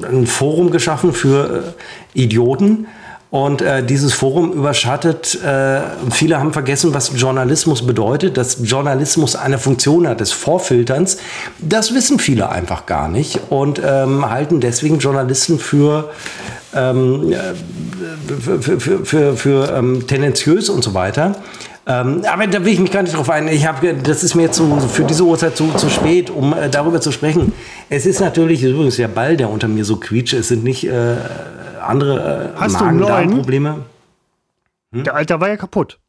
ein 0.02 0.26
Forum 0.26 0.72
geschaffen 0.72 1.14
für 1.14 1.76
äh, 2.16 2.20
Idioten, 2.20 2.88
und 3.30 3.62
äh, 3.62 3.84
dieses 3.84 4.14
Forum 4.14 4.54
überschattet, 4.54 5.38
äh, 5.44 5.82
viele 6.12 6.40
haben 6.40 6.54
vergessen, 6.54 6.94
was 6.94 7.12
Journalismus 7.16 7.86
bedeutet, 7.86 8.38
dass 8.38 8.60
Journalismus 8.64 9.36
eine 9.36 9.58
Funktion 9.58 10.08
hat 10.08 10.22
des 10.22 10.32
Vorfilterns. 10.32 11.18
Das 11.60 11.94
wissen 11.94 12.20
viele 12.20 12.50
einfach 12.50 12.86
gar 12.86 13.10
nicht 13.10 13.40
und 13.50 13.82
ähm, 13.84 14.30
halten 14.30 14.62
deswegen 14.62 15.00
Journalisten 15.00 15.60
für, 15.60 16.12
ähm, 16.74 17.34
für, 18.40 18.62
für, 18.62 18.80
für, 18.80 19.06
für, 19.06 19.36
für 19.36 19.74
ähm, 19.76 20.08
tendenziös 20.08 20.70
und 20.70 20.82
so 20.82 20.94
weiter. 20.94 21.36
Ähm, 21.86 22.24
aber 22.30 22.48
da 22.48 22.64
will 22.66 22.74
ich 22.74 22.80
mich 22.80 22.92
gar 22.92 23.02
nicht 23.02 23.16
drauf 23.16 23.30
ein. 23.30 23.48
Ich 23.48 23.66
habe, 23.66 23.94
das 23.94 24.24
ist 24.24 24.36
mir 24.36 24.44
jetzt 24.44 24.62
für 24.92 25.04
diese 25.04 25.24
Uhrzeit 25.24 25.56
zu, 25.56 25.72
zu 25.74 25.90
spät, 25.90 26.30
um 26.30 26.54
äh, 26.54 26.70
darüber 26.70 27.00
zu 27.00 27.14
sprechen. 27.14 27.54
Es 27.90 28.06
ist 28.06 28.20
natürlich 28.20 28.62
übrigens 28.64 28.98
der 28.98 29.08
Ball, 29.08 29.38
der 29.38 29.50
unter 29.50 29.70
mir 29.70 29.86
so 29.86 29.96
quietscht. 29.96 30.34
Es 30.34 30.50
sind 30.50 30.66
nicht 30.66 30.86
äh, 30.86 31.16
andere 31.82 32.54
äh, 32.56 32.60
Hast 32.60 32.80
Magen-Darm-Probleme. 32.80 33.86
Hm? 34.92 35.04
Der 35.04 35.16
Alter 35.16 35.40
war 35.40 35.50
ja 35.50 35.58
kaputt. 35.58 36.00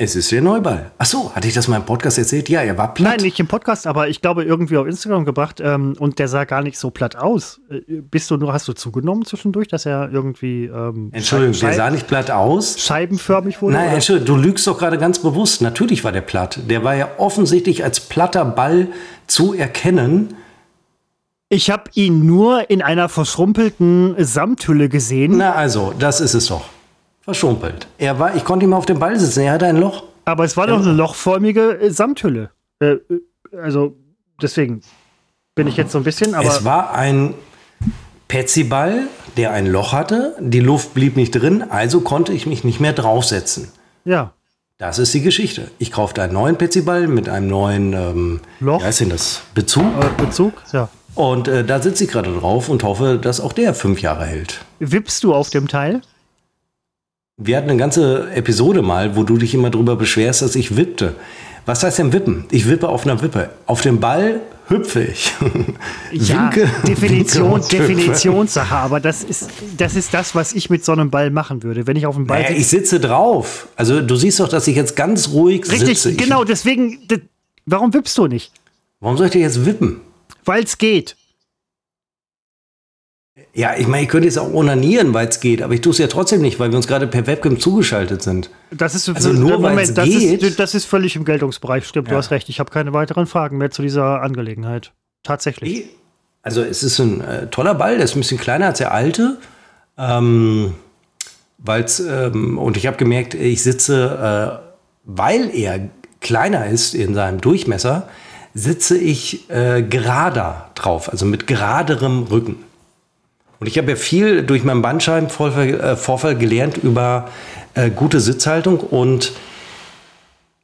Es 0.00 0.14
ist 0.14 0.30
der 0.30 0.42
Neuball. 0.42 0.92
Ach 0.98 1.06
so, 1.06 1.34
hatte 1.34 1.48
ich 1.48 1.54
das 1.54 1.66
mal 1.66 1.78
im 1.78 1.84
Podcast 1.84 2.18
erzählt? 2.18 2.48
Ja, 2.48 2.60
er 2.60 2.78
war 2.78 2.94
platt. 2.94 3.16
Nein, 3.16 3.24
nicht 3.24 3.40
im 3.40 3.48
Podcast, 3.48 3.84
aber 3.84 4.08
ich 4.08 4.20
glaube 4.20 4.44
irgendwie 4.44 4.76
auf 4.76 4.86
Instagram 4.86 5.24
gebracht 5.24 5.60
ähm, 5.60 5.96
und 5.98 6.20
der 6.20 6.28
sah 6.28 6.44
gar 6.44 6.62
nicht 6.62 6.78
so 6.78 6.90
platt 6.90 7.16
aus. 7.16 7.60
Äh, 7.68 8.02
bist 8.02 8.30
du 8.30 8.36
nur, 8.36 8.52
hast 8.52 8.68
du 8.68 8.74
zugenommen 8.74 9.24
zwischendurch, 9.24 9.66
dass 9.66 9.86
er 9.86 10.08
irgendwie. 10.12 10.66
Ähm, 10.66 11.10
Entschuldigung, 11.12 11.58
der 11.58 11.72
sah 11.72 11.90
nicht 11.90 12.06
platt 12.06 12.30
aus. 12.30 12.78
Scheibenförmig 12.78 13.60
wurde? 13.60 13.74
Nein, 13.74 13.94
Entschuldigung, 13.94 14.36
du 14.36 14.48
lügst 14.48 14.68
doch 14.68 14.78
gerade 14.78 14.98
ganz 14.98 15.18
bewusst. 15.18 15.62
Natürlich 15.62 16.04
war 16.04 16.12
der 16.12 16.20
platt. 16.20 16.60
Der 16.68 16.84
war 16.84 16.94
ja 16.94 17.08
offensichtlich 17.16 17.82
als 17.82 17.98
platter 17.98 18.44
Ball 18.44 18.86
zu 19.26 19.52
erkennen. 19.52 20.36
Ich 21.50 21.70
habe 21.70 21.84
ihn 21.94 22.26
nur 22.26 22.68
in 22.68 22.82
einer 22.82 23.08
verschrumpelten 23.08 24.14
Samthülle 24.18 24.90
gesehen. 24.90 25.38
Na 25.38 25.54
also, 25.54 25.94
das 25.98 26.20
ist 26.20 26.34
es 26.34 26.46
doch. 26.46 26.64
Verschrumpelt. 27.22 27.86
Er 27.96 28.18
war, 28.18 28.36
ich 28.36 28.44
konnte 28.44 28.66
ihm 28.66 28.74
auf 28.74 28.84
dem 28.84 28.98
Ball 28.98 29.18
sitzen, 29.18 29.40
er 29.40 29.52
hatte 29.52 29.66
ein 29.66 29.78
Loch. 29.78 30.04
Aber 30.26 30.44
es 30.44 30.56
war 30.58 30.66
doch 30.66 30.80
eine 30.80 30.92
lochförmige 30.92 31.80
äh, 31.80 31.90
Samthülle. 31.90 32.50
Äh, 32.80 32.86
äh, 32.86 33.00
also, 33.62 33.96
deswegen 34.42 34.82
bin 35.54 35.66
ich 35.66 35.78
jetzt 35.78 35.92
so 35.92 35.98
ein 35.98 36.04
bisschen, 36.04 36.34
aber. 36.34 36.46
Es 36.46 36.64
war 36.64 36.94
ein 36.94 37.32
Petsyball, 38.28 39.06
der 39.38 39.52
ein 39.52 39.66
Loch 39.66 39.92
hatte. 39.92 40.36
Die 40.40 40.60
Luft 40.60 40.92
blieb 40.92 41.16
nicht 41.16 41.30
drin, 41.30 41.64
also 41.70 42.02
konnte 42.02 42.34
ich 42.34 42.46
mich 42.46 42.62
nicht 42.62 42.78
mehr 42.78 42.92
draufsetzen. 42.92 43.68
Ja. 44.04 44.34
Das 44.76 44.98
ist 44.98 45.12
die 45.14 45.22
Geschichte. 45.22 45.70
Ich 45.78 45.90
kaufte 45.90 46.22
einen 46.22 46.34
neuen 46.34 46.56
Petsyball 46.56 47.08
mit 47.08 47.28
einem 47.28 47.48
neuen 47.48 47.92
ähm, 47.94 48.40
Loch. 48.60 48.80
Wie 48.80 48.84
heißt 48.84 49.00
denn 49.00 49.10
das? 49.10 49.42
Bezug? 49.54 49.84
Äh, 50.00 50.22
Bezug, 50.22 50.52
ja. 50.72 50.88
Und 51.18 51.48
äh, 51.48 51.64
da 51.64 51.82
sitze 51.82 52.04
ich 52.04 52.10
gerade 52.10 52.32
drauf 52.32 52.68
und 52.68 52.84
hoffe, 52.84 53.18
dass 53.20 53.40
auch 53.40 53.52
der 53.52 53.74
fünf 53.74 54.00
Jahre 54.00 54.24
hält. 54.24 54.60
Wippst 54.78 55.24
du 55.24 55.34
auf 55.34 55.50
dem 55.50 55.66
Teil? 55.66 56.00
Wir 57.36 57.56
hatten 57.56 57.68
eine 57.68 57.76
ganze 57.76 58.30
Episode 58.30 58.82
mal, 58.82 59.16
wo 59.16 59.24
du 59.24 59.36
dich 59.36 59.52
immer 59.52 59.70
darüber 59.70 59.96
beschwerst, 59.96 60.42
dass 60.42 60.54
ich 60.54 60.76
wippte. 60.76 61.16
Was 61.66 61.82
heißt 61.82 61.98
denn 61.98 62.12
wippen? 62.12 62.44
Ich 62.52 62.68
wippe 62.68 62.88
auf 62.88 63.04
einer 63.04 63.20
Wippe. 63.20 63.50
Auf 63.66 63.80
dem 63.80 63.98
Ball 63.98 64.42
hüpfe 64.68 65.02
ich. 65.02 65.32
ja, 66.12 66.52
winke, 66.54 66.70
Definition, 66.86 67.62
winke 67.62 67.78
Definitionssache, 67.78 68.76
aber 68.76 69.00
das 69.00 69.24
ist, 69.24 69.50
das 69.76 69.96
ist 69.96 70.14
das, 70.14 70.36
was 70.36 70.52
ich 70.52 70.70
mit 70.70 70.84
so 70.84 70.92
einem 70.92 71.10
Ball 71.10 71.32
machen 71.32 71.64
würde. 71.64 71.88
Wenn 71.88 71.96
ich 71.96 72.06
auf 72.06 72.14
dem 72.14 72.28
Ball 72.28 72.44
naja. 72.44 72.56
Ich 72.56 72.68
sitze 72.68 73.00
drauf. 73.00 73.66
Also 73.74 74.02
du 74.02 74.14
siehst 74.14 74.38
doch, 74.38 74.48
dass 74.48 74.68
ich 74.68 74.76
jetzt 74.76 74.94
ganz 74.94 75.30
ruhig 75.30 75.62
Richtig, 75.62 75.80
sitze. 75.80 76.10
Richtig, 76.10 76.28
genau, 76.28 76.44
deswegen, 76.44 77.00
warum 77.66 77.92
wippst 77.92 78.16
du 78.16 78.28
nicht? 78.28 78.52
Warum 79.00 79.16
soll 79.16 79.26
ich 79.26 79.32
dir 79.32 79.40
jetzt 79.40 79.66
wippen? 79.66 80.00
Weil 80.48 80.64
es 80.64 80.78
geht. 80.78 81.14
Ja, 83.52 83.76
ich 83.76 83.86
meine, 83.86 84.04
ich 84.04 84.08
könnte 84.08 84.26
jetzt 84.26 84.38
auch 84.38 84.50
onanieren, 84.52 85.12
weil 85.12 85.28
es 85.28 85.40
geht, 85.40 85.60
aber 85.60 85.74
ich 85.74 85.82
tue 85.82 85.92
es 85.92 85.98
ja 85.98 86.06
trotzdem 86.06 86.40
nicht, 86.40 86.58
weil 86.58 86.70
wir 86.70 86.76
uns 86.76 86.86
gerade 86.86 87.06
per 87.06 87.26
Webcam 87.26 87.60
zugeschaltet 87.60 88.22
sind. 88.22 88.48
Das 88.70 88.94
ist 88.94 89.08
also 89.10 89.32
nur 89.32 89.58
Moment, 89.58 89.96
das 89.96 90.08
geht. 90.08 90.42
Ist, 90.42 90.58
das 90.58 90.74
ist 90.74 90.86
völlig 90.86 91.16
im 91.16 91.26
Geltungsbereich. 91.26 91.86
Stimmt, 91.86 92.08
ja. 92.08 92.12
du 92.14 92.18
hast 92.18 92.30
recht. 92.30 92.48
Ich 92.48 92.60
habe 92.60 92.70
keine 92.70 92.94
weiteren 92.94 93.26
Fragen 93.26 93.58
mehr 93.58 93.70
zu 93.70 93.82
dieser 93.82 94.22
Angelegenheit. 94.22 94.92
Tatsächlich. 95.22 95.90
Also 96.42 96.62
es 96.62 96.82
ist 96.82 96.98
ein 96.98 97.20
äh, 97.20 97.46
toller 97.48 97.74
Ball, 97.74 97.96
der 97.96 98.04
ist 98.04 98.16
ein 98.16 98.20
bisschen 98.20 98.38
kleiner 98.38 98.66
als 98.66 98.78
der 98.78 98.92
alte. 98.92 99.38
Ähm, 99.98 100.74
weil's, 101.58 102.00
ähm, 102.00 102.56
und 102.58 102.78
ich 102.78 102.86
habe 102.86 102.96
gemerkt, 102.96 103.34
ich 103.34 103.62
sitze, 103.62 104.62
äh, 104.62 104.88
weil 105.04 105.54
er 105.54 105.90
kleiner 106.20 106.66
ist 106.68 106.94
in 106.94 107.14
seinem 107.14 107.40
Durchmesser, 107.40 108.08
sitze 108.58 108.98
ich 108.98 109.48
äh, 109.50 109.82
gerader 109.82 110.70
drauf, 110.74 111.08
also 111.10 111.24
mit 111.24 111.46
geraderem 111.46 112.24
Rücken. 112.24 112.56
Und 113.60 113.66
ich 113.66 113.78
habe 113.78 113.90
ja 113.90 113.96
viel 113.96 114.42
durch 114.42 114.64
meinen 114.64 114.82
Bandscheibenvorfall 114.82 116.32
äh, 116.32 116.34
gelernt 116.34 116.76
über 116.76 117.28
äh, 117.74 117.90
gute 117.90 118.20
Sitzhaltung 118.20 118.80
und 118.80 119.32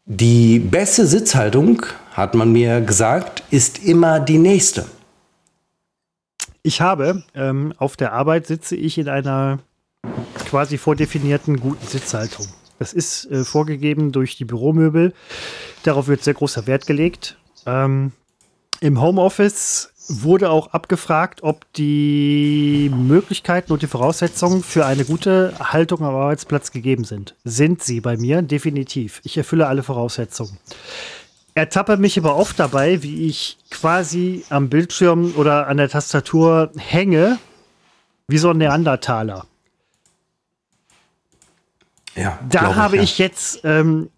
die 0.06 0.58
beste 0.58 1.06
Sitzhaltung, 1.06 1.86
hat 2.12 2.34
man 2.34 2.52
mir 2.52 2.80
gesagt, 2.80 3.42
ist 3.50 3.84
immer 3.84 4.20
die 4.20 4.38
nächste. 4.38 4.86
Ich 6.62 6.80
habe 6.80 7.22
ähm, 7.34 7.72
auf 7.78 7.96
der 7.96 8.12
Arbeit 8.12 8.46
sitze 8.46 8.76
ich 8.76 8.98
in 8.98 9.08
einer 9.08 9.60
quasi 10.46 10.78
vordefinierten 10.78 11.58
guten 11.58 11.86
Sitzhaltung. 11.86 12.46
Das 12.78 12.92
ist 12.92 13.30
äh, 13.30 13.44
vorgegeben 13.44 14.12
durch 14.12 14.36
die 14.36 14.44
Büromöbel. 14.44 15.14
Darauf 15.84 16.08
wird 16.08 16.22
sehr 16.22 16.34
großer 16.34 16.66
Wert 16.66 16.86
gelegt. 16.86 17.36
Ähm, 17.66 18.12
Im 18.80 19.00
Homeoffice 19.00 19.90
wurde 20.08 20.50
auch 20.50 20.68
abgefragt, 20.68 21.42
ob 21.42 21.72
die 21.74 22.90
Möglichkeiten 22.94 23.72
und 23.72 23.82
die 23.82 23.86
Voraussetzungen 23.86 24.62
für 24.62 24.84
eine 24.84 25.04
gute 25.04 25.54
Haltung 25.58 26.00
am 26.00 26.14
Arbeitsplatz 26.14 26.72
gegeben 26.72 27.04
sind. 27.04 27.34
Sind 27.44 27.82
sie 27.82 28.00
bei 28.00 28.16
mir? 28.16 28.42
Definitiv. 28.42 29.20
Ich 29.24 29.36
erfülle 29.36 29.66
alle 29.66 29.82
Voraussetzungen. 29.82 30.58
Ertappe 31.54 31.96
mich 31.96 32.18
aber 32.18 32.36
oft 32.36 32.58
dabei, 32.58 33.02
wie 33.02 33.26
ich 33.28 33.58
quasi 33.70 34.44
am 34.50 34.68
Bildschirm 34.68 35.34
oder 35.36 35.68
an 35.68 35.76
der 35.76 35.88
Tastatur 35.88 36.72
hänge 36.76 37.38
Wie 38.26 38.38
so 38.38 38.50
ein 38.50 38.58
Neandertaler. 38.58 39.46
Ja, 42.16 42.38
Da 42.48 42.74
habe 42.74 42.96
ja. 42.96 43.02
ich 43.02 43.18
jetzt 43.18 43.60
ähm, 43.64 44.10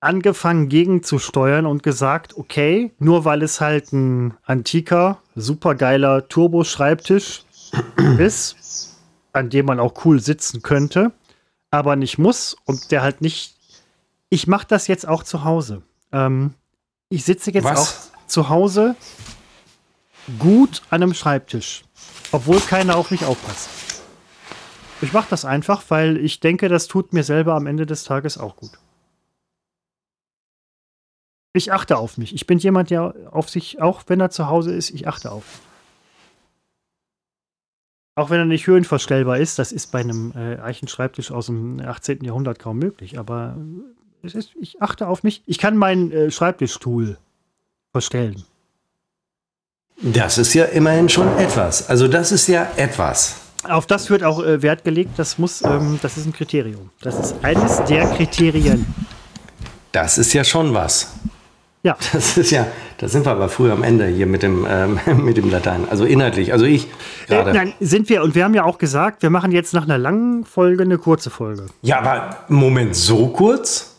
angefangen 0.00 0.68
gegenzusteuern 0.68 1.66
und 1.66 1.82
gesagt, 1.82 2.36
okay, 2.36 2.92
nur 2.98 3.24
weil 3.24 3.42
es 3.42 3.60
halt 3.60 3.92
ein 3.92 4.34
antiker, 4.44 5.18
supergeiler 5.34 6.28
Turbo-Schreibtisch 6.28 7.44
ist, 8.18 8.96
an 9.32 9.50
dem 9.50 9.66
man 9.66 9.80
auch 9.80 10.04
cool 10.04 10.20
sitzen 10.20 10.62
könnte, 10.62 11.12
aber 11.70 11.96
nicht 11.96 12.18
muss 12.18 12.56
und 12.64 12.90
der 12.90 13.02
halt 13.02 13.20
nicht. 13.20 13.56
Ich 14.30 14.46
mache 14.46 14.66
das 14.68 14.86
jetzt 14.86 15.08
auch 15.08 15.22
zu 15.22 15.44
Hause. 15.44 15.82
Ähm, 16.12 16.54
ich 17.08 17.24
sitze 17.24 17.50
jetzt 17.50 17.64
Was? 17.64 17.78
auch 17.78 18.26
zu 18.26 18.48
Hause 18.48 18.94
gut 20.38 20.82
an 20.90 21.02
einem 21.02 21.14
Schreibtisch, 21.14 21.84
obwohl 22.32 22.60
keiner 22.60 22.96
auf 22.96 23.10
mich 23.10 23.24
aufpasst. 23.24 23.70
Ich 25.00 25.12
mache 25.12 25.28
das 25.30 25.44
einfach, 25.44 25.82
weil 25.88 26.16
ich 26.18 26.40
denke, 26.40 26.68
das 26.68 26.88
tut 26.88 27.12
mir 27.12 27.22
selber 27.22 27.54
am 27.54 27.66
Ende 27.66 27.86
des 27.86 28.04
Tages 28.04 28.36
auch 28.36 28.56
gut. 28.56 28.72
Ich 31.52 31.72
achte 31.72 31.96
auf 31.96 32.18
mich. 32.18 32.34
Ich 32.34 32.46
bin 32.46 32.58
jemand, 32.58 32.90
der 32.90 33.14
auf 33.30 33.48
sich, 33.48 33.80
auch 33.80 34.02
wenn 34.06 34.20
er 34.20 34.30
zu 34.30 34.48
Hause 34.48 34.74
ist, 34.74 34.90
ich 34.90 35.08
achte 35.08 35.32
auf. 35.32 35.44
ihn. 35.44 35.68
Auch 38.18 38.30
wenn 38.30 38.40
er 38.40 38.46
nicht 38.46 38.66
höhenverstellbar 38.66 39.38
ist, 39.38 39.60
das 39.60 39.70
ist 39.70 39.92
bei 39.92 40.00
einem 40.00 40.32
äh, 40.34 40.56
Eichenschreibtisch 40.56 41.30
aus 41.30 41.46
dem 41.46 41.78
18. 41.78 42.24
Jahrhundert 42.24 42.58
kaum 42.58 42.76
möglich, 42.76 43.16
aber 43.16 43.56
ist, 44.22 44.56
ich 44.60 44.82
achte 44.82 45.06
auf 45.06 45.22
mich. 45.22 45.44
Ich 45.46 45.58
kann 45.58 45.76
meinen 45.76 46.10
äh, 46.10 46.30
Schreibtischstuhl 46.32 47.16
verstellen. 47.92 48.42
Das 50.02 50.36
ist 50.36 50.52
ja 50.54 50.64
immerhin 50.64 51.08
schon 51.08 51.28
etwas. 51.38 51.88
Also 51.88 52.08
das 52.08 52.32
ist 52.32 52.48
ja 52.48 52.68
etwas. 52.74 53.36
Auf 53.62 53.86
das 53.86 54.10
wird 54.10 54.24
auch 54.24 54.42
äh, 54.42 54.62
Wert 54.62 54.82
gelegt. 54.82 55.16
Das 55.16 55.38
muss, 55.38 55.62
ähm, 55.62 56.00
das 56.02 56.16
ist 56.16 56.26
ein 56.26 56.32
Kriterium. 56.32 56.90
Das 57.02 57.20
ist 57.20 57.36
eines 57.44 57.84
der 57.84 58.04
Kriterien. 58.16 58.84
Das 59.92 60.18
ist 60.18 60.32
ja 60.32 60.42
schon 60.42 60.74
was. 60.74 61.12
Ja, 61.88 61.96
Das 62.12 62.36
ist 62.36 62.50
ja, 62.50 62.66
da 62.98 63.08
sind 63.08 63.24
wir 63.24 63.32
aber 63.32 63.48
früher 63.48 63.72
am 63.72 63.82
Ende 63.82 64.06
hier 64.06 64.26
mit 64.26 64.42
dem, 64.42 64.66
ähm, 64.68 65.00
mit 65.24 65.38
dem 65.38 65.50
Latein. 65.50 65.88
Also 65.88 66.04
inhaltlich. 66.04 66.52
Also 66.52 66.66
ich 66.66 66.84
äh, 66.84 66.88
gerade. 67.28 67.54
nein, 67.54 67.72
sind 67.80 68.10
wir. 68.10 68.22
Und 68.22 68.34
wir 68.34 68.44
haben 68.44 68.52
ja 68.52 68.64
auch 68.64 68.76
gesagt, 68.76 69.22
wir 69.22 69.30
machen 69.30 69.52
jetzt 69.52 69.72
nach 69.72 69.84
einer 69.84 69.96
langen 69.96 70.44
Folge 70.44 70.82
eine 70.82 70.98
kurze 70.98 71.30
Folge. 71.30 71.66
ja, 71.80 71.98
aber 71.98 72.36
Moment, 72.48 72.94
so 72.94 73.28
kurz? 73.28 73.96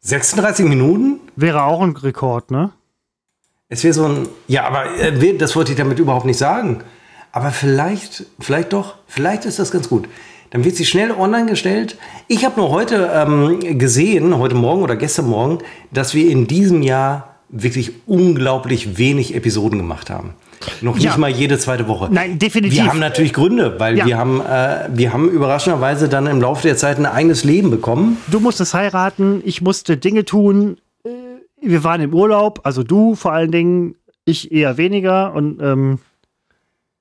36 0.00 0.66
Minuten? 0.66 1.20
Wäre 1.36 1.62
auch 1.62 1.80
ein 1.80 1.96
Rekord, 1.96 2.50
ne? 2.50 2.70
Es 3.68 3.82
wäre 3.82 3.94
so 3.94 4.04
ein. 4.04 4.28
Ja, 4.46 4.66
aber 4.66 4.94
äh, 5.00 5.36
das 5.38 5.56
wollte 5.56 5.72
ich 5.72 5.78
damit 5.78 5.98
überhaupt 5.98 6.26
nicht 6.26 6.38
sagen. 6.38 6.84
Aber 7.36 7.50
vielleicht, 7.50 8.24
vielleicht 8.40 8.72
doch, 8.72 8.94
vielleicht 9.06 9.44
ist 9.44 9.58
das 9.58 9.70
ganz 9.70 9.90
gut. 9.90 10.08
Dann 10.48 10.64
wird 10.64 10.74
sie 10.74 10.86
schnell 10.86 11.10
online 11.10 11.44
gestellt. 11.50 11.98
Ich 12.28 12.46
habe 12.46 12.58
nur 12.58 12.70
heute 12.70 13.10
ähm, 13.12 13.78
gesehen, 13.78 14.38
heute 14.38 14.54
Morgen 14.54 14.82
oder 14.82 14.96
gestern 14.96 15.26
Morgen, 15.28 15.58
dass 15.92 16.14
wir 16.14 16.30
in 16.30 16.46
diesem 16.46 16.80
Jahr 16.80 17.34
wirklich 17.50 17.92
unglaublich 18.06 18.96
wenig 18.96 19.34
Episoden 19.34 19.78
gemacht 19.78 20.08
haben. 20.08 20.32
Noch 20.80 20.96
Ja. 20.96 21.10
nicht 21.10 21.18
mal 21.18 21.28
jede 21.28 21.58
zweite 21.58 21.88
Woche. 21.88 22.08
Nein, 22.10 22.38
definitiv. 22.38 22.78
Wir 22.78 22.86
haben 22.88 23.00
natürlich 23.00 23.34
Gründe, 23.34 23.74
weil 23.78 23.98
Ja. 23.98 24.06
wir, 24.06 24.16
haben, 24.16 24.40
äh, 24.40 24.88
wir 24.94 25.12
haben 25.12 25.28
überraschenderweise 25.28 26.08
dann 26.08 26.26
im 26.26 26.40
Laufe 26.40 26.62
der 26.62 26.78
Zeit 26.78 26.96
ein 26.98 27.04
eigenes 27.04 27.44
Leben 27.44 27.70
bekommen. 27.70 28.16
Du 28.30 28.40
musstest 28.40 28.72
heiraten, 28.72 29.42
ich 29.44 29.60
musste 29.60 29.98
Dinge 29.98 30.24
tun. 30.24 30.78
Äh, 31.04 31.10
Wir 31.60 31.84
waren 31.84 32.00
im 32.00 32.14
Urlaub, 32.14 32.60
also 32.64 32.82
du 32.82 33.14
vor 33.14 33.34
allen 33.34 33.50
Dingen, 33.52 33.96
ich 34.24 34.50
eher 34.52 34.78
weniger. 34.78 35.34
Und 35.34 35.60
ähm, 35.60 35.98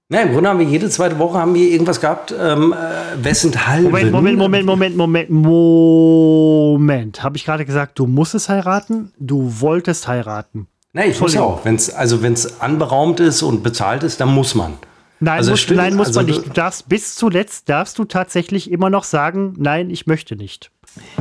Na, 0.07 0.21
im 0.21 0.33
Grunde 0.33 0.49
haben 0.49 0.59
wir 0.59 0.67
jede 0.67 0.87
zweite 0.87 1.17
Woche 1.17 1.39
haben 1.39 1.55
wir 1.55 1.67
irgendwas 1.67 1.99
gehabt, 1.99 2.31
ähm, 2.39 2.73
äh, 2.73 3.23
wessenthalben. 3.23 3.85
Moment, 3.89 4.11
Moment, 4.11 4.37
Moment, 4.37 4.65
Moment, 4.67 4.95
Moment, 4.95 5.29
Moment. 5.31 7.23
Habe 7.23 7.37
ich 7.37 7.45
gerade 7.45 7.65
gesagt, 7.65 7.97
du 7.97 8.05
musstest 8.05 8.47
heiraten? 8.47 9.13
Du 9.19 9.61
wolltest 9.61 10.07
heiraten. 10.07 10.67
Nein, 10.93 11.09
ich 11.09 11.19
muss 11.19 11.35
auch. 11.35 11.65
Wenn's, 11.65 11.89
also 11.89 12.21
wenn 12.21 12.33
es 12.33 12.61
anberaumt 12.61 13.19
ist 13.19 13.41
und 13.41 13.63
bezahlt 13.63 14.03
ist, 14.03 14.21
dann 14.21 14.29
muss 14.29 14.53
man. 14.53 14.73
Nein, 15.19 15.39
Also 15.39 15.51
muss, 15.51 15.61
stimmt, 15.61 15.77
nein 15.77 15.95
muss 15.95 16.07
also 16.07 16.19
man 16.19 16.27
nicht. 16.27 16.45
Du 16.45 16.49
darfst 16.51 16.87
bis 16.87 17.15
zuletzt 17.15 17.67
darfst 17.67 17.97
du 17.97 18.05
tatsächlich 18.05 18.69
immer 18.69 18.91
noch 18.91 19.05
sagen, 19.05 19.55
nein, 19.57 19.89
ich 19.89 20.05
möchte 20.05 20.35
nicht. 20.35 20.69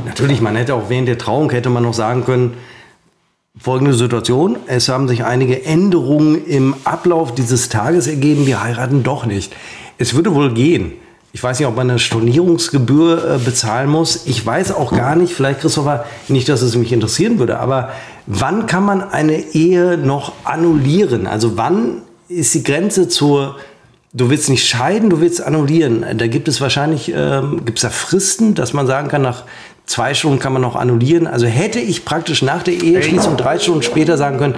Natürlich, 0.05 0.41
man 0.41 0.55
hätte 0.55 0.75
auch 0.75 0.89
während 0.89 1.07
der 1.07 1.17
Trauung 1.17 1.49
hätte 1.49 1.71
man 1.71 1.81
noch 1.81 1.95
sagen 1.95 2.23
können, 2.23 2.53
folgende 3.57 3.93
Situation, 3.93 4.57
es 4.67 4.89
haben 4.89 5.07
sich 5.07 5.23
einige 5.23 5.65
Änderungen 5.65 6.45
im 6.45 6.75
Ablauf 6.83 7.33
dieses 7.33 7.69
Tages 7.69 8.07
ergeben, 8.07 8.45
wir 8.45 8.61
heiraten 8.61 9.03
doch 9.03 9.25
nicht. 9.25 9.55
Es 9.97 10.13
würde 10.13 10.35
wohl 10.35 10.53
gehen. 10.53 10.93
Ich 11.31 11.43
weiß 11.43 11.59
nicht, 11.59 11.67
ob 11.67 11.75
man 11.75 11.89
eine 11.89 11.99
Stornierungsgebühr 11.99 13.35
äh, 13.35 13.37
bezahlen 13.39 13.89
muss. 13.89 14.25
Ich 14.25 14.45
weiß 14.45 14.71
auch 14.73 14.93
gar 14.93 15.15
nicht, 15.15 15.33
vielleicht 15.33 15.61
Christopher, 15.61 16.05
nicht, 16.29 16.47
dass 16.47 16.61
es 16.61 16.75
mich 16.75 16.93
interessieren 16.93 17.39
würde, 17.39 17.59
aber 17.59 17.89
wann 18.25 18.67
kann 18.67 18.85
man 18.85 19.01
eine 19.01 19.37
Ehe 19.53 19.97
noch 19.97 20.31
annullieren? 20.45 21.27
Also 21.27 21.57
wann 21.57 22.03
ist 22.29 22.53
die 22.53 22.63
Grenze 22.63 23.09
zur 23.09 23.57
Du 24.17 24.29
willst 24.29 24.49
nicht 24.49 24.65
scheiden, 24.65 25.09
du 25.09 25.19
willst 25.19 25.43
annullieren. 25.43 26.05
Da 26.15 26.27
gibt 26.27 26.47
es 26.47 26.61
wahrscheinlich, 26.61 27.11
ähm, 27.13 27.65
gibt 27.65 27.79
es 27.79 27.81
da 27.81 27.89
Fristen, 27.89 28.55
dass 28.55 28.71
man 28.71 28.87
sagen 28.87 29.09
kann, 29.09 29.21
nach 29.21 29.43
zwei 29.85 30.13
Stunden 30.13 30.39
kann 30.39 30.53
man 30.53 30.61
noch 30.61 30.75
annullieren. 30.75 31.27
Also 31.27 31.45
hätte 31.45 31.79
ich 31.79 32.05
praktisch 32.05 32.41
nach 32.41 32.63
der 32.63 32.73
Eheschließung 32.75 33.37
drei 33.37 33.59
Stunden 33.59 33.83
später 33.83 34.17
sagen 34.17 34.37
können, 34.37 34.55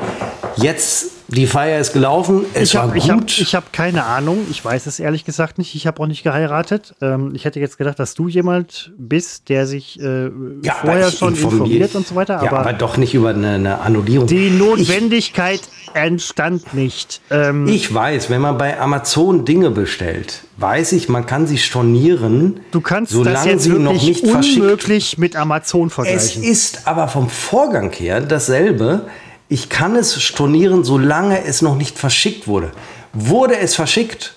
jetzt 0.55 1.16
die 1.29 1.45
Feier 1.47 1.79
ist 1.79 1.91
gelaufen, 1.93 2.45
es 2.53 2.69
Ich 2.69 2.75
war 2.75 2.83
habe 2.83 2.93
gut. 2.93 3.03
ich 3.03 3.09
hab, 3.11 3.29
ich 3.29 3.55
hab 3.55 3.73
keine 3.73 4.05
Ahnung. 4.05 4.39
Ich 4.49 4.63
weiß 4.63 4.85
es 4.85 4.99
ehrlich 4.99 5.25
gesagt 5.25 5.57
nicht. 5.57 5.75
Ich 5.75 5.85
habe 5.85 6.01
auch 6.01 6.07
nicht 6.07 6.23
geheiratet. 6.23 6.95
Ähm, 7.01 7.31
ich 7.35 7.43
hätte 7.45 7.59
jetzt 7.59 7.77
gedacht, 7.77 7.99
dass 7.99 8.13
du 8.13 8.27
jemand 8.29 8.93
bist, 8.97 9.49
der 9.49 9.67
sich 9.67 9.99
äh, 9.99 10.29
Ja, 10.63 10.73
vorher 10.81 11.09
ich 11.09 11.17
schon 11.17 11.33
informier- 11.35 11.51
informiert 11.53 11.95
und 11.95 12.07
so 12.07 12.15
weiter. 12.15 12.35
ja, 12.43 12.49
Aber, 12.49 12.59
aber 12.61 12.73
doch 12.73 12.95
nicht 12.97 13.13
über 13.13 13.29
eine, 13.29 13.49
eine 13.55 13.79
Annullierung. 13.81 14.27
die 14.27 14.49
Notwendigkeit 14.51 15.61
entstand 15.93 16.73
nicht. 16.73 17.21
Ähm, 17.29 17.67
Ich, 17.67 17.75
ich 17.87 17.93
weiß, 17.93 18.29
wenn 18.29 18.41
man 18.41 18.57
bei 18.57 18.79
Amazon 18.79 19.43
Dinge 19.45 19.69
bestellt, 19.71 20.43
weiß 20.57 20.91
ich, 20.93 21.09
man 21.09 21.25
kann 21.25 21.45
sie 21.47 21.57
stornieren, 21.57 22.59
du 22.71 22.81
kannst 22.81 23.11
das 23.11 23.17
solange 23.17 23.51
jetzt 23.51 23.63
sie 23.63 23.69
noch 23.71 23.93
wirklich 23.93 24.23
unmöglich 24.23 25.17
mit 25.17 25.35
Amazon 25.35 25.87
Es 25.87 25.93
vergleichen. 25.93 26.43
ist 26.43 26.87
aber 26.87 27.07
vom 27.07 27.29
Vorgang 27.29 27.91
her 27.91 28.21
dasselbe. 28.21 29.07
Ich 29.49 29.69
kann 29.69 29.95
es 29.95 30.21
stornieren, 30.21 30.83
solange 30.83 31.45
es 31.45 31.61
noch 31.61 31.75
nicht 31.75 31.97
verschickt 31.97 32.47
wurde. 32.47 32.71
Wurde 33.13 33.57
es 33.57 33.75
verschickt, 33.75 34.33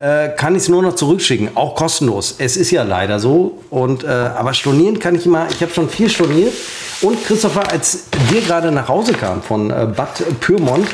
äh, 0.00 0.28
kann 0.28 0.54
ich 0.54 0.62
es 0.62 0.68
nur 0.68 0.82
noch 0.82 0.94
zurückschicken, 0.94 1.56
auch 1.56 1.74
kostenlos. 1.74 2.36
Es 2.38 2.56
ist 2.56 2.70
ja 2.70 2.82
leider 2.82 3.18
so. 3.18 3.62
Und, 3.70 4.04
äh, 4.04 4.08
aber 4.08 4.54
stornieren 4.54 4.98
kann 4.98 5.14
ich 5.14 5.26
immer, 5.26 5.48
ich 5.50 5.60
habe 5.62 5.72
schon 5.72 5.88
viel 5.88 6.08
storniert. 6.10 6.52
Und 7.00 7.24
Christopher, 7.24 7.70
als 7.72 8.04
wir 8.28 8.40
gerade 8.42 8.70
nach 8.70 8.88
Hause 8.88 9.14
kamen 9.14 9.42
von 9.42 9.70
äh, 9.70 9.88
Bad 9.96 10.22
Pyrmont, 10.40 10.86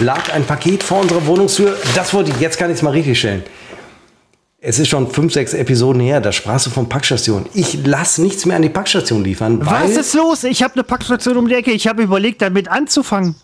lag 0.00 0.32
ein 0.32 0.44
Paket 0.44 0.82
vor 0.82 1.00
unserer 1.00 1.26
Wohnungstür. 1.26 1.76
Das 1.94 2.14
wollte 2.14 2.30
ich, 2.30 2.40
jetzt 2.40 2.58
kann 2.58 2.70
ich 2.70 2.78
es 2.78 2.82
mal 2.82 2.90
richtig 2.90 3.18
stellen. 3.18 3.44
Es 4.62 4.78
ist 4.78 4.88
schon 4.88 5.10
fünf, 5.10 5.32
sechs 5.32 5.54
Episoden 5.54 6.02
her, 6.02 6.20
da 6.20 6.32
sprachst 6.32 6.66
du 6.66 6.70
von 6.70 6.86
Packstation. 6.88 7.46
Ich 7.54 7.86
lasse 7.86 8.20
nichts 8.20 8.44
mehr 8.44 8.56
an 8.56 8.62
die 8.62 8.68
Packstation 8.68 9.24
liefern, 9.24 9.64
weil... 9.64 9.84
Was 9.84 9.96
ist 9.96 10.14
los? 10.14 10.44
Ich 10.44 10.62
habe 10.62 10.74
eine 10.74 10.84
Packstation 10.84 11.38
um 11.38 11.48
die 11.48 11.54
Ecke. 11.54 11.70
Ich 11.70 11.86
habe 11.86 12.02
überlegt, 12.02 12.42
damit 12.42 12.68
anzufangen. 12.68 13.36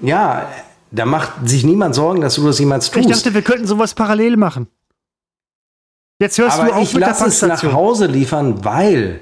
Ja, 0.00 0.48
da 0.90 1.04
macht 1.04 1.46
sich 1.46 1.64
niemand 1.64 1.94
Sorgen, 1.94 2.22
dass 2.22 2.36
du 2.36 2.46
das 2.46 2.58
jemals 2.58 2.86
Ich 2.86 2.92
tust. 2.92 3.10
dachte, 3.10 3.34
wir 3.34 3.42
könnten 3.42 3.66
sowas 3.66 3.92
parallel 3.92 4.38
machen. 4.38 4.66
Jetzt 6.18 6.38
hörst 6.38 6.56
du 6.56 6.62
Aber 6.62 6.76
auf 6.76 6.82
ich 6.82 6.94
mit 6.94 7.02
der 7.02 7.10
lasse 7.10 7.26
es 7.26 7.42
nach 7.42 7.48
Packstation. 7.48 7.74
Hause 7.74 8.06
liefern, 8.06 8.64
weil 8.64 9.20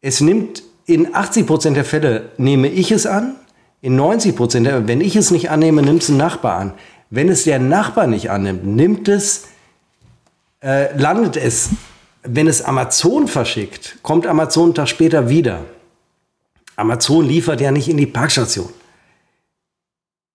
es 0.00 0.20
nimmt 0.20 0.62
in 0.86 1.08
80% 1.12 1.72
der 1.72 1.84
Fälle 1.84 2.30
nehme 2.36 2.68
ich 2.68 2.92
es 2.92 3.04
an, 3.06 3.34
in 3.80 3.98
90% 3.98 4.62
der 4.62 4.86
wenn 4.86 5.00
ich 5.00 5.16
es 5.16 5.32
nicht 5.32 5.50
annehme, 5.50 5.82
nimmt 5.82 6.02
es 6.02 6.08
ein 6.08 6.18
Nachbar 6.18 6.56
an. 6.56 6.74
Wenn 7.08 7.28
es 7.28 7.44
der 7.44 7.58
Nachbar 7.58 8.06
nicht 8.06 8.30
annimmt, 8.30 8.64
nimmt 8.64 9.08
es, 9.08 9.48
äh, 10.62 10.96
landet 10.96 11.36
es, 11.36 11.70
wenn 12.22 12.46
es 12.46 12.62
Amazon 12.62 13.28
verschickt, 13.28 13.96
kommt 14.02 14.26
Amazon 14.26 14.64
einen 14.64 14.74
Tag 14.74 14.88
später 14.88 15.28
wieder. 15.28 15.64
Amazon 16.76 17.26
liefert 17.26 17.60
ja 17.60 17.70
nicht 17.70 17.88
in 17.88 17.96
die 17.96 18.06
Parkstation. 18.06 18.68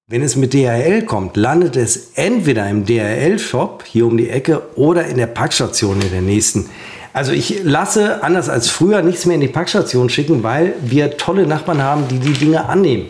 Wenn 0.08 0.22
es 0.22 0.36
mit 0.36 0.54
DHL 0.54 1.04
kommt, 1.04 1.36
landet 1.36 1.76
es 1.76 2.12
entweder 2.14 2.70
im 2.70 2.86
DHL-Shop 2.86 3.84
hier 3.88 4.06
um 4.06 4.18
die 4.18 4.30
Ecke 4.30 4.62
oder 4.76 5.08
in 5.08 5.18
der 5.18 5.26
Packstation 5.26 6.00
in 6.00 6.12
der 6.12 6.22
nächsten. 6.22 6.70
Also 7.12 7.32
ich 7.32 7.64
lasse, 7.64 8.22
anders 8.24 8.48
als 8.48 8.70
früher, 8.70 9.02
nichts 9.02 9.26
mehr 9.26 9.36
in 9.36 9.42
die 9.42 9.48
Packstation 9.48 10.10
schicken, 10.10 10.44
weil 10.44 10.76
wir 10.82 11.18
tolle 11.18 11.48
Nachbarn 11.48 11.82
haben, 11.82 12.08
die 12.08 12.20
die 12.20 12.34
Dinge 12.34 12.66
annehmen. 12.70 13.08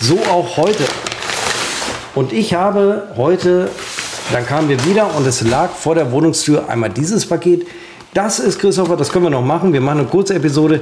So 0.00 0.18
auch 0.30 0.56
heute. 0.56 0.84
Und 2.14 2.32
ich 2.32 2.54
habe 2.54 3.12
heute, 3.16 3.68
dann 4.32 4.44
kamen 4.46 4.68
wir 4.68 4.84
wieder 4.84 5.14
und 5.16 5.26
es 5.26 5.40
lag 5.42 5.70
vor 5.70 5.94
der 5.94 6.10
Wohnungstür 6.12 6.68
einmal 6.68 6.90
dieses 6.90 7.26
Paket. 7.26 7.66
Das 8.14 8.38
ist, 8.38 8.58
Christopher, 8.58 8.96
das 8.96 9.10
können 9.10 9.26
wir 9.26 9.30
noch 9.30 9.44
machen. 9.44 9.72
Wir 9.72 9.80
machen 9.80 10.00
eine 10.00 10.08
kurze 10.08 10.34
Episode. 10.34 10.80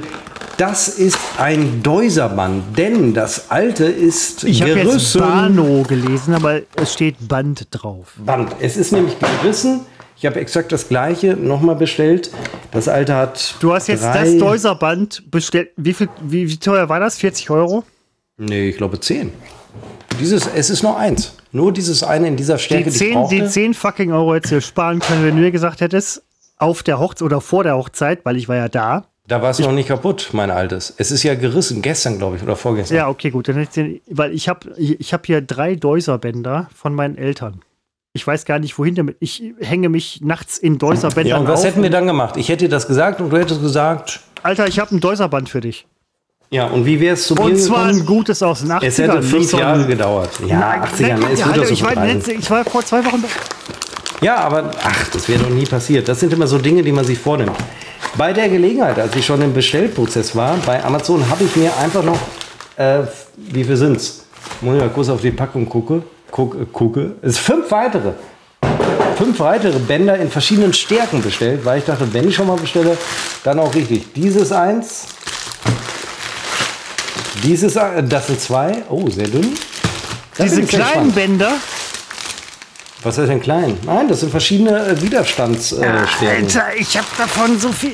Das 0.57 0.87
ist 0.87 1.19
ein 1.37 1.83
Deuserband, 1.83 2.77
denn 2.77 3.13
das 3.13 3.51
alte 3.51 3.85
ist 3.85 4.43
Ich 4.43 4.61
habe 4.61 4.71
jetzt 4.71 4.85
gerissen. 4.85 5.21
Bano 5.21 5.83
gelesen, 5.87 6.33
aber 6.33 6.61
es 6.75 6.93
steht 6.93 7.27
Band 7.27 7.67
drauf. 7.71 8.13
Band. 8.17 8.55
Es 8.59 8.75
ist 8.75 8.91
nämlich 8.91 9.15
gerissen. 9.19 9.81
Ich 10.17 10.25
habe 10.25 10.39
exakt 10.39 10.71
das 10.71 10.87
gleiche 10.89 11.35
nochmal 11.35 11.75
bestellt. 11.75 12.31
Das 12.71 12.87
alte 12.87 13.13
hat. 13.13 13.55
Du 13.59 13.71
hast 13.73 13.87
jetzt 13.87 14.03
das 14.03 14.35
Deuserband 14.37 15.29
bestellt. 15.29 15.69
Wie, 15.77 15.93
viel, 15.93 16.09
wie, 16.21 16.49
wie 16.49 16.57
teuer 16.57 16.89
war 16.89 16.99
das? 16.99 17.17
40 17.19 17.51
Euro? 17.51 17.83
Nee, 18.37 18.69
ich 18.69 18.77
glaube 18.77 18.99
10. 18.99 19.31
Dieses, 20.19 20.47
es 20.47 20.69
ist 20.69 20.83
nur 20.83 20.97
eins. 20.97 21.33
Nur 21.51 21.71
dieses 21.73 22.03
eine 22.03 22.27
in 22.27 22.35
dieser 22.35 22.57
Stärke, 22.57 22.85
Die 22.85 22.89
die, 22.91 22.95
ich 22.95 23.11
10, 23.11 23.13
brauchte. 23.13 23.35
die 23.35 23.47
10 23.47 23.73
fucking 23.73 24.11
Euro 24.11 24.33
hättest 24.35 24.53
du 24.53 24.61
sparen 24.61 24.99
können, 24.99 25.23
wenn 25.25 25.35
du 25.35 25.41
mir 25.41 25.51
gesagt 25.51 25.81
hättest, 25.81 26.23
auf 26.57 26.83
der 26.83 26.99
Hochzeit 26.99 27.23
oder 27.25 27.41
vor 27.41 27.63
der 27.63 27.75
Hochzeit, 27.77 28.25
weil 28.25 28.35
ich 28.37 28.47
war 28.49 28.55
ja 28.55 28.67
da. 28.69 29.05
Da 29.27 29.41
war 29.41 29.49
es 29.49 29.59
noch 29.59 29.73
nicht 29.73 29.89
kaputt, 29.89 30.29
mein 30.31 30.49
altes. 30.51 30.93
Es 30.97 31.11
ist 31.11 31.21
ja 31.23 31.35
gerissen, 31.35 31.81
gestern, 31.81 32.17
glaube 32.17 32.37
ich, 32.37 32.43
oder 32.43 32.55
vorgestern. 32.55 32.95
Ja, 32.97 33.09
okay, 33.09 33.29
gut. 33.29 33.47
Dann 33.49 33.55
hätte 33.57 33.81
ich 33.81 34.01
den, 34.05 34.15
weil 34.17 34.31
ich 34.33 34.47
habe 34.47 34.71
ich 34.77 35.13
hab 35.13 35.25
hier 35.25 35.41
drei 35.41 35.75
Deuserbänder 35.75 36.69
von 36.73 36.95
meinen 36.95 37.17
Eltern. 37.17 37.59
Ich 38.13 38.25
weiß 38.25 38.45
gar 38.45 38.57
nicht, 38.57 38.79
wohin 38.79 38.95
damit. 38.95 39.17
Ich 39.19 39.43
hänge 39.59 39.89
mich 39.89 40.21
nachts 40.21 40.57
in 40.57 40.77
Deuserbändern 40.79 41.27
Ja, 41.29 41.37
und 41.39 41.47
was 41.47 41.59
auf. 41.59 41.65
hätten 41.67 41.83
wir 41.83 41.89
dann 41.89 42.07
gemacht? 42.07 42.37
Ich 42.37 42.47
hätte 42.49 42.65
dir 42.65 42.69
das 42.69 42.87
gesagt 42.87 43.19
und 43.19 43.29
du 43.29 43.37
hättest 43.37 43.61
gesagt, 43.61 44.21
Alter, 44.43 44.65
ich 44.67 44.79
habe 44.79 44.95
ein 44.95 45.01
Deuserband 45.01 45.49
für 45.49 45.59
dich. 45.61 45.85
Ja, 46.49 46.65
und 46.67 46.85
wie 46.85 46.99
wäre 46.99 47.15
es 47.15 47.27
zu 47.27 47.35
Und 47.35 47.57
zwar 47.57 47.85
gekommen? 47.85 47.99
ein 48.01 48.05
gutes 48.05 48.41
aus 48.43 48.61
den 48.61 48.71
80ern. 48.71 48.85
Es 48.85 48.97
hätte 48.97 49.21
fünf 49.23 49.49
so 49.49 49.59
Jahre 49.59 49.85
gedauert. 49.85 50.29
Ja, 50.45 50.59
Nein, 50.59 50.81
80 50.81 51.07
Jahre. 51.07 51.21
ja, 51.33 51.45
hallo, 51.45 51.63
ich, 51.69 51.83
war 51.83 52.07
ich 52.07 52.49
war 52.49 52.65
vor 52.65 52.85
zwei 52.85 53.03
Wochen. 53.05 53.23
Ja, 54.21 54.37
aber 54.37 54.71
ach, 54.83 55.09
das 55.09 55.27
wäre 55.29 55.43
doch 55.43 55.49
nie 55.49 55.65
passiert. 55.65 56.07
Das 56.07 56.19
sind 56.19 56.33
immer 56.33 56.47
so 56.47 56.57
Dinge, 56.57 56.81
die 56.81 56.91
man 56.91 57.05
sich 57.05 57.19
vornimmt. 57.19 57.55
Bei 58.17 58.33
der 58.33 58.49
Gelegenheit, 58.49 58.97
als 58.97 59.15
ich 59.15 59.25
schon 59.25 59.41
im 59.41 59.53
Bestellprozess 59.53 60.35
war, 60.35 60.57
bei 60.65 60.83
Amazon 60.83 61.29
habe 61.29 61.43
ich 61.43 61.55
mir 61.55 61.71
einfach 61.77 62.03
noch, 62.03 62.17
äh, 62.77 63.01
wie 63.35 63.63
viel 63.63 63.77
sind's? 63.77 64.25
Muss 64.61 64.75
ich 64.75 64.81
mal 64.81 64.89
kurz 64.89 65.09
auf 65.09 65.21
die 65.21 65.31
Packung 65.31 65.67
gucke. 65.69 66.01
Gucke, 66.31 66.65
gucke. 66.65 67.11
Es 67.21 67.35
sind 67.35 67.43
fünf 67.43 67.71
weitere. 67.71 68.13
Fünf 69.17 69.39
weitere 69.39 69.77
Bänder 69.79 70.17
in 70.17 70.29
verschiedenen 70.29 70.73
Stärken 70.73 71.21
bestellt, 71.21 71.63
weil 71.63 71.79
ich 71.79 71.85
dachte, 71.85 72.11
wenn 72.11 72.27
ich 72.27 72.35
schon 72.35 72.47
mal 72.47 72.57
bestelle, 72.57 72.97
dann 73.43 73.59
auch 73.59 73.73
richtig. 73.73 74.13
Dieses 74.13 74.51
eins, 74.51 75.05
dieses, 77.43 77.77
ein- 77.77 78.07
das 78.09 78.27
sind 78.27 78.39
zwei. 78.41 78.83
Oh, 78.89 79.09
sehr 79.09 79.27
dünn. 79.27 79.53
Da 80.37 80.43
bin 80.43 80.49
Diese 80.55 80.63
kleinen. 80.63 81.11
Bänder. 81.11 81.51
Was 83.03 83.17
ist 83.17 83.27
denn 83.29 83.41
klein? 83.41 83.77
Nein, 83.85 84.07
das 84.07 84.19
sind 84.21 84.29
verschiedene 84.31 84.85
äh, 84.87 85.01
Widerstandsstärken. 85.01 86.25
Äh. 86.27 86.29
Alter, 86.29 86.63
ich 86.77 86.97
habe 86.97 87.07
davon 87.17 87.59
so 87.59 87.71
viel. 87.71 87.93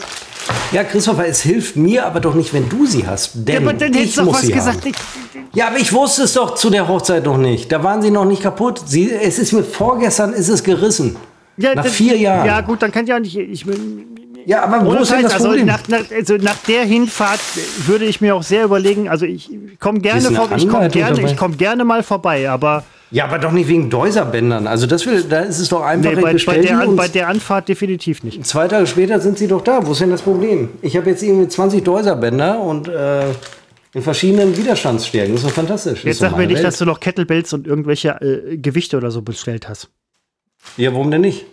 ja, 0.71 0.83
Christopher, 0.83 1.27
es 1.27 1.41
hilft 1.41 1.75
mir 1.75 2.05
aber 2.05 2.19
doch 2.19 2.33
nicht, 2.33 2.53
wenn 2.53 2.67
du 2.69 2.85
sie 2.85 3.05
hast. 3.05 3.31
Denn 3.35 3.55
Ja, 3.55 3.61
aber 3.61 3.73
dann 3.73 3.93
hättest 3.93 4.17
du 4.17 4.25
doch 4.25 4.33
was 4.33 4.47
gesagt. 4.47 4.85
Ich, 4.85 4.95
Ja, 5.53 5.67
aber 5.67 5.77
ich 5.77 5.91
wusste 5.93 6.23
es 6.23 6.33
doch 6.33 6.55
zu 6.55 6.69
der 6.69 6.87
Hochzeit 6.87 7.25
noch 7.25 7.37
nicht. 7.37 7.71
Da 7.71 7.83
waren 7.83 8.01
sie 8.01 8.11
noch 8.11 8.25
nicht 8.25 8.41
kaputt. 8.41 8.81
Sie, 8.85 9.11
es 9.11 9.39
ist 9.39 9.51
mir 9.53 9.63
vorgestern 9.63 10.33
ist 10.33 10.49
es 10.49 10.63
gerissen. 10.63 11.15
ja, 11.57 11.75
Nach 11.75 11.83
das- 11.83 11.93
vier 11.93 12.17
Jahren. 12.17 12.45
Ja, 12.47 12.61
gut, 12.61 12.81
dann 12.81 12.91
kann 12.91 13.05
ich 13.05 13.13
auch 13.13 13.19
nicht. 13.19 13.37
Ich, 13.37 13.65
Ja, 14.45 14.63
aber 14.63 14.85
wo 14.85 14.93
ist 14.93 15.11
denn 15.11 15.23
das 15.23 15.33
also 15.33 15.47
Problem? 15.47 15.65
nach, 15.65 15.87
nach, 15.87 16.03
also 16.11 16.35
nach 16.35 16.57
der 16.67 16.83
Hinfahrt 16.83 17.39
würde 17.85 18.05
ich 18.05 18.21
mir 18.21 18.35
auch 18.35 18.43
sehr 18.43 18.65
überlegen. 18.65 19.09
Also 19.09 19.25
ich 19.25 19.49
komme 19.79 19.99
gerne, 19.99 20.21
vor, 20.21 20.49
ich 20.55 20.67
komm 20.67 20.89
gerne, 20.89 21.15
dabei? 21.15 21.31
ich 21.31 21.37
komm 21.37 21.57
gerne 21.57 21.85
mal 21.85 22.03
vorbei, 22.03 22.49
aber 22.49 22.83
ja, 23.13 23.25
aber 23.25 23.37
doch 23.37 23.51
nicht 23.51 23.67
wegen 23.67 23.91
Deuserbändern. 23.91 24.65
Also 24.65 24.87
das 24.87 25.05
will, 25.05 25.23
da 25.23 25.41
ist 25.41 25.59
es 25.59 25.69
doch 25.69 25.83
einfach 25.83 26.09
nee, 26.15 26.19
bei, 26.19 26.33
bei, 26.33 26.57
der, 26.57 26.87
bei 26.87 27.07
der 27.07 27.27
Anfahrt 27.27 27.69
definitiv 27.69 28.23
nicht. 28.23 28.43
zwei 28.43 28.67
Tage 28.67 28.87
später 28.87 29.19
sind 29.19 29.37
sie 29.37 29.47
doch 29.47 29.61
da. 29.61 29.85
Wo 29.85 29.91
ist 29.91 30.01
denn 30.01 30.09
das 30.09 30.23
Problem? 30.23 30.69
Ich 30.81 30.97
habe 30.97 31.11
jetzt 31.11 31.21
irgendwie 31.21 31.47
20 31.47 31.83
Deuserbänder 31.83 32.59
und 32.59 32.87
äh, 32.87 33.25
in 33.93 34.01
verschiedenen 34.01 34.57
Widerstandsstärken. 34.57 35.35
Das 35.35 35.43
ist 35.43 35.49
doch 35.49 35.55
fantastisch. 35.55 36.03
Jetzt 36.03 36.19
sag 36.19 36.35
mir 36.35 36.47
nicht, 36.47 36.55
Welt. 36.55 36.65
dass 36.65 36.79
du 36.79 36.85
noch 36.85 36.99
Kettlebells 36.99 37.53
und 37.53 37.67
irgendwelche 37.67 38.19
äh, 38.19 38.57
Gewichte 38.57 38.97
oder 38.97 39.11
so 39.11 39.21
bestellt 39.21 39.69
hast. 39.69 39.89
Ja, 40.77 40.91
warum 40.91 41.11
denn 41.11 41.21
nicht? 41.21 41.45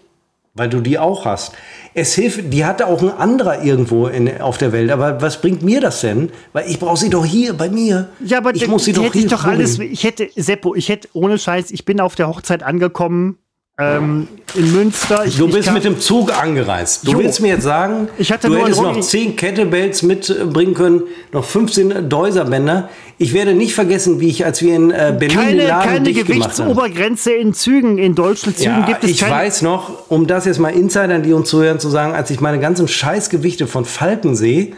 Weil 0.55 0.68
du 0.68 0.80
die 0.80 0.98
auch 0.98 1.24
hast. 1.24 1.53
Es 1.94 2.14
hilft, 2.14 2.53
die 2.53 2.64
hatte 2.64 2.88
auch 2.88 3.03
ein 3.03 3.11
anderer 3.11 3.62
irgendwo 3.62 4.09
in, 4.09 4.40
auf 4.40 4.59
der 4.59 4.72
Welt. 4.72 4.90
Aber 4.90 5.22
was 5.22 5.40
bringt 5.40 5.62
mir 5.62 5.80
das 5.80 6.01
denn? 6.01 6.30
Weil 6.53 6.68
ich 6.68 6.80
brauche 6.80 6.96
sie 6.96 7.09
doch 7.09 7.24
hier 7.24 7.53
bei 7.55 7.68
mir. 7.68 8.09
Ja, 8.24 8.38
aber 8.38 8.55
ich 8.55 8.66
muss 8.66 8.84
sie 8.84 8.92
die 8.92 8.96
doch 8.96 9.05
hätte 9.05 9.18
hier 9.18 9.26
ich 9.26 9.32
doch 9.32 9.44
alles. 9.44 9.78
Ich 9.78 10.03
hätte, 10.03 10.28
Seppo, 10.34 10.74
ich 10.74 10.88
hätte 10.88 11.09
ohne 11.12 11.38
Scheiß, 11.38 11.70
ich 11.70 11.84
bin 11.84 12.01
auf 12.01 12.16
der 12.16 12.28
Hochzeit 12.28 12.62
angekommen 12.62 13.38
ähm, 13.81 14.28
in 14.55 14.72
Münster. 14.72 15.24
Ich, 15.24 15.37
Du 15.39 15.47
ich 15.47 15.55
bist 15.55 15.66
kam- 15.66 15.74
mit 15.74 15.85
dem 15.85 15.99
Zug 16.01 16.33
angereist. 16.37 17.07
Du 17.07 17.12
Jo. 17.12 17.18
willst 17.20 17.41
mir 17.41 17.49
jetzt 17.49 17.62
sagen, 17.64 18.09
Ich 18.18 18.31
hatte 18.33 18.49
du 18.49 18.57
hättest 18.57 18.81
noch 18.83 18.95
Hund- 18.95 19.05
10 19.05 19.37
Kettlebells 19.37 20.03
mitbringen 20.03 20.74
können, 20.74 21.03
noch 21.33 21.45
15 21.45 22.09
Deuserbänder. 22.09 22.89
Ich 23.18 23.33
werde 23.33 23.55
nicht 23.55 23.74
vergessen, 23.74 24.20
wie 24.20 24.28
ich, 24.28 24.45
als 24.45 24.62
wir 24.62 24.74
in 24.74 24.91
äh, 24.91 25.14
Berlin 25.18 25.28
den 25.39 25.39
keine, 25.39 25.66
Laden 25.68 25.89
keine 25.89 26.01
dicht 26.01 26.26
gemacht 26.26 26.59
haben. 26.59 26.68
Gewichtsobergrenze 26.68 27.33
in 27.33 27.55
Zügen. 27.55 27.99
In 27.99 28.14
deutschen 28.14 28.55
Zügen 28.57 28.70
Ja, 28.81 28.87
gibt 28.87 29.05
es 29.05 29.11
ich 29.11 29.20
keine. 29.20 29.35
weiß 29.35 29.62
noch, 29.62 30.11
um 30.11 30.26
das 30.26 30.45
jetzt 30.47 30.59
mal 30.59 30.70
Insidern, 30.70 31.22
die 31.22 31.33
uns 31.33 31.49
zuhören, 31.49 31.78
zu 31.81 31.89
sagen, 31.89 32.14
als 32.14 32.31
ich 32.31 32.41
meine 32.41 32.59
ganzen 32.61 32.89
Scheißgewichte 32.89 33.66
von 33.66 33.85
Falkensee 33.85 34.74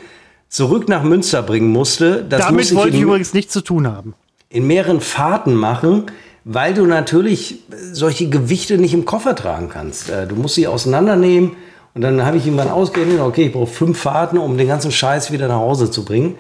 zurück 0.49 0.89
nach 0.89 1.03
Münster 1.03 1.41
bringen 1.43 1.69
musste, 1.71 2.25
das 2.29 2.41
Damit 2.43 2.57
musste 2.61 2.75
wollte 2.75 2.89
ich 2.91 2.97
in, 2.97 3.03
übrigens 3.03 3.33
nichts 3.33 3.53
zu 3.55 3.63
tun 3.63 3.87
haben. 3.87 4.15
in 4.51 4.67
mehreren 4.67 5.01
Fahrten 5.01 5.55
machen, 5.55 6.07
weil 6.45 6.75
du 6.75 6.87
natürlich 6.87 7.61
solche 7.93 8.29
Gewichte 8.29 8.79
nicht 8.79 8.95
im 8.95 9.05
Koffer 9.05 9.35
tragen 9.35 9.69
kannst. 9.69 10.11
Äh, 10.11 10.27
Du 10.27 10.35
musst 10.35 10.55
sie 10.55 10.67
auseinandernehmen 10.67 11.53
und 11.95 12.03
dann 12.03 12.25
habe 12.25 12.37
ich 12.37 12.47
irgendwann 12.47 12.69
ausgerechnet, 12.69 13.21
okay, 13.21 13.47
ich 13.47 13.53
brauche 13.53 13.67
fünf 13.67 13.99
Fahrten, 13.99 14.39
um 14.39 14.57
den 14.57 14.69
ganzen 14.69 14.91
Scheiß 14.91 15.31
wieder 15.31 15.49
nach 15.49 15.59
Hause 15.59 15.91
zu 15.91 16.05
bringen. 16.05 16.37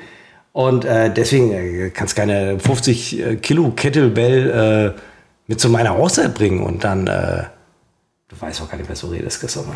Und 0.52 0.84
äh, 0.84 1.12
deswegen 1.12 1.52
äh, 1.52 1.90
kannst 1.90 2.14
keine 2.14 2.58
50 2.58 3.20
äh, 3.20 3.36
Kilo 3.36 3.70
Kettlebell 3.70 4.94
äh, 4.96 5.00
mit 5.46 5.60
zu 5.60 5.68
meiner 5.68 5.96
Hochzeit 5.96 6.34
bringen 6.34 6.62
und 6.62 6.84
dann, 6.84 7.06
äh, 7.06 7.44
du 8.28 8.40
weißt 8.40 8.60
auch 8.62 8.70
gar 8.70 8.76
nicht, 8.76 8.90
was 8.90 9.00
du 9.00 9.08
redest, 9.08 9.40
Christopher. 9.40 9.74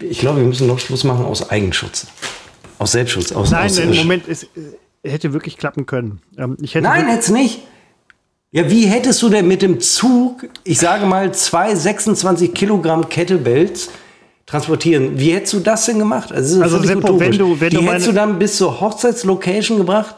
Ich 0.00 0.20
glaube, 0.20 0.40
wir 0.40 0.46
müssen 0.46 0.66
noch 0.66 0.78
Schluss 0.78 1.02
machen 1.04 1.24
aus 1.24 1.50
Eigenschutz. 1.50 2.06
Aus 2.78 2.92
Selbstschutz. 2.92 3.32
Aus, 3.32 3.50
Nein, 3.50 3.66
aus, 3.66 3.78
im 3.78 3.96
Moment, 3.96 4.28
es 4.28 4.46
hätte 5.02 5.32
wirklich 5.32 5.56
klappen 5.56 5.86
können. 5.86 6.20
Ähm, 6.36 6.56
hätte 6.60 6.82
Nein, 6.82 7.08
jetzt 7.08 7.30
nicht. 7.30 7.62
Ja, 8.50 8.70
wie 8.70 8.86
hättest 8.86 9.20
du 9.22 9.28
denn 9.28 9.46
mit 9.46 9.60
dem 9.62 9.78
Zug, 9.80 10.48
ich 10.64 10.78
sage 10.78 11.04
mal, 11.04 11.32
zwei 11.34 11.74
26 11.74 12.54
Kilogramm 12.54 13.08
Kettlebells 13.08 13.90
transportieren? 14.46 15.18
Wie 15.18 15.32
hättest 15.34 15.52
du 15.52 15.60
das 15.60 15.84
denn 15.84 15.98
gemacht? 15.98 16.32
Also, 16.32 16.62
Also, 16.62 16.82
Seppo, 16.82 17.20
wenn 17.20 17.36
du- 17.36 17.60
wenn 17.60 17.70
Die 17.70 17.76
du 17.76 17.82
hättest 17.82 18.06
du 18.08 18.12
dann 18.12 18.38
bis 18.38 18.56
zur 18.56 18.80
Hochzeitslocation 18.80 19.76
gebracht? 19.78 20.16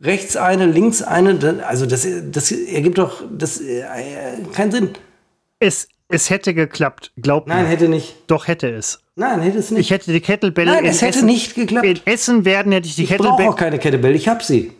Rechts 0.00 0.36
eine, 0.36 0.66
links 0.66 1.02
eine, 1.02 1.64
also 1.66 1.86
das, 1.86 2.06
das 2.32 2.50
ergibt 2.52 2.98
doch 2.98 3.22
das, 3.36 3.60
äh, 3.60 3.82
keinen 4.52 4.70
Sinn. 4.72 4.90
es, 5.60 5.88
es 6.08 6.30
hätte 6.30 6.54
geklappt. 6.54 7.12
Glaub 7.16 7.46
Nein, 7.48 7.64
mir. 7.64 7.68
hätte 7.68 7.88
nicht. 7.88 8.14
Doch 8.28 8.46
hätte 8.48 8.68
es. 8.70 9.00
Nein, 9.16 9.40
hätte 9.40 9.58
es 9.58 9.70
nicht. 9.72 9.80
Ich 9.80 9.90
hätte 9.90 10.12
die 10.12 10.20
Kettlebell. 10.20 10.66
Nein, 10.66 10.84
in 10.84 10.90
es 10.90 11.02
hätte 11.02 11.18
Essen- 11.18 11.26
nicht 11.26 11.54
geklappt. 11.56 11.86
In 11.86 12.00
Essen 12.06 12.44
werden 12.44 12.70
hätte 12.72 12.86
ich 12.88 12.94
die 12.96 13.04
ich 13.04 13.16
brauche 13.16 13.48
auch 13.48 13.56
keine 13.56 13.78
Kettlebell, 13.78 14.14
ich 14.16 14.26
habe 14.28 14.42
sie. 14.42 14.72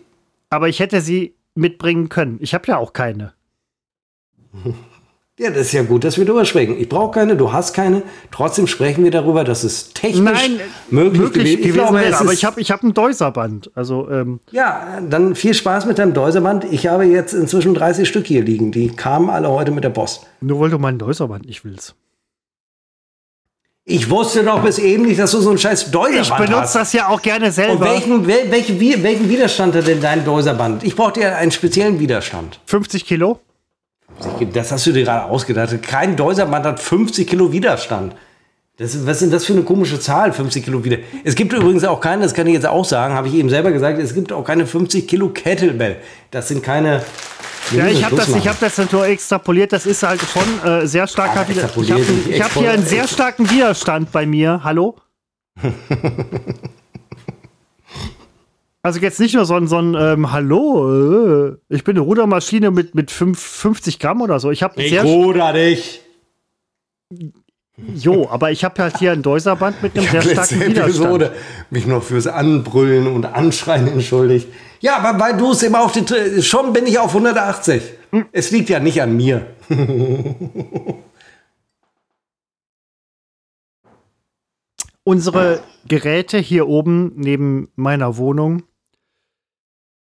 Aber 0.50 0.68
ich 0.68 0.78
hätte 0.80 1.00
sie 1.00 1.34
mitbringen 1.58 2.08
können. 2.08 2.38
Ich 2.40 2.54
habe 2.54 2.64
ja 2.68 2.78
auch 2.78 2.92
keine. 2.92 3.34
Ja, 5.40 5.50
das 5.50 5.68
ist 5.68 5.72
ja 5.72 5.84
gut, 5.84 6.02
dass 6.02 6.18
wir 6.18 6.24
darüber 6.24 6.44
sprechen. 6.44 6.76
Ich 6.80 6.88
brauche 6.88 7.12
keine, 7.12 7.36
du 7.36 7.52
hast 7.52 7.72
keine. 7.72 8.02
Trotzdem 8.32 8.66
sprechen 8.66 9.04
wir 9.04 9.12
darüber, 9.12 9.44
dass 9.44 9.62
es 9.62 9.90
technisch 9.92 10.18
Nein, 10.18 10.60
möglich, 10.90 11.20
möglich 11.20 11.32
gewesen, 11.32 11.56
gewesen 11.58 11.68
ich 11.68 11.72
glaube, 11.74 12.00
wäre. 12.00 12.18
Aber 12.18 12.32
ich 12.32 12.44
habe 12.44 12.60
ich 12.60 12.72
hab 12.72 12.82
ein 12.82 12.92
Deuserband. 12.92 13.70
Also, 13.76 14.10
ähm, 14.10 14.40
Ja, 14.50 15.00
dann 15.08 15.36
viel 15.36 15.54
Spaß 15.54 15.86
mit 15.86 16.00
deinem 16.00 16.12
Deuserband. 16.12 16.64
Ich 16.72 16.88
habe 16.88 17.04
jetzt 17.04 17.34
inzwischen 17.34 17.72
30 17.72 18.08
Stück 18.08 18.26
hier 18.26 18.42
liegen. 18.42 18.72
Die 18.72 18.88
kamen 18.88 19.30
alle 19.30 19.48
heute 19.48 19.70
mit 19.70 19.84
der 19.84 19.90
Post. 19.90 20.26
nur 20.40 20.58
weil 20.58 20.70
du 20.70 20.78
mein 20.80 20.98
Deuserband 20.98 21.46
nicht 21.46 21.64
willst. 21.64 21.94
Ich 23.90 24.10
wusste 24.10 24.44
doch 24.44 24.62
bis 24.62 24.78
eben 24.78 25.06
nicht, 25.06 25.18
dass 25.18 25.30
du 25.30 25.40
so 25.40 25.48
einen 25.48 25.58
scheiß 25.58 25.90
Deuserband 25.90 26.22
Ich 26.26 26.34
benutze 26.46 26.60
hast. 26.62 26.74
das 26.76 26.92
ja 26.92 27.08
auch 27.08 27.22
gerne 27.22 27.46
Und 27.46 27.52
selber. 27.52 27.86
welchen, 27.86 28.26
wel, 28.26 28.50
welche, 28.50 28.78
wie- 28.78 29.02
welchen 29.02 29.30
Widerstand 29.30 29.74
hat 29.74 29.86
denn 29.86 30.02
dein 30.02 30.26
Deuserband? 30.26 30.84
Ich 30.84 30.94
brauche 30.94 31.14
dir 31.14 31.34
einen 31.38 31.50
speziellen 31.50 31.98
Widerstand. 31.98 32.60
50 32.66 33.06
Kilo? 33.06 33.38
Das 34.52 34.72
hast 34.72 34.84
du 34.86 34.92
dir 34.92 35.04
gerade 35.04 35.24
ausgedacht. 35.24 35.82
Kein 35.82 36.16
Deuserband 36.16 36.66
hat 36.66 36.80
50 36.80 37.26
Kilo 37.26 37.50
Widerstand. 37.50 38.14
Das, 38.76 39.06
was 39.06 39.16
ist 39.16 39.22
denn 39.22 39.30
das 39.30 39.46
für 39.46 39.54
eine 39.54 39.62
komische 39.62 39.98
Zahl, 39.98 40.32
50 40.34 40.64
Kilo 40.64 40.84
wieder? 40.84 40.98
Es 41.24 41.34
gibt 41.34 41.54
übrigens 41.54 41.82
auch 41.84 42.00
keine, 42.00 42.22
das 42.24 42.34
kann 42.34 42.46
ich 42.46 42.52
jetzt 42.54 42.66
auch 42.66 42.84
sagen, 42.84 43.14
habe 43.14 43.28
ich 43.28 43.34
eben 43.34 43.48
selber 43.48 43.72
gesagt, 43.72 43.98
es 43.98 44.12
gibt 44.14 44.32
auch 44.32 44.44
keine 44.44 44.66
50 44.66 45.08
Kilo 45.08 45.30
Kettlebell. 45.30 45.96
Das 46.30 46.48
sind 46.48 46.62
keine. 46.62 47.02
Ja, 47.72 47.86
ich 47.86 48.04
habe 48.04 48.16
das, 48.16 48.28
ich 48.34 48.48
hab 48.48 48.58
das 48.60 48.78
natürlich 48.78 49.06
extrapoliert. 49.10 49.72
Das 49.72 49.84
ist 49.86 50.02
halt 50.02 50.20
schon 50.22 50.70
äh, 50.70 50.86
sehr 50.86 51.06
starker 51.06 51.40
Ah. 51.40 51.46
Ich 51.48 51.62
habe 51.62 51.80
nicht 52.02 52.42
hab 52.42 52.52
hier 52.52 52.70
einen 52.70 52.84
sehr 52.84 53.06
starken 53.06 53.50
Widerstand 53.50 54.10
bei 54.12 54.26
mir. 54.26 54.60
Hallo? 54.64 54.96
also 58.82 59.00
jetzt 59.00 59.20
nicht 59.20 59.34
nur 59.34 59.44
so 59.44 59.54
ein, 59.54 59.66
so 59.66 59.78
ein 59.78 59.94
ähm, 59.94 60.32
Hallo, 60.32 61.48
äh, 61.50 61.56
ich 61.68 61.84
bin 61.84 61.96
eine 61.96 62.00
Rudermaschine 62.04 62.70
mit, 62.70 62.94
mit 62.94 63.10
fünf- 63.10 63.40
50 63.40 63.98
Gramm 63.98 64.22
oder 64.22 64.40
so. 64.40 64.50
Ich 64.50 64.62
habe 64.62 64.80
Ich 64.82 64.90
sehr. 64.90 65.02
ruder 65.02 65.52
dich. 65.52 66.00
Jo, 67.94 68.28
aber 68.28 68.50
ich 68.50 68.64
habe 68.64 68.82
halt 68.82 68.98
hier 68.98 69.12
ein 69.12 69.22
Deuserband 69.22 69.80
mit 69.82 69.96
einem 69.96 70.08
sehr 70.08 70.22
Letzte 70.24 70.56
starken 70.56 70.60
Widerstand. 70.70 70.88
Episode 70.88 71.32
mich 71.70 71.86
noch 71.86 72.02
fürs 72.02 72.26
Anbrüllen 72.26 73.06
und 73.06 73.24
Anschreien 73.24 73.86
entschuldigt. 73.86 74.48
Ja, 74.80 74.98
aber 74.98 75.18
weil 75.20 75.36
du 75.36 75.52
es 75.52 75.62
immer 75.62 75.82
auf 75.82 75.92
die. 75.92 76.00
Tr- 76.00 76.42
Schon 76.42 76.72
bin 76.72 76.86
ich 76.86 76.98
auf 76.98 77.10
180. 77.14 77.82
Es 78.32 78.50
liegt 78.50 78.68
ja 78.68 78.80
nicht 78.80 79.00
an 79.00 79.16
mir. 79.16 79.46
unsere 85.04 85.62
Geräte 85.86 86.38
hier 86.38 86.68
oben 86.68 87.12
neben 87.16 87.68
meiner 87.76 88.16
Wohnung 88.16 88.62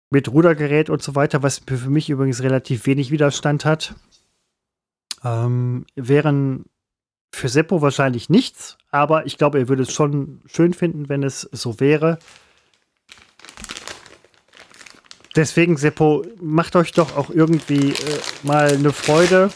mit 0.09 0.31
Rudergerät 0.31 0.89
und 0.89 1.01
so 1.01 1.15
weiter, 1.15 1.43
was 1.43 1.61
für 1.65 1.89
mich 1.89 2.09
übrigens 2.09 2.41
relativ 2.43 2.85
wenig 2.85 3.11
Widerstand 3.11 3.65
hat, 3.65 3.95
ähm, 5.23 5.85
wären 5.95 6.65
für 7.33 7.49
Seppo 7.49 7.81
wahrscheinlich 7.81 8.29
nichts, 8.29 8.77
aber 8.91 9.25
ich 9.25 9.37
glaube, 9.37 9.57
er 9.59 9.67
würde 9.67 9.83
es 9.83 9.91
schon 9.91 10.41
schön 10.45 10.73
finden, 10.73 11.09
wenn 11.09 11.23
es 11.23 11.41
so 11.51 11.79
wäre. 11.79 12.19
Deswegen, 15.35 15.77
Seppo, 15.77 16.23
macht 16.39 16.75
euch 16.75 16.91
doch 16.91 17.17
auch 17.17 17.31
irgendwie 17.31 17.89
äh, 17.89 17.95
mal 18.43 18.71
eine 18.71 18.93
Freude 18.93 19.49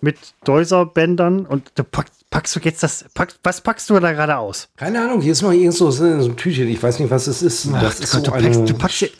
mit 0.00 0.16
Deuserbändern 0.44 1.44
und 1.44 1.72
du 1.74 1.84
pack, 1.84 2.06
packst 2.30 2.56
du 2.56 2.60
jetzt 2.60 2.82
das, 2.82 3.04
pack, 3.12 3.34
was 3.42 3.60
packst 3.60 3.90
du 3.90 4.00
da 4.00 4.12
gerade 4.12 4.38
aus? 4.38 4.70
Keine 4.76 5.02
Ahnung, 5.02 5.20
hier 5.20 5.32
ist 5.32 5.42
noch 5.42 5.52
irgend 5.52 5.74
so, 5.74 5.90
so 5.90 6.04
ein 6.04 6.36
Tütchen, 6.38 6.68
ich 6.68 6.82
weiß 6.82 7.00
nicht, 7.00 7.10
was 7.10 7.26
es 7.26 7.42
ist. 7.42 7.68
Ach, 7.70 7.82
das 7.82 8.00
ist 8.00 8.12
Gott, 8.12 8.24
so 8.24 8.30
du 8.30 8.30
packst, 8.30 8.58
eine 8.60 8.66
du 8.66 8.74
packst, 8.74 9.10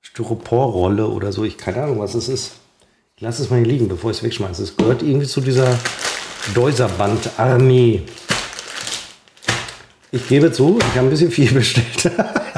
Styroporrolle 0.00 1.08
oder 1.08 1.32
so, 1.32 1.42
ich 1.42 1.58
keine 1.58 1.82
Ahnung, 1.82 1.98
was 1.98 2.14
es 2.14 2.28
ist. 2.28 2.52
Ich 3.16 3.22
lasse 3.22 3.42
es 3.42 3.50
mal 3.50 3.56
hier 3.56 3.66
liegen, 3.66 3.88
bevor 3.88 4.12
ich 4.12 4.18
es 4.18 4.22
wegschmeiße. 4.22 4.62
Es 4.62 4.76
gehört 4.76 5.02
irgendwie 5.02 5.26
zu 5.26 5.40
dieser 5.40 5.76
Deuserband-Armee. 6.54 8.02
Ich 10.12 10.28
gebe 10.28 10.52
zu, 10.52 10.78
ich 10.78 10.96
habe 10.96 11.08
ein 11.08 11.10
bisschen 11.10 11.30
viel 11.30 11.52
bestellt. 11.54 12.10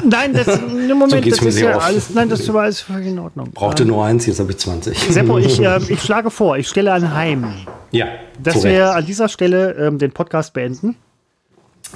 Nein, 0.03 0.33
das, 0.33 0.47
im 0.59 0.97
Moment, 0.97 1.23
geht's 1.23 1.37
das 1.37 1.41
mir 1.43 1.49
ist 1.49 1.59
ja 1.59 1.75
oft. 1.75 1.85
alles, 1.85 2.09
nein, 2.11 2.29
das 2.29 2.39
ist 2.41 2.49
aber 2.49 2.61
alles 2.61 2.81
völlig 2.81 3.07
in 3.07 3.19
Ordnung. 3.19 3.51
Brauchte 3.51 3.83
Ähm, 3.83 3.89
nur 3.89 4.05
eins, 4.05 4.25
jetzt 4.27 4.39
habe 4.39 4.51
ich 4.51 4.57
20. 4.57 4.97
Seppo, 4.97 5.37
ich, 5.37 5.59
äh, 5.63 5.79
ich 5.89 6.01
schlage 6.01 6.29
vor, 6.31 6.57
ich 6.57 6.67
stelle 6.67 6.93
anheim, 6.93 7.53
Ja, 7.91 8.07
dass 8.41 8.63
wir 8.63 8.95
an 8.95 9.05
dieser 9.05 9.27
Stelle 9.29 9.73
ähm, 9.73 9.97
den 9.97 10.11
Podcast 10.11 10.53
beenden. 10.53 10.95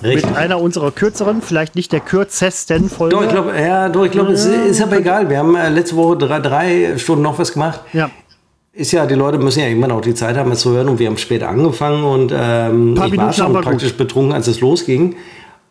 Richtig. 0.01 0.25
Mit 0.25 0.35
einer 0.37 0.59
unserer 0.59 0.91
kürzeren, 0.91 1.43
vielleicht 1.43 1.75
nicht 1.75 1.91
der 1.91 1.99
kürzesten 1.99 2.89
Folge. 2.89 3.15
Doch, 3.15 3.21
ich 3.23 3.29
glaube, 3.29 3.53
ja, 3.59 3.89
doch, 3.89 4.03
ich 4.05 4.11
glaube, 4.11 4.31
es 4.33 4.43
ist 4.45 4.81
aber 4.81 4.97
egal. 4.97 5.29
Wir 5.29 5.37
haben 5.37 5.55
äh, 5.55 5.69
letzte 5.69 5.95
Woche 5.95 6.17
drei, 6.17 6.39
drei 6.39 6.97
Stunden 6.97 7.21
noch 7.21 7.37
was 7.37 7.53
gemacht. 7.53 7.81
ja, 7.93 8.09
Ist 8.75 8.91
ja, 8.91 9.05
die 9.05 9.13
Leute 9.13 9.37
müssen 9.37 9.59
ja 9.59 9.67
irgendwann 9.67 9.91
auch 9.91 10.01
die 10.01 10.15
Zeit 10.15 10.35
haben, 10.35 10.51
es 10.51 10.61
zu 10.61 10.71
hören. 10.71 10.89
Und 10.89 10.97
wir 10.97 11.05
haben 11.07 11.17
später 11.17 11.47
angefangen 11.47 12.03
und 12.03 12.33
ähm, 12.35 12.99
ich 13.05 13.17
war 13.17 13.31
schon 13.31 13.53
praktisch 13.53 13.89
gut. 13.89 13.97
betrunken, 13.99 14.33
als 14.33 14.47
es 14.47 14.61
losging. 14.61 15.15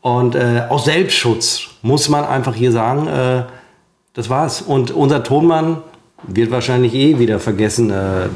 Und 0.01 0.37
äh, 0.37 0.63
aus 0.69 0.85
Selbstschutz 0.85 1.63
muss 1.83 2.09
man 2.09 2.25
einfach 2.25 2.55
hier 2.55 2.71
sagen, 2.71 3.09
äh, 3.09 3.43
das 4.15 4.31
war's. 4.31 4.63
Und 4.63 4.93
unser 4.93 5.25
Tonmann 5.25 5.79
wird 6.23 6.53
wahrscheinlich 6.53 6.95
eh 6.95 7.19
wieder 7.19 7.41
vergessen. 7.41 7.91
Äh, 7.91 8.29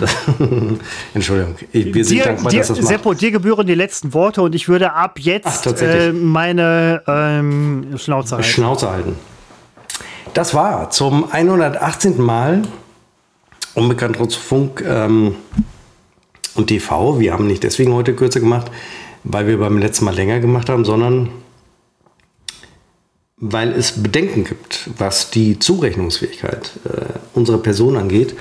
Entschuldigung, 1.14 1.54
ich, 1.70 1.94
wir 1.94 2.04
sind 2.04 2.18
dir, 2.18 2.24
dankbar, 2.24 2.50
dir, 2.50 2.58
dass 2.58 2.68
das 2.68 2.78
macht. 2.80 2.88
Seppo, 2.88 3.14
dir 3.14 3.30
gebühren 3.30 3.68
die 3.68 3.74
letzten 3.74 4.14
Worte 4.14 4.42
und 4.42 4.54
ich 4.56 4.68
würde 4.68 4.94
ab 4.94 5.14
Ach, 5.16 5.22
jetzt 5.24 5.62
tatsächlich. 5.62 6.08
äh, 6.08 6.12
meine 6.12 7.02
ähm, 7.06 7.94
Schnauze 7.96 8.36
halten. 8.36 8.48
Schnauze 8.48 8.90
halten. 8.90 9.16
Das 10.34 10.54
war 10.54 10.90
zum 10.90 11.30
118. 11.30 12.20
Mal 12.20 12.62
Unbekannt 13.76 14.16
trotz 14.16 14.34
Funk 14.34 14.82
ähm, 14.86 15.34
und 16.54 16.68
TV. 16.68 17.20
Wir 17.20 17.34
haben 17.34 17.46
nicht 17.46 17.62
deswegen 17.62 17.92
heute 17.92 18.14
kürzer 18.14 18.40
gemacht, 18.40 18.70
weil 19.22 19.46
wir 19.46 19.58
beim 19.58 19.76
letzten 19.76 20.06
Mal 20.06 20.14
länger 20.14 20.40
gemacht 20.40 20.70
haben, 20.70 20.86
sondern 20.86 21.28
weil 23.36 23.72
es 23.72 24.02
Bedenken 24.02 24.44
gibt, 24.44 24.88
was 24.96 25.30
die 25.30 25.58
Zurechnungsfähigkeit 25.58 26.70
äh, 26.86 27.18
unserer 27.34 27.58
Person 27.58 27.98
angeht. 27.98 28.34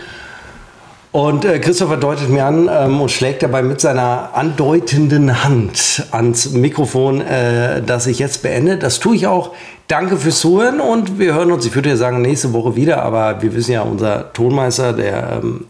Und 1.16 1.46
äh, 1.46 1.60
Christopher 1.60 1.96
deutet 1.96 2.28
mir 2.28 2.44
an 2.44 2.70
ähm, 2.70 3.00
und 3.00 3.10
schlägt 3.10 3.42
dabei 3.42 3.64
mit 3.64 3.80
seiner 3.80 4.32
andeutenden 4.34 5.46
Hand 5.46 6.06
ans 6.12 6.50
Mikrofon, 6.52 7.22
äh, 7.22 7.82
dass 7.82 8.06
ich 8.06 8.20
jetzt 8.20 8.44
beende. 8.44 8.78
Das 8.78 9.00
tue 9.00 9.16
ich 9.16 9.26
auch. 9.26 9.54
Danke 9.88 10.18
fürs 10.18 10.42
Zuhören 10.42 10.82
und 10.82 11.18
wir 11.18 11.34
hören 11.34 11.54
uns, 11.54 11.66
ich 11.66 11.74
würde 11.74 11.88
ja 11.88 11.96
sagen, 11.96 12.22
nächste 12.22 12.52
Woche 12.52 12.76
wieder, 12.76 13.02
aber 13.02 13.42
wir 13.42 13.56
wissen 13.56 13.72
ja, 13.72 13.84
unser 13.84 14.34
Tonmeister, 14.34 14.92
der, 14.92 15.40
ähm, 15.42 15.68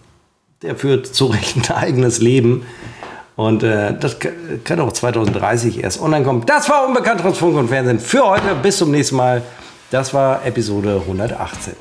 der 0.63 0.75
führt 0.77 1.05
zu 1.05 1.27
Recht 1.27 1.69
ein 1.69 1.75
eigenes 1.75 2.19
Leben. 2.19 2.65
Und 3.35 3.61
äh, 3.61 3.93
das 3.95 4.17
kann 4.63 4.79
auch 4.79 4.93
2030 4.93 5.83
erst 5.83 6.01
online 6.01 6.25
kommen. 6.25 6.43
Das 6.47 6.67
war 6.69 6.87
Unbekannt 6.87 7.21
Funk 7.21 7.55
und 7.55 7.67
Fernsehen 7.67 7.99
für 7.99 8.27
heute. 8.27 8.55
Bis 8.63 8.77
zum 8.77 8.89
nächsten 8.89 9.17
Mal. 9.17 9.43
Das 9.91 10.11
war 10.11 10.43
Episode 10.43 11.03
118. 11.07 11.75